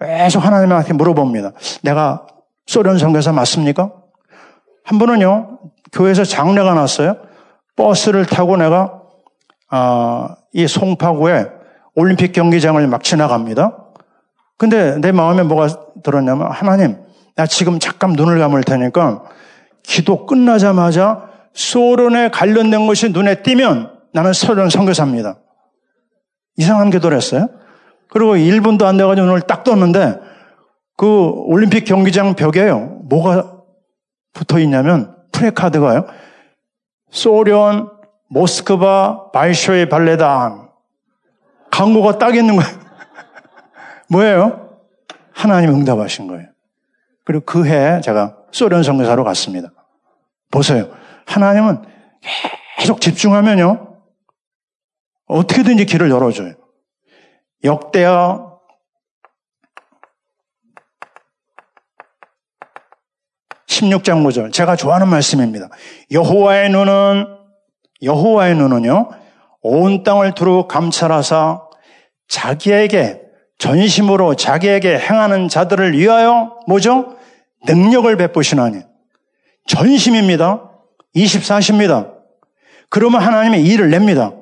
계속 0.00 0.44
하나님한테 0.44 0.92
물어봅니다. 0.94 1.52
내가 1.82 2.26
소련 2.66 2.98
선교사 2.98 3.32
맞습니까? 3.32 3.92
한 4.84 4.98
번은요, 4.98 5.58
교회에서 5.92 6.24
장례가 6.24 6.74
났어요. 6.74 7.16
버스를 7.76 8.26
타고 8.26 8.56
내가, 8.56 9.00
아, 9.70 10.36
이 10.52 10.66
송파구에 10.66 11.46
올림픽 11.96 12.32
경기장을 12.32 12.86
막 12.86 13.02
지나갑니다. 13.02 13.78
근데 14.58 14.98
내 14.98 15.12
마음에 15.12 15.42
뭐가 15.42 15.68
들었냐면, 16.02 16.50
하나님, 16.50 16.98
나 17.36 17.46
지금 17.46 17.78
잠깐 17.78 18.12
눈을 18.12 18.38
감을 18.38 18.62
테니까 18.62 19.24
기도 19.82 20.26
끝나자마자 20.26 21.28
소련에 21.52 22.30
관련된 22.30 22.86
것이 22.86 23.10
눈에 23.10 23.42
띄면 23.42 23.90
나는 24.12 24.32
소련 24.32 24.70
선교사입니다. 24.70 25.38
이상한 26.56 26.90
기도를 26.90 27.16
했어요. 27.16 27.48
그리고 28.08 28.34
1분도 28.34 28.84
안 28.84 28.96
돼가지고 28.96 29.26
눈을 29.26 29.40
딱 29.42 29.64
떴는데 29.64 30.18
그 30.96 31.30
올림픽 31.46 31.84
경기장 31.84 32.34
벽에요. 32.34 33.00
뭐가 33.08 33.52
붙어 34.32 34.58
있냐면 34.60 35.16
프레카드가요. 35.32 36.06
소련 37.14 37.90
모스크바 38.28 39.30
발쇼의 39.30 39.88
발레단 39.88 40.68
광고가 41.70 42.18
딱 42.18 42.34
있는 42.34 42.56
거예요. 42.56 42.70
뭐예요? 44.10 44.78
하나님 45.32 45.70
응답하신 45.70 46.26
거예요. 46.26 46.48
그리고 47.24 47.44
그 47.44 47.66
해 47.66 48.00
제가 48.00 48.36
소련 48.50 48.82
선교사로 48.82 49.22
갔습니다. 49.24 49.70
보세요. 50.50 50.90
하나님은 51.26 51.84
계속 52.78 53.00
집중하면요. 53.00 53.96
어떻게든지 55.26 55.86
길을 55.86 56.10
열어줘요. 56.10 56.54
역대하 57.62 58.53
16장 63.74 64.24
5절. 64.24 64.52
제가 64.52 64.76
좋아하는 64.76 65.08
말씀입니다. 65.08 65.68
여호와의 66.12 66.70
눈은 66.70 67.26
여호와의 68.02 68.56
눈은요. 68.56 69.08
온 69.62 70.02
땅을 70.02 70.34
두루 70.34 70.68
감찰하사 70.68 71.62
자기에게 72.28 73.20
전심으로 73.58 74.34
자기에게 74.34 74.98
행하는 74.98 75.48
자들을 75.48 75.96
위하여 75.96 76.58
뭐죠? 76.66 77.16
능력을 77.66 78.14
베푸시나니 78.16 78.82
전심입니다. 79.66 80.70
24시입니다. 81.16 82.12
그러면 82.90 83.22
하나님이 83.22 83.62
일을 83.62 83.90
냅니다. 83.90 84.32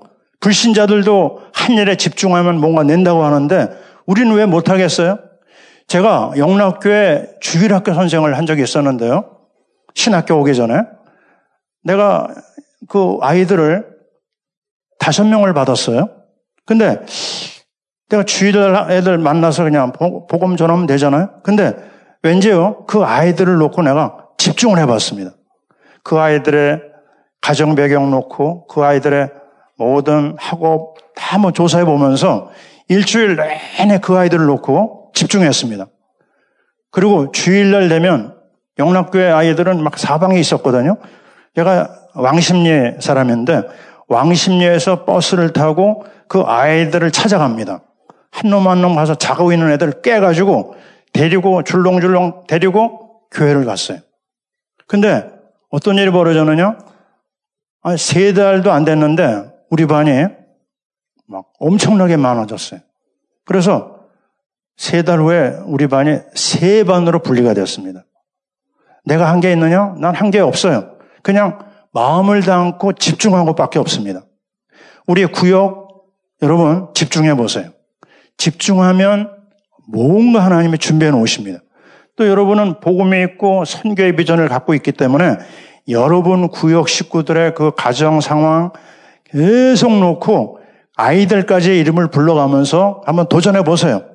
불신자들도 0.40 1.40
한 1.52 1.76
일에 1.76 1.96
집중하면 1.96 2.58
뭔가 2.58 2.82
낸다고 2.82 3.22
하는데 3.22 3.68
우리는 4.06 4.34
왜 4.34 4.44
못하겠어요? 4.46 5.18
제가 5.88 6.32
영락교회 6.36 7.38
주일학교 7.40 7.92
선생을 7.94 8.36
한 8.36 8.46
적이 8.46 8.62
있었는데요. 8.62 9.38
신학교 9.94 10.40
오기 10.40 10.54
전에. 10.54 10.74
내가 11.84 12.28
그 12.88 13.18
아이들을 13.20 13.86
다섯 14.98 15.24
명을 15.24 15.52
받았어요. 15.54 16.08
근데 16.64 17.04
내가 18.08 18.24
주일 18.24 18.56
애들 18.90 19.18
만나서 19.18 19.64
그냥 19.64 19.92
복음 19.92 20.56
전하면 20.56 20.86
되잖아요. 20.86 21.40
근데 21.42 21.74
왠지요, 22.22 22.84
그 22.86 23.02
아이들을 23.02 23.56
놓고 23.56 23.82
내가 23.82 24.28
집중을 24.38 24.78
해봤습니다. 24.78 25.32
그 26.04 26.18
아이들의 26.18 26.80
가정 27.40 27.74
배경 27.74 28.10
놓고 28.10 28.68
그 28.68 28.84
아이들의 28.84 29.30
모든 29.76 30.36
학업 30.38 30.94
다 31.16 31.34
한번 31.34 31.52
조사해 31.52 31.84
보면서 31.84 32.50
일주일 32.88 33.36
내내 33.36 33.98
그 33.98 34.16
아이들을 34.16 34.46
놓고 34.46 35.01
집중했습니다. 35.22 35.86
그리고 36.90 37.30
주일날 37.32 37.88
되면 37.88 38.36
영락교회 38.78 39.30
아이들은 39.30 39.82
막 39.82 39.98
사방에 39.98 40.38
있었거든요. 40.38 40.96
제가 41.54 41.88
왕십리 42.14 43.00
사람인데 43.00 43.62
왕십리에서 44.08 45.04
버스를 45.04 45.52
타고 45.52 46.04
그 46.28 46.40
아이들을 46.40 47.10
찾아갑니다. 47.10 47.82
한 48.30 48.50
놈 48.50 48.66
한 48.66 48.80
놈 48.80 48.94
가서 48.96 49.14
자고 49.14 49.52
있는 49.52 49.70
애들을 49.72 50.00
깨가지고 50.02 50.74
데리고 51.12 51.62
줄렁줄렁 51.62 52.44
데리고 52.48 53.20
교회를 53.30 53.64
갔어요. 53.66 53.98
근데 54.88 55.28
어떤 55.70 55.96
일이 55.96 56.10
벌어졌느냐? 56.10 56.78
세 57.98 58.32
달도 58.32 58.72
안 58.72 58.84
됐는데 58.84 59.44
우리 59.70 59.86
반이 59.86 60.26
막 61.28 61.44
엄청나게 61.58 62.16
많아졌어요. 62.16 62.80
그래서 63.44 63.91
세 64.82 65.04
달 65.04 65.20
후에 65.20 65.58
우리 65.66 65.86
반이 65.86 66.18
세 66.34 66.82
반으로 66.82 67.20
분리가 67.20 67.54
되었습니다. 67.54 68.04
내가 69.04 69.30
한 69.30 69.38
게 69.40 69.52
있느냐? 69.52 69.94
난 70.00 70.12
한 70.16 70.32
게 70.32 70.40
없어요. 70.40 70.96
그냥 71.22 71.60
마음을 71.92 72.42
담고 72.42 72.94
집중한 72.94 73.44
것밖에 73.46 73.78
없습니다. 73.78 74.24
우리의 75.06 75.28
구역, 75.28 76.02
여러분, 76.42 76.88
집중해 76.94 77.34
보세요. 77.36 77.70
집중하면 78.38 79.30
뭔가 79.86 80.44
하나님이 80.44 80.78
준비해 80.78 81.12
놓으십니다. 81.12 81.60
또 82.16 82.26
여러분은 82.28 82.80
복음이 82.80 83.22
있고 83.22 83.64
선교의 83.64 84.16
비전을 84.16 84.48
갖고 84.48 84.74
있기 84.74 84.90
때문에 84.90 85.36
여러분 85.90 86.48
구역 86.48 86.88
식구들의 86.88 87.54
그 87.54 87.70
가정 87.76 88.20
상황 88.20 88.72
계속 89.24 89.92
놓고 89.96 90.58
아이들까지 90.96 91.78
이름을 91.78 92.08
불러가면서 92.08 93.02
한번 93.06 93.28
도전해 93.28 93.62
보세요. 93.62 94.11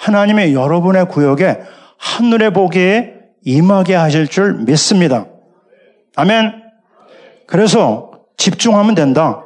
하나님의 0.00 0.54
여러분의 0.54 1.08
구역에 1.08 1.60
하늘의 1.98 2.52
복이 2.52 3.10
임하게 3.42 3.94
하실 3.94 4.26
줄 4.26 4.54
믿습니다. 4.64 5.26
아멘. 6.16 6.62
그래서 7.46 8.10
집중하면 8.38 8.94
된다. 8.94 9.44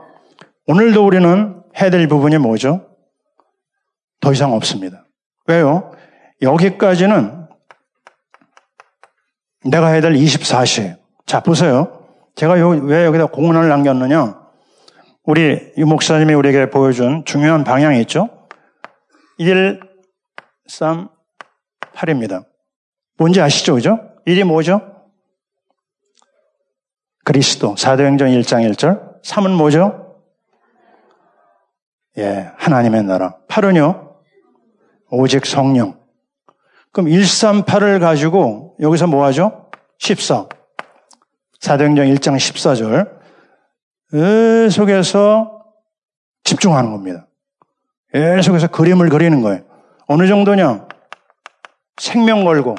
오늘도 0.67 1.05
우리는 1.05 1.63
해야 1.81 1.91
될 1.91 2.07
부분이 2.07 2.39
뭐죠? 2.39 2.87
더 4.21 4.33
이상 4.33 4.53
없습니다. 4.53 5.05
왜요? 5.47 5.93
여기까지는 6.41 7.49
내가 9.65 9.89
해야 9.89 10.01
될 10.01 10.13
24시. 10.13 10.97
자, 11.27 11.41
보세요. 11.41 12.07
제가 12.37 12.55
왜 12.55 13.07
여기다 13.07 13.27
공문을 13.27 13.69
남겼느냐? 13.69 14.39
우리 15.25 15.73
유 15.79 15.87
목사님이 15.87 16.35
우리에게 16.35 16.71
보여준 16.71 17.25
중요한 17.25 17.65
방향이 17.65 18.01
있죠? 18.03 18.29
1, 19.39 19.81
3, 20.67 21.09
8입니다. 21.95 22.45
뭔지 23.17 23.41
아시죠? 23.41 23.75
그죠? 23.75 23.99
1이 24.27 24.45
뭐죠? 24.45 24.81
그리스도. 27.25 27.77
사도행전 27.77 28.29
1장 28.29 28.71
1절. 28.71 29.23
3은 29.23 29.57
뭐죠? 29.57 30.23
예, 32.19 32.51
하나님의 32.57 33.05
나라. 33.05 33.37
8은요? 33.49 34.15
오직 35.11 35.47
성령. 35.47 35.99
그럼 36.93 37.09
138을 37.09 38.01
가지고 38.01 38.77
여기서 38.81 39.07
뭐 39.07 39.25
하죠? 39.27 39.71
14. 39.99 40.49
사도행전 41.61 42.07
1장 42.07 42.37
14절. 42.37 43.15
계속해서 44.11 45.65
집중하는 46.45 46.93
겁니다. 46.93 47.27
계속해서 48.13 48.69
그림을 48.69 49.09
그리는 49.09 49.41
거예요. 49.41 49.74
어느 50.07 50.27
정도냐? 50.27 50.87
생명 51.97 52.45
걸고. 52.45 52.77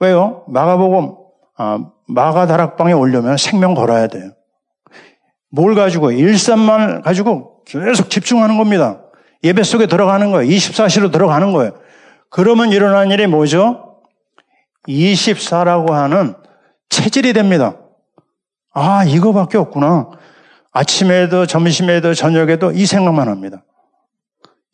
왜요? 0.00 0.44
마가복음, 0.48 1.14
아, 1.56 1.78
마가 2.08 2.46
다락방에 2.46 2.92
올려면 2.92 3.36
생명 3.36 3.74
걸어야 3.74 4.06
돼요. 4.06 4.32
뭘 5.50 5.74
가지고? 5.74 6.10
일산만 6.10 7.02
가지고 7.02 7.62
계속 7.64 8.10
집중하는 8.10 8.58
겁니다. 8.58 9.00
예배 9.42 9.62
속에 9.62 9.86
들어가는 9.86 10.30
거예요. 10.32 10.50
24시로 10.50 11.12
들어가는 11.12 11.52
거예요. 11.52 11.72
그러면 12.30 12.70
일어난 12.70 13.10
일이 13.10 13.26
뭐죠? 13.26 14.00
24라고 14.88 15.90
하는 15.90 16.34
체질이 16.88 17.32
됩니다. 17.32 17.76
아, 18.72 19.04
이거밖에 19.04 19.56
없구나. 19.58 20.10
아침에도 20.72 21.46
점심에도 21.46 22.14
저녁에도 22.14 22.72
이 22.72 22.84
생각만 22.84 23.28
합니다. 23.28 23.62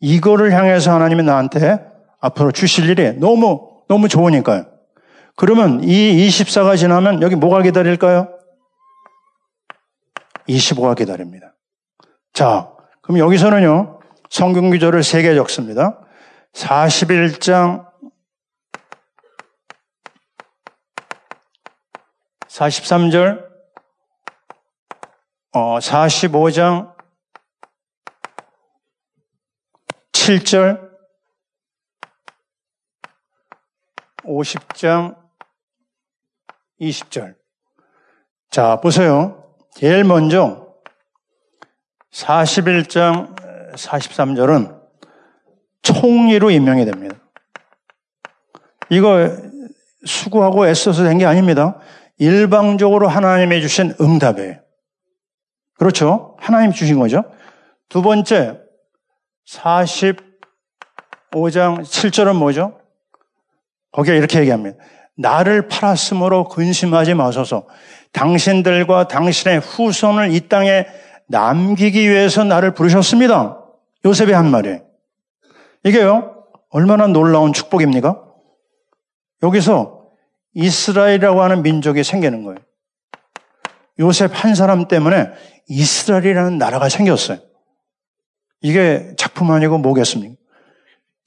이거를 0.01 0.51
향해서 0.51 0.93
하나님이 0.93 1.23
나한테 1.23 1.79
앞으로 2.19 2.51
주실 2.51 2.89
일이 2.89 3.13
너무, 3.13 3.83
너무 3.87 4.07
좋으니까요. 4.07 4.65
그러면 5.35 5.83
이 5.83 6.27
24가 6.27 6.77
지나면 6.77 7.21
여기 7.21 7.35
뭐가 7.35 7.61
기다릴까요? 7.61 8.27
25가 10.49 10.97
기다립니다. 10.97 11.55
자, 12.33 12.71
그럼 13.01 13.19
여기서는요, 13.19 13.99
성경 14.29 14.69
구조를 14.69 15.03
세개 15.03 15.35
적습니다. 15.35 15.99
41장 16.53 17.85
43절 22.47 23.45
어, 25.53 25.79
45장 25.79 26.93
7절 30.39 30.89
50장 34.23 35.17
20절. 36.79 37.35
자, 38.49 38.79
보세요. 38.79 39.55
제일 39.75 40.03
먼저 40.03 40.73
41장 42.13 43.35
43절은 43.73 44.79
총리로 45.81 46.51
임명이 46.51 46.85
됩니다. 46.85 47.17
이거 48.89 49.35
수고하고 50.05 50.67
애써서 50.67 51.03
된 51.03 51.17
게 51.17 51.25
아닙니다. 51.25 51.79
일방적으로 52.17 53.07
하나님이 53.07 53.61
주신 53.61 53.93
응답이에요. 53.99 54.61
그렇죠? 55.77 56.37
하나님 56.39 56.71
주신 56.71 56.99
거죠. 56.99 57.23
두 57.89 58.01
번째, 58.01 58.61
45장 59.47 60.21
7절은 61.81 62.35
뭐죠? 62.35 62.79
거기에 63.91 64.17
이렇게 64.17 64.39
얘기합니다. 64.39 64.77
나를 65.17 65.67
팔았으므로 65.67 66.47
근심하지 66.47 67.13
마소서. 67.13 67.67
당신들과 68.13 69.07
당신의 69.07 69.59
후손을 69.59 70.33
이 70.33 70.47
땅에 70.47 70.85
남기기 71.27 72.09
위해서 72.09 72.43
나를 72.43 72.73
부르셨습니다. 72.73 73.57
요셉이 74.05 74.31
한 74.33 74.49
말이에요. 74.49 74.81
이게요, 75.83 76.45
얼마나 76.69 77.07
놀라운 77.07 77.53
축복입니까? 77.53 78.21
여기서 79.43 80.01
이스라엘이라고 80.53 81.41
하는 81.41 81.63
민족이 81.63 82.03
생기는 82.03 82.43
거예요. 82.43 82.57
요셉 83.99 84.31
한 84.33 84.55
사람 84.55 84.87
때문에 84.87 85.31
이스라엘이라는 85.67 86.57
나라가 86.57 86.89
생겼어요. 86.89 87.39
이게 88.61 89.13
작품 89.17 89.51
아니고 89.51 89.77
뭐겠습니까? 89.79 90.35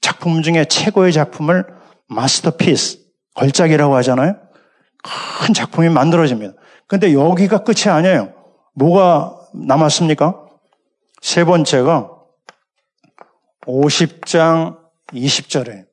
작품 0.01 0.41
중에 0.41 0.65
최고의 0.65 1.13
작품을 1.13 1.65
마스터피스, 2.07 2.99
걸작이라고 3.33 3.95
하잖아요. 3.97 4.35
큰 5.03 5.53
작품이 5.53 5.89
만들어집니다. 5.89 6.53
근데 6.87 7.13
여기가 7.13 7.63
끝이 7.63 7.91
아니에요. 7.91 8.33
뭐가 8.75 9.37
남았습니까? 9.53 10.41
세 11.21 11.43
번째가 11.43 12.11
50장 13.65 14.77
20절에 15.07 15.85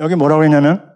여기 0.00 0.14
뭐라고 0.14 0.44
했냐면 0.44 0.90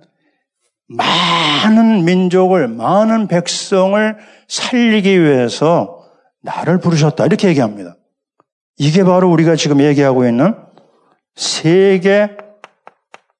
많은 0.88 2.04
민족을 2.04 2.68
많은 2.68 3.28
백성을 3.28 4.16
살리기 4.48 5.22
위해서 5.22 5.95
나를 6.42 6.78
부르셨다 6.78 7.26
이렇게 7.26 7.48
얘기합니다. 7.48 7.96
이게 8.78 9.04
바로 9.04 9.30
우리가 9.30 9.56
지금 9.56 9.80
얘기하고 9.80 10.26
있는 10.26 10.54
세계 11.34 12.36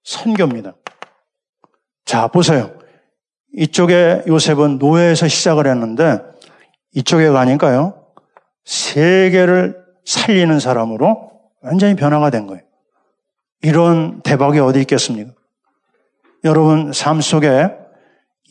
선교입니다. 0.05 0.75
자, 2.05 2.29
보세요. 2.29 2.73
이쪽에 3.55 4.23
요셉은 4.27 4.79
노예에서 4.79 5.29
시작을 5.29 5.67
했는데 5.67 6.21
이쪽에 6.95 7.29
가니까요. 7.29 8.05
세계를 8.65 9.77
살리는 10.05 10.61
사람으로 10.61 11.31
완전히 11.63 11.97
변화가 11.97 12.31
된 12.31 12.47
거예요. 12.47 12.63
이런 13.63 14.21
대박이 14.23 14.59
어디 14.61 14.81
있겠습니까? 14.81 15.33
여러분 16.45 16.93
삶 16.93 17.21
속에 17.21 17.71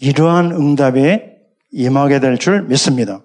이러한 0.01 0.51
응답이 0.51 1.19
임하게 1.71 2.19
될 2.19 2.37
줄 2.37 2.63
믿습니다. 2.63 3.21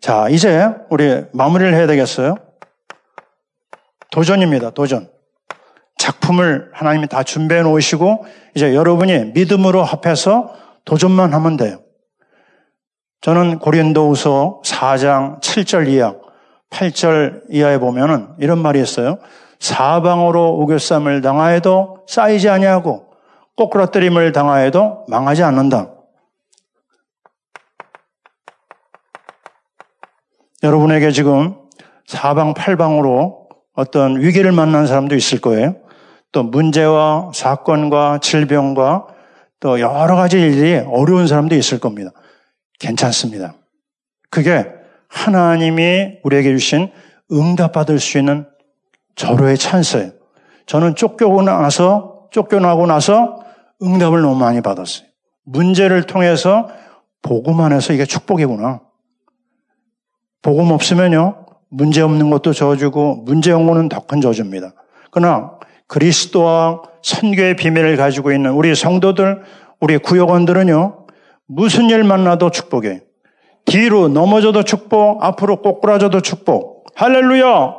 자, 0.00 0.28
이제 0.28 0.68
우리 0.90 1.24
마무리를 1.32 1.74
해야 1.74 1.86
되겠어요. 1.86 2.36
도전입니다. 4.10 4.70
도전. 4.70 5.10
작품을 5.98 6.70
하나님이 6.72 7.08
다 7.08 7.22
준비해 7.22 7.62
놓으시고 7.62 8.26
이제 8.54 8.74
여러분이 8.74 9.32
믿음으로 9.34 9.82
합해서 9.82 10.54
도전만 10.84 11.32
하면 11.34 11.56
돼요. 11.56 11.80
저는 13.22 13.58
고린도후서 13.58 14.60
4장 14.64 15.40
7절 15.40 15.88
이하, 15.88 16.14
8절 16.70 17.42
이하에 17.50 17.78
보면은 17.78 18.28
이런 18.38 18.58
말이 18.58 18.80
있어요. 18.80 19.18
사방으로 19.58 20.60
우겨쌈을 20.60 21.22
당하여도 21.22 22.04
쌓이지 22.06 22.48
아니하고 22.48 23.06
꼬꾸라뜨림을 23.56 24.32
당하여도 24.32 25.06
망하지 25.08 25.42
않는다. 25.42 25.95
여러분에게 30.66 31.12
지금 31.12 31.54
사방 32.06 32.54
팔방으로 32.54 33.48
어떤 33.74 34.20
위기를 34.20 34.52
만난 34.52 34.86
사람도 34.86 35.14
있을 35.14 35.40
거예요. 35.40 35.76
또 36.32 36.42
문제와 36.42 37.30
사건과 37.32 38.18
질병과 38.20 39.06
또 39.60 39.80
여러 39.80 40.16
가지 40.16 40.40
일이 40.40 40.76
어려운 40.86 41.26
사람도 41.26 41.54
있을 41.54 41.78
겁니다. 41.78 42.10
괜찮습니다. 42.78 43.54
그게 44.30 44.66
하나님이 45.08 46.18
우리에게 46.24 46.50
주신 46.56 46.90
응답받을 47.32 47.98
수 47.98 48.18
있는 48.18 48.46
절호의 49.14 49.56
찬스예요. 49.56 50.10
저는 50.66 50.94
쫓겨고 50.94 51.42
나서, 51.42 52.26
쫓겨나고 52.32 52.86
나서 52.86 53.40
응답을 53.82 54.20
너무 54.20 54.36
많이 54.36 54.60
받았어요. 54.60 55.06
문제를 55.44 56.02
통해서 56.02 56.68
복음 57.22 57.60
안에서 57.60 57.92
이게 57.92 58.04
축복이구나. 58.04 58.80
복음 60.46 60.70
없으면요, 60.70 61.44
문제 61.70 62.02
없는 62.02 62.30
것도 62.30 62.52
저주고, 62.52 63.24
문제 63.24 63.50
온 63.50 63.66
거는 63.66 63.88
더 63.88 64.06
큰 64.06 64.20
저주입니다. 64.20 64.74
그러나 65.10 65.50
그리스도와 65.88 66.82
선교의 67.02 67.56
비밀을 67.56 67.96
가지고 67.96 68.30
있는 68.30 68.52
우리 68.52 68.72
성도들, 68.72 69.42
우리 69.80 69.98
구역원들은요, 69.98 70.98
무슨 71.48 71.90
일 71.90 72.04
만나도 72.04 72.50
축복이에요. 72.50 73.00
뒤로 73.64 74.06
넘어져도 74.06 74.62
축복, 74.62 75.24
앞으로 75.24 75.62
꼬꾸라져도 75.62 76.20
축복. 76.20 76.86
할렐루야! 76.94 77.74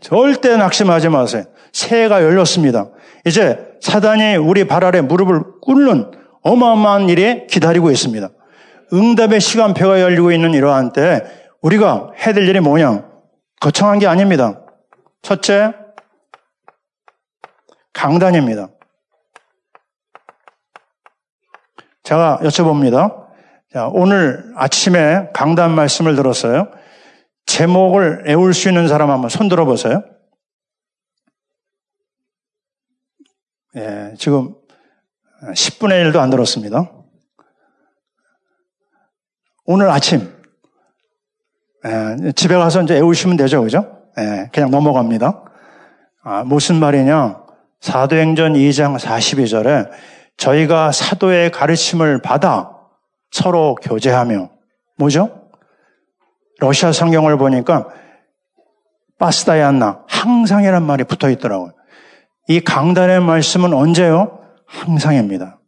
절대 0.00 0.56
낙심하지 0.56 1.08
마세요. 1.08 1.42
새해가 1.72 2.22
열렸습니다. 2.22 2.90
이제 3.26 3.58
사단이 3.80 4.36
우리 4.36 4.68
발 4.68 4.84
아래 4.84 5.00
무릎을 5.00 5.60
꿇는 5.60 6.12
어마어마한 6.42 7.08
일이 7.08 7.48
기다리고 7.48 7.90
있습니다. 7.90 8.28
응답의 8.92 9.40
시간표가 9.40 10.00
열리고 10.00 10.30
있는 10.30 10.54
이러한 10.54 10.92
때 10.92 11.41
우리가 11.62 12.12
해야 12.18 12.34
될 12.34 12.48
일이 12.48 12.60
뭐냐? 12.60 13.08
거창한 13.60 13.98
게 13.98 14.06
아닙니다. 14.06 14.64
첫째, 15.22 15.72
강단입니다. 17.92 18.68
제가 22.02 22.40
여쭤봅니다. 22.42 23.28
자, 23.72 23.88
오늘 23.92 24.52
아침에 24.56 25.30
강단 25.32 25.70
말씀을 25.70 26.16
들었어요. 26.16 26.70
제목을 27.46 28.24
애울 28.26 28.52
수 28.54 28.68
있는 28.68 28.88
사람 28.88 29.10
한번 29.10 29.30
손 29.30 29.48
들어보세요. 29.48 30.02
예, 33.76 34.14
지금 34.18 34.54
10분의 35.42 36.10
1도 36.10 36.18
안 36.18 36.30
들었습니다. 36.30 36.90
오늘 39.64 39.90
아침, 39.90 40.41
예, 41.84 42.32
집에 42.32 42.56
가서 42.56 42.82
이제 42.82 42.96
애우시면 42.96 43.36
되죠, 43.36 43.62
그죠? 43.62 43.98
예, 44.18 44.48
그냥 44.52 44.70
넘어갑니다. 44.70 45.42
아, 46.24 46.44
무슨 46.44 46.76
말이냐? 46.76 47.42
사도행전 47.80 48.54
2장 48.54 48.98
42절에 48.98 49.90
저희가 50.36 50.92
사도의 50.92 51.50
가르침을 51.50 52.22
받아 52.22 52.70
서로 53.30 53.74
교제하며, 53.74 54.50
뭐죠? 54.98 55.42
러시아 56.60 56.92
성경을 56.92 57.38
보니까 57.38 57.88
빠스다야나 59.18 60.04
항상이란 60.06 60.84
말이 60.84 61.04
붙어 61.04 61.28
있더라고요. 61.30 61.72
이 62.48 62.60
강단의 62.60 63.20
말씀은 63.20 63.72
언제요? 63.72 64.38
항상입니다. 64.66 65.58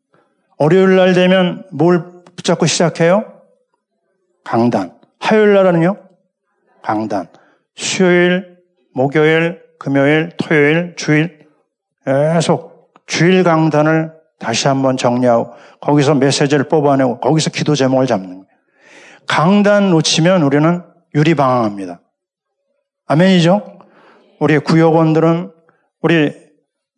월요일 0.58 0.96
날 0.96 1.14
되면 1.14 1.64
뭘 1.72 2.22
붙잡고 2.36 2.66
시작해요? 2.66 3.24
강단. 4.44 4.94
화요일 5.18 5.54
날은요? 5.54 5.96
강단. 6.84 7.28
수요일, 7.74 8.58
목요일, 8.94 9.62
금요일, 9.78 10.30
토요일, 10.36 10.94
주일 10.96 11.46
계속 12.04 12.92
주일 13.06 13.42
강단을 13.42 14.12
다시 14.38 14.68
한번 14.68 14.96
정리하고 14.96 15.52
거기서 15.80 16.14
메시지를 16.14 16.68
뽑아내고 16.68 17.20
거기서 17.20 17.50
기도 17.50 17.74
제목을 17.74 18.06
잡는 18.06 18.28
거예요. 18.28 18.44
강단 19.26 19.90
놓치면 19.90 20.42
우리는 20.42 20.82
유리방황합니다. 21.14 22.00
아멘이죠? 23.06 23.78
우리 24.40 24.58
구역원들은 24.58 25.52
우리 26.02 26.34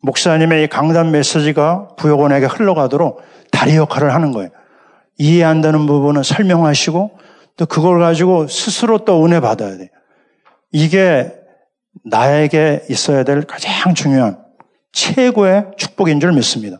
목사님의 0.01 0.65
이 0.65 0.67
강단 0.67 1.11
메시지가 1.11 1.95
구역원에게 1.97 2.47
흘러가도록 2.47 3.21
다리 3.51 3.77
역할을 3.77 4.13
하는 4.13 4.33
거예요. 4.33 4.49
이해 5.17 5.45
안 5.45 5.61
되는 5.61 5.85
부분은 5.85 6.23
설명하시고 6.23 7.17
또 7.57 7.65
그걸 7.65 7.99
가지고 7.99 8.47
스스로 8.47 8.99
또 8.99 9.25
은혜 9.25 9.39
받아야 9.39 9.77
돼. 9.77 9.89
이게 10.71 11.33
나에게 12.05 12.85
있어야 12.89 13.23
될 13.23 13.41
가장 13.41 13.93
중요한 13.93 14.43
최고의 14.91 15.71
축복인 15.77 16.19
줄 16.19 16.31
믿습니다. 16.33 16.77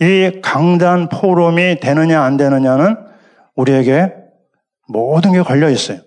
이 0.00 0.40
강단 0.42 1.08
포럼이 1.08 1.80
되느냐 1.80 2.22
안 2.22 2.36
되느냐는 2.36 2.96
우리에게 3.56 4.14
모든 4.86 5.32
게 5.32 5.42
걸려 5.42 5.68
있어요. 5.68 6.00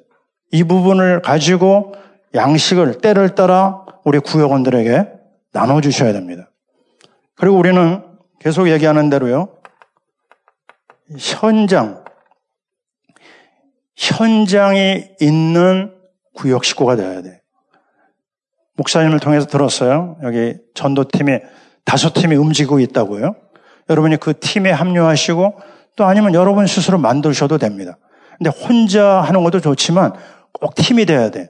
이 0.51 0.63
부분을 0.63 1.21
가지고 1.21 1.93
양식을 2.33 2.99
때를 2.99 3.35
따라 3.35 3.85
우리 4.05 4.19
구역원들에게 4.19 5.07
나눠주셔야 5.51 6.13
됩니다. 6.13 6.49
그리고 7.35 7.57
우리는 7.57 8.03
계속 8.39 8.69
얘기하는 8.69 9.09
대로요. 9.09 9.49
현장, 11.17 12.00
현장이 14.01 15.03
있는 15.21 15.93
구역 16.33 16.65
식구가 16.65 16.95
되어야 16.95 17.21
돼. 17.21 17.39
목사님을 18.75 19.19
통해서 19.19 19.45
들었어요. 19.45 20.17
여기 20.23 20.55
전도팀이 20.73 21.39
다섯 21.85 22.13
팀이 22.13 22.35
움직이고 22.35 22.79
있다고요. 22.79 23.35
여러분이 23.91 24.17
그 24.17 24.39
팀에 24.39 24.71
합류하시고 24.71 25.59
또 25.95 26.05
아니면 26.05 26.33
여러분 26.33 26.65
스스로 26.65 26.97
만드셔도 26.97 27.59
됩니다. 27.59 27.97
근데 28.39 28.49
혼자 28.49 29.21
하는 29.21 29.43
것도 29.43 29.59
좋지만 29.59 30.13
꼭 30.51 30.73
팀이 30.73 31.05
돼야 31.05 31.29
돼. 31.29 31.49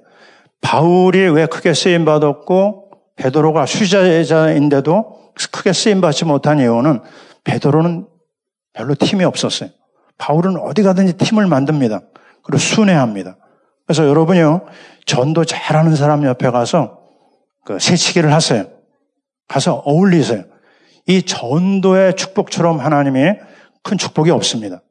바울이 0.60 1.30
왜 1.30 1.46
크게 1.46 1.74
쓰임 1.74 2.04
받았고 2.04 2.92
베드로가 3.16 3.66
수자자인데도 3.66 5.22
크게 5.54 5.72
쓰임 5.72 6.02
받지 6.02 6.26
못한 6.26 6.60
이유는 6.60 7.00
베드로는 7.46 8.08
별로 8.74 8.94
팀이 8.96 9.24
없었어요. 9.24 9.70
바울은 10.18 10.58
어디 10.58 10.84
가든지 10.84 11.14
팀을 11.14 11.48
만듭니다. 11.48 12.02
그리고 12.44 12.58
순회합니다. 12.58 13.38
그래서 13.86 14.08
여러분이요 14.08 14.62
전도 15.06 15.46
잘하는 15.46 15.96
사람 15.96 16.24
옆에 16.26 16.50
가서 16.50 17.00
그 17.66 17.80
새치기를 17.80 18.34
하세요. 18.34 18.66
가서 19.48 19.76
어울리세요. 19.86 20.46
이 21.08 21.24
전도의 21.24 22.16
축복처럼 22.16 22.80
하나님이 22.80 23.34
큰 23.84 23.98
축복이 23.98 24.32
없습니다. 24.32 24.82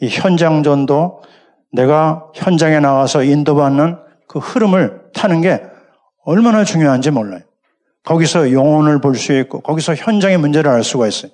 이 0.00 0.08
현장 0.08 0.62
전도, 0.62 1.22
내가 1.72 2.26
현장에 2.34 2.80
나와서 2.80 3.22
인도받는 3.22 3.98
그 4.28 4.38
흐름을 4.38 5.10
타는 5.14 5.40
게 5.40 5.62
얼마나 6.24 6.64
중요한지 6.64 7.10
몰라요. 7.10 7.40
거기서 8.04 8.52
영혼을 8.52 9.00
볼 9.00 9.16
수 9.16 9.32
있고, 9.32 9.60
거기서 9.60 9.94
현장의 9.94 10.38
문제를 10.38 10.70
알 10.70 10.84
수가 10.84 11.08
있어요. 11.08 11.32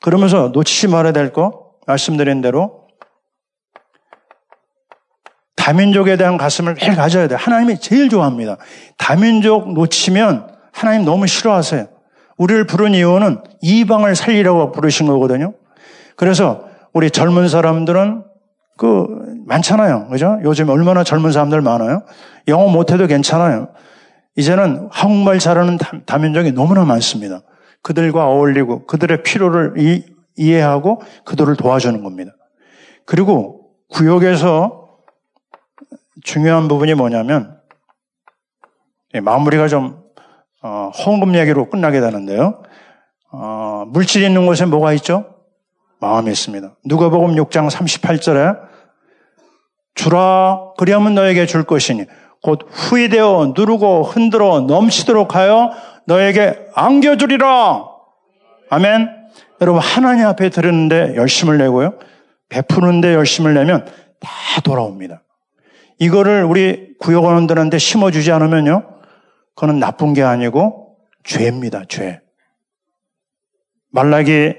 그러면서 0.00 0.48
놓치지 0.48 0.88
말아야 0.88 1.12
될 1.12 1.32
거, 1.32 1.72
말씀드린 1.86 2.40
대로, 2.40 2.83
다민족에 5.64 6.18
대한 6.18 6.36
가슴을 6.36 6.74
매일 6.74 6.94
가져야 6.94 7.26
돼요. 7.26 7.38
하나님이 7.40 7.80
제일 7.80 8.10
좋아합니다. 8.10 8.58
다민족 8.98 9.72
놓치면 9.72 10.48
하나님 10.72 11.06
너무 11.06 11.26
싫어하세요. 11.26 11.86
우리를 12.36 12.66
부른 12.66 12.92
이유는 12.92 13.38
이방을 13.62 14.14
살리라고 14.14 14.72
부르신 14.72 15.06
거거든요. 15.06 15.54
그래서 16.16 16.66
우리 16.92 17.10
젊은 17.10 17.48
사람들은 17.48 18.24
그 18.76 19.06
많잖아요. 19.46 20.08
그죠? 20.08 20.38
요즘 20.44 20.68
얼마나 20.68 21.02
젊은 21.02 21.32
사람들 21.32 21.62
많아요. 21.62 22.02
영어 22.46 22.68
못해도 22.68 23.06
괜찮아요. 23.06 23.68
이제는 24.36 24.88
한국말 24.92 25.38
잘하는 25.38 25.78
다민족이 26.04 26.52
너무나 26.52 26.84
많습니다. 26.84 27.40
그들과 27.80 28.26
어울리고 28.26 28.84
그들의 28.84 29.22
필요를 29.22 29.74
이, 29.78 30.04
이해하고 30.36 31.00
그들을 31.24 31.56
도와주는 31.56 32.02
겁니다. 32.02 32.32
그리고 33.06 33.70
구역에서 33.88 34.83
중요한 36.24 36.66
부분이 36.66 36.94
뭐냐면 36.94 37.60
마무리가 39.22 39.68
좀 39.68 40.02
어, 40.62 40.90
헌금 40.90 41.36
얘기로 41.36 41.68
끝나게 41.70 42.00
되는데요. 42.00 42.62
어, 43.30 43.84
물질 43.86 44.24
있는 44.24 44.46
곳에 44.46 44.64
뭐가 44.64 44.92
있죠? 44.94 45.26
마음이 46.00 46.30
있습니다. 46.32 46.76
누가복음 46.86 47.34
6장 47.36 47.70
38절에 47.70 48.58
주라 49.94 50.72
그리하면 50.78 51.14
너에게 51.14 51.46
줄 51.46 51.64
것이니 51.64 52.06
곧 52.42 52.66
후이되어 52.70 53.52
누르고 53.56 54.02
흔들어 54.04 54.60
넘치도록 54.60 55.34
하여 55.34 55.70
너에게 56.06 56.66
안겨주리라. 56.74 57.84
아멘. 58.70 59.08
여러분 59.60 59.80
하나님 59.80 60.26
앞에 60.26 60.48
드렸는데 60.48 61.14
열심을 61.16 61.58
내고요. 61.58 61.98
베푸는데 62.48 63.14
열심을 63.14 63.54
내면 63.54 63.84
다 64.20 64.60
돌아옵니다. 64.62 65.23
이거를 65.98 66.44
우리 66.44 66.96
구역원들한테 66.98 67.78
심어주지 67.78 68.32
않으면요. 68.32 68.86
그거는 69.54 69.78
나쁜 69.78 70.12
게 70.14 70.22
아니고 70.22 70.96
죄입니다, 71.22 71.84
죄. 71.88 72.20
말라기 73.90 74.54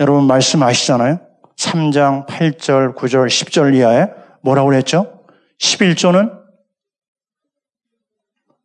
여러분 0.00 0.26
말씀 0.26 0.62
아시잖아요? 0.62 1.20
3장 1.56 2.26
8절, 2.26 2.94
9절, 2.96 3.26
10절 3.26 3.74
이하에 3.74 4.08
뭐라고 4.42 4.68
그랬죠? 4.68 5.20
11조는 5.58 6.32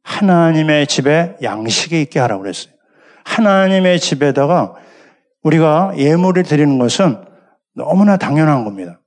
하나님의 0.03 0.87
집에 0.87 1.35
양식이 1.41 2.01
있게 2.01 2.19
하라고 2.19 2.41
그랬어요. 2.41 2.73
하나님의 3.23 3.99
집에다가 3.99 4.75
우리가 5.43 5.93
예물을 5.97 6.43
드리는 6.43 6.77
것은 6.77 7.23
너무나 7.73 8.17
당연한 8.17 8.63
겁니다. 8.63 9.00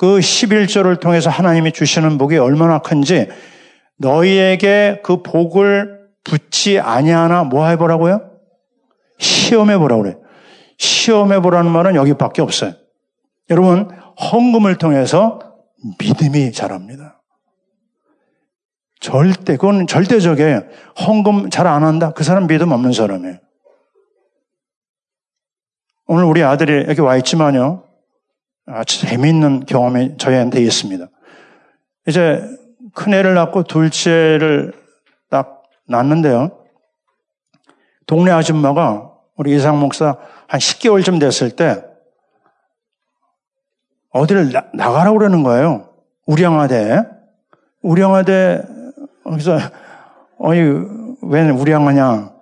그 0.00 0.18
11조를 0.18 0.98
통해서 0.98 1.28
하나님이 1.28 1.72
주시는 1.72 2.16
복이 2.16 2.38
얼마나 2.38 2.78
큰지 2.78 3.28
너희에게 3.98 5.02
그 5.04 5.20
복을 5.20 6.08
붙지 6.24 6.80
아니하나 6.80 7.44
뭐 7.44 7.66
해보라고요? 7.66 8.30
시험해 9.18 9.76
보라고 9.76 10.04
그래요. 10.04 10.22
시험해 10.78 11.42
보라는 11.42 11.70
말은 11.70 11.96
여기밖에 11.96 12.40
없어요. 12.40 12.72
여러분, 13.50 13.90
헌금을 14.32 14.76
통해서 14.76 15.38
믿음이 15.98 16.52
자랍니다. 16.52 17.20
절대, 19.00 19.58
그건 19.58 19.86
절대적이에요. 19.86 20.62
헌금 21.06 21.50
잘 21.50 21.66
안 21.66 21.84
한다? 21.84 22.12
그 22.12 22.24
사람 22.24 22.46
믿음 22.46 22.72
없는 22.72 22.92
사람이에요. 22.92 23.36
오늘 26.06 26.24
우리 26.24 26.42
아들이 26.42 26.86
여기 26.88 27.02
와 27.02 27.18
있지만요. 27.18 27.89
아주 28.72 29.00
재미있는 29.00 29.66
경험이 29.66 30.16
저희한테 30.16 30.60
있습니다. 30.62 31.06
이제 32.06 32.42
큰 32.94 33.14
애를 33.14 33.34
낳고 33.34 33.64
둘째를 33.64 34.72
딱 35.28 35.62
낳는데요. 35.86 36.58
동네 38.06 38.30
아줌마가 38.30 39.12
우리 39.36 39.54
이상 39.54 39.78
목사 39.80 40.16
한 40.46 40.60
10개월쯤 40.60 41.20
됐을 41.20 41.50
때 41.50 41.84
어디를 44.10 44.52
나, 44.52 44.64
나가라고 44.74 45.18
그러는 45.18 45.42
거예요. 45.42 45.88
우량하대. 46.26 47.02
우량하대, 47.82 48.62
그래서, 49.24 49.58
어이, 50.38 50.58
왜 51.22 51.48
우량하냐. 51.48 52.32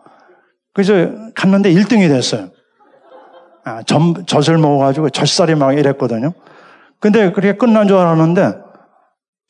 그래서 0.73 1.33
갔는데 1.35 1.73
1등이 1.73 2.09
됐어요. 2.09 2.51
아, 3.69 3.83
점, 3.83 4.25
젖을 4.25 4.57
먹어가지고 4.57 5.11
젖살이 5.11 5.55
막 5.55 5.77
이랬거든요. 5.77 6.33
근데 7.01 7.31
그렇게 7.31 7.57
끝난 7.57 7.87
줄 7.87 7.99
알았는데 7.99 8.55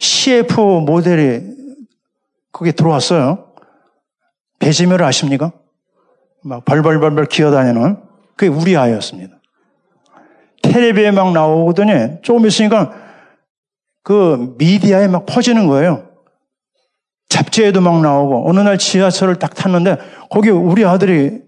CF 0.00 0.60
모델이 0.60 1.42
거기 2.52 2.72
들어왔어요. 2.72 3.52
배지멸을 4.58 5.04
아십니까? 5.04 5.52
막 6.42 6.64
벌벌벌벌 6.64 7.26
기어다니는 7.26 7.98
그게 8.36 8.48
우리 8.48 8.76
아이였습니다. 8.76 9.36
텔레비에 10.62 11.12
막 11.12 11.32
나오더니 11.32 12.20
조금 12.22 12.46
있으니까 12.46 12.92
그 14.02 14.54
미디어에 14.58 15.06
막 15.08 15.26
퍼지는 15.26 15.68
거예요. 15.68 16.08
잡지에도 17.28 17.80
막 17.80 18.00
나오고 18.00 18.48
어느 18.48 18.60
날 18.60 18.78
지하철을 18.78 19.36
딱 19.36 19.54
탔는데 19.54 19.98
거기 20.30 20.50
우리 20.50 20.84
아들이 20.84 21.42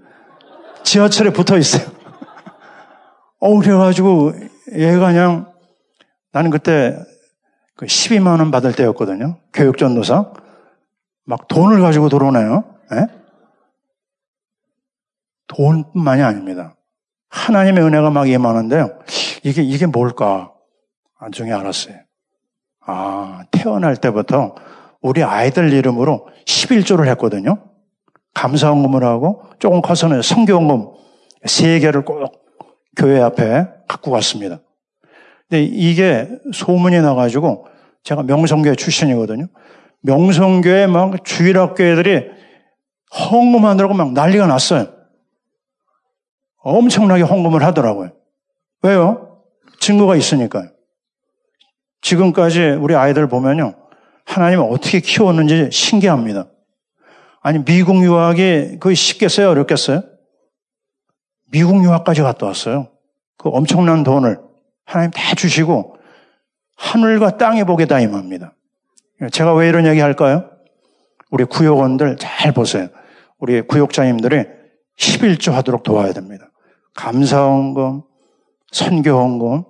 지하철에 0.84 1.30
붙어 1.30 1.58
있어요. 1.58 1.99
어 3.40 3.58
그래가지고 3.58 4.32
얘가 4.76 5.06
그냥 5.08 5.52
나는 6.32 6.50
그때 6.50 6.96
그 7.74 7.86
12만 7.86 8.38
원 8.38 8.50
받을 8.50 8.74
때였거든요. 8.74 9.38
교육 9.52 9.78
전도사. 9.78 10.32
막 11.24 11.48
돈을 11.48 11.80
가지고 11.80 12.08
들어오네요. 12.08 12.64
네? 12.90 13.06
돈뿐만이 15.46 16.22
아닙니다. 16.22 16.76
하나님의 17.30 17.84
은혜가 17.84 18.10
막 18.10 18.28
임하는데요. 18.28 18.98
이게, 19.44 19.62
이게 19.62 19.86
뭘까? 19.86 20.52
나중에 21.20 21.52
알았어요. 21.52 21.96
아, 22.86 23.44
태어날 23.50 23.96
때부터 23.96 24.54
우리 25.00 25.22
아이들 25.22 25.72
이름으로 25.72 26.28
11조를 26.46 27.06
했거든요. 27.08 27.62
감사원금을 28.34 29.04
하고 29.04 29.42
조금 29.58 29.80
커서는 29.80 30.22
성교원금 30.22 30.88
세 31.46 31.78
개를 31.78 32.04
꼭 32.04 32.20
교회 32.96 33.20
앞에 33.20 33.68
갖고 33.88 34.10
갔습니다. 34.10 34.60
근데 35.48 35.64
이게 35.64 36.28
소문이 36.52 37.00
나가지고 37.00 37.66
제가 38.02 38.22
명성교회 38.22 38.76
출신이거든요. 38.76 39.46
명성교회 40.02 40.86
막 40.86 41.24
주일학교 41.24 41.84
애들이 41.84 42.26
헌금하느라고 43.12 43.94
막 43.94 44.12
난리가 44.12 44.46
났어요. 44.46 44.86
엄청나게 46.62 47.22
헌금을 47.22 47.62
하더라고요. 47.62 48.12
왜요? 48.82 49.42
증거가 49.80 50.16
있으니까요. 50.16 50.70
지금까지 52.02 52.76
우리 52.80 52.94
아이들 52.94 53.28
보면요. 53.28 53.74
하나님 54.24 54.60
어떻게 54.60 55.00
키웠는지 55.00 55.70
신기합니다. 55.72 56.48
아니, 57.42 57.64
미국 57.64 58.02
유학이 58.02 58.76
그 58.80 58.94
쉽겠어요? 58.94 59.50
어렵겠어요? 59.50 60.02
미국 61.50 61.82
유학까지 61.84 62.22
갔다 62.22 62.46
왔어요. 62.46 62.88
그 63.36 63.48
엄청난 63.48 64.02
돈을 64.02 64.40
하나님 64.84 65.10
다 65.10 65.34
주시고 65.34 65.96
하늘과 66.76 67.36
땅의 67.36 67.64
복에 67.64 67.86
다 67.86 68.00
임합니다. 68.00 68.54
제가 69.32 69.54
왜 69.54 69.68
이런 69.68 69.86
얘기 69.86 70.00
할까요? 70.00 70.50
우리 71.30 71.44
구역원들 71.44 72.16
잘 72.18 72.52
보세요. 72.52 72.88
우리 73.38 73.60
구역자님들이 73.62 74.44
11조 74.98 75.52
하도록 75.52 75.82
도와야 75.82 76.12
됩니다. 76.12 76.50
감사원금, 76.94 78.02
선교원금, 78.72 79.64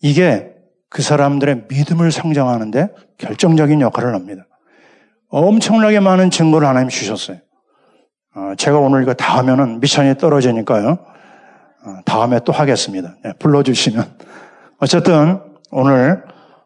이게 0.00 0.52
그 0.88 1.02
사람들의 1.02 1.64
믿음을 1.68 2.10
성장하는데 2.10 2.88
결정적인 3.18 3.80
역할을 3.80 4.14
합니다. 4.14 4.46
엄청나게 5.28 6.00
많은 6.00 6.30
증거를 6.30 6.66
하나님 6.66 6.88
주셨어요. 6.88 7.38
어, 8.34 8.54
제가 8.56 8.78
오늘 8.78 9.02
이거 9.02 9.12
다 9.12 9.38
하면은 9.38 9.80
미션이 9.80 10.16
떨어지니까요. 10.16 10.98
어, 11.84 11.96
다음에 12.04 12.40
또 12.44 12.52
하겠습니다. 12.52 13.14
네, 13.22 13.32
불러주시면. 13.38 14.04
어쨌든 14.78 15.40
오늘 15.70 16.22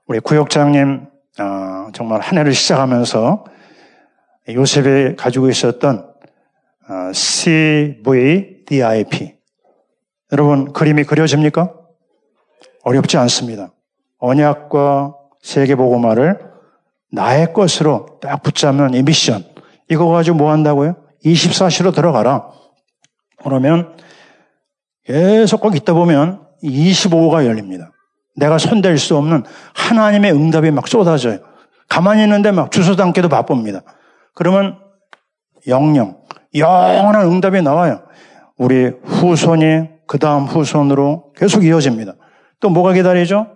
우리 0.06 0.20
구역장님 0.20 1.06
어, 1.40 1.88
정말 1.92 2.20
한 2.20 2.38
해를 2.38 2.54
시작하면서 2.54 3.44
요셉이 4.48 5.16
가지고 5.16 5.50
있었던 5.50 6.14
CVDIP 7.12 9.34
여러분 10.32 10.72
그림이 10.72 11.02
그려집니까? 11.02 11.72
어렵지 12.84 13.16
않습니다. 13.16 13.72
언약과 14.18 15.16
세계보고말을 15.42 16.38
나의 17.10 17.52
것으로 17.52 18.20
딱 18.20 18.40
붙잡는 18.42 18.94
이 18.94 19.02
미션 19.02 19.44
이거 19.90 20.06
가지고 20.06 20.36
뭐 20.36 20.52
한다고요? 20.52 21.05
24시로 21.26 21.94
들어가라. 21.94 22.48
그러면 23.42 23.96
계속 25.04 25.60
꼭 25.60 25.76
있다 25.76 25.92
보면 25.92 26.46
25가 26.62 27.44
열립니다. 27.44 27.90
내가 28.36 28.58
손댈 28.58 28.98
수 28.98 29.16
없는 29.16 29.44
하나님의 29.74 30.32
응답이 30.32 30.70
막 30.70 30.88
쏟아져요. 30.88 31.38
가만히 31.88 32.22
있는데 32.22 32.50
막 32.50 32.70
주소 32.70 32.96
담기도 32.96 33.28
바쁩니다. 33.28 33.82
그러면 34.34 34.78
영영, 35.66 36.20
영원한 36.54 37.26
응답이 37.26 37.62
나와요. 37.62 38.04
우리 38.56 38.92
후손이 39.04 39.88
그 40.06 40.18
다음 40.18 40.44
후손으로 40.44 41.32
계속 41.36 41.64
이어집니다. 41.64 42.14
또 42.60 42.68
뭐가 42.70 42.92
기다리죠? 42.92 43.48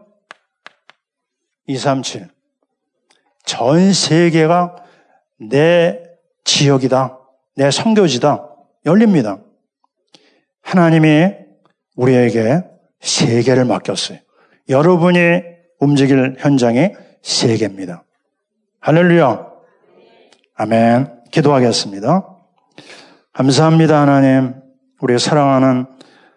237. 1.67 2.29
전 3.45 3.93
세계가 3.93 4.77
내 5.39 6.03
지역이다. 6.45 7.20
내 7.61 7.71
성교지다. 7.71 8.49
열립니다. 8.87 9.37
하나님이 10.63 11.29
우리에게 11.95 12.63
세계를 13.01 13.67
맡겼어요. 13.67 14.17
여러분이 14.71 15.43
움직일 15.79 16.37
현장이 16.39 16.93
세계입니다. 17.21 18.03
할렐루야. 18.81 19.47
아멘. 20.55 21.21
기도하겠습니다. 21.31 22.29
감사합니다, 23.35 24.01
하나님. 24.01 24.55
우리 25.03 25.19
사랑하는 25.19 25.85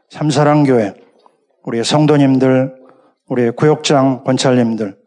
삼사랑교회, 0.09 0.93
우리 1.63 1.85
성도님들, 1.85 2.75
우리 3.29 3.49
구역장 3.51 4.25
권찰님들, 4.25 4.97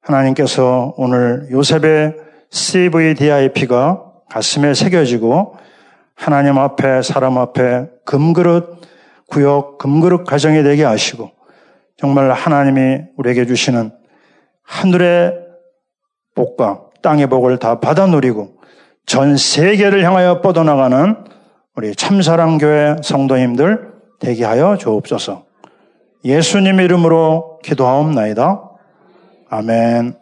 하나님께서 0.00 0.94
오늘 0.96 1.48
요셉의 1.50 2.14
CVDIP가 2.50 4.09
가슴에 4.30 4.74
새겨지고 4.74 5.56
하나님 6.14 6.58
앞에 6.58 7.02
사람 7.02 7.38
앞에 7.38 7.86
금그릇 8.04 8.80
구역 9.28 9.78
금그릇 9.78 10.24
가정이 10.24 10.62
되게 10.62 10.84
하시고 10.84 11.30
정말 11.96 12.30
하나님이 12.32 13.02
우리에게 13.16 13.46
주시는 13.46 13.92
하늘의 14.62 15.34
복과 16.34 16.82
땅의 17.02 17.28
복을 17.28 17.58
다 17.58 17.80
받아 17.80 18.06
누리고 18.06 18.56
전 19.06 19.36
세계를 19.36 20.04
향하여 20.04 20.40
뻗어나가는 20.40 21.16
우리 21.74 21.94
참사랑교회 21.94 22.96
성도님들 23.02 23.90
되게 24.20 24.44
하여 24.44 24.76
주옵소서. 24.76 25.44
예수님 26.24 26.80
이름으로 26.80 27.58
기도하옵나이다. 27.62 28.62
아멘. 29.48 30.19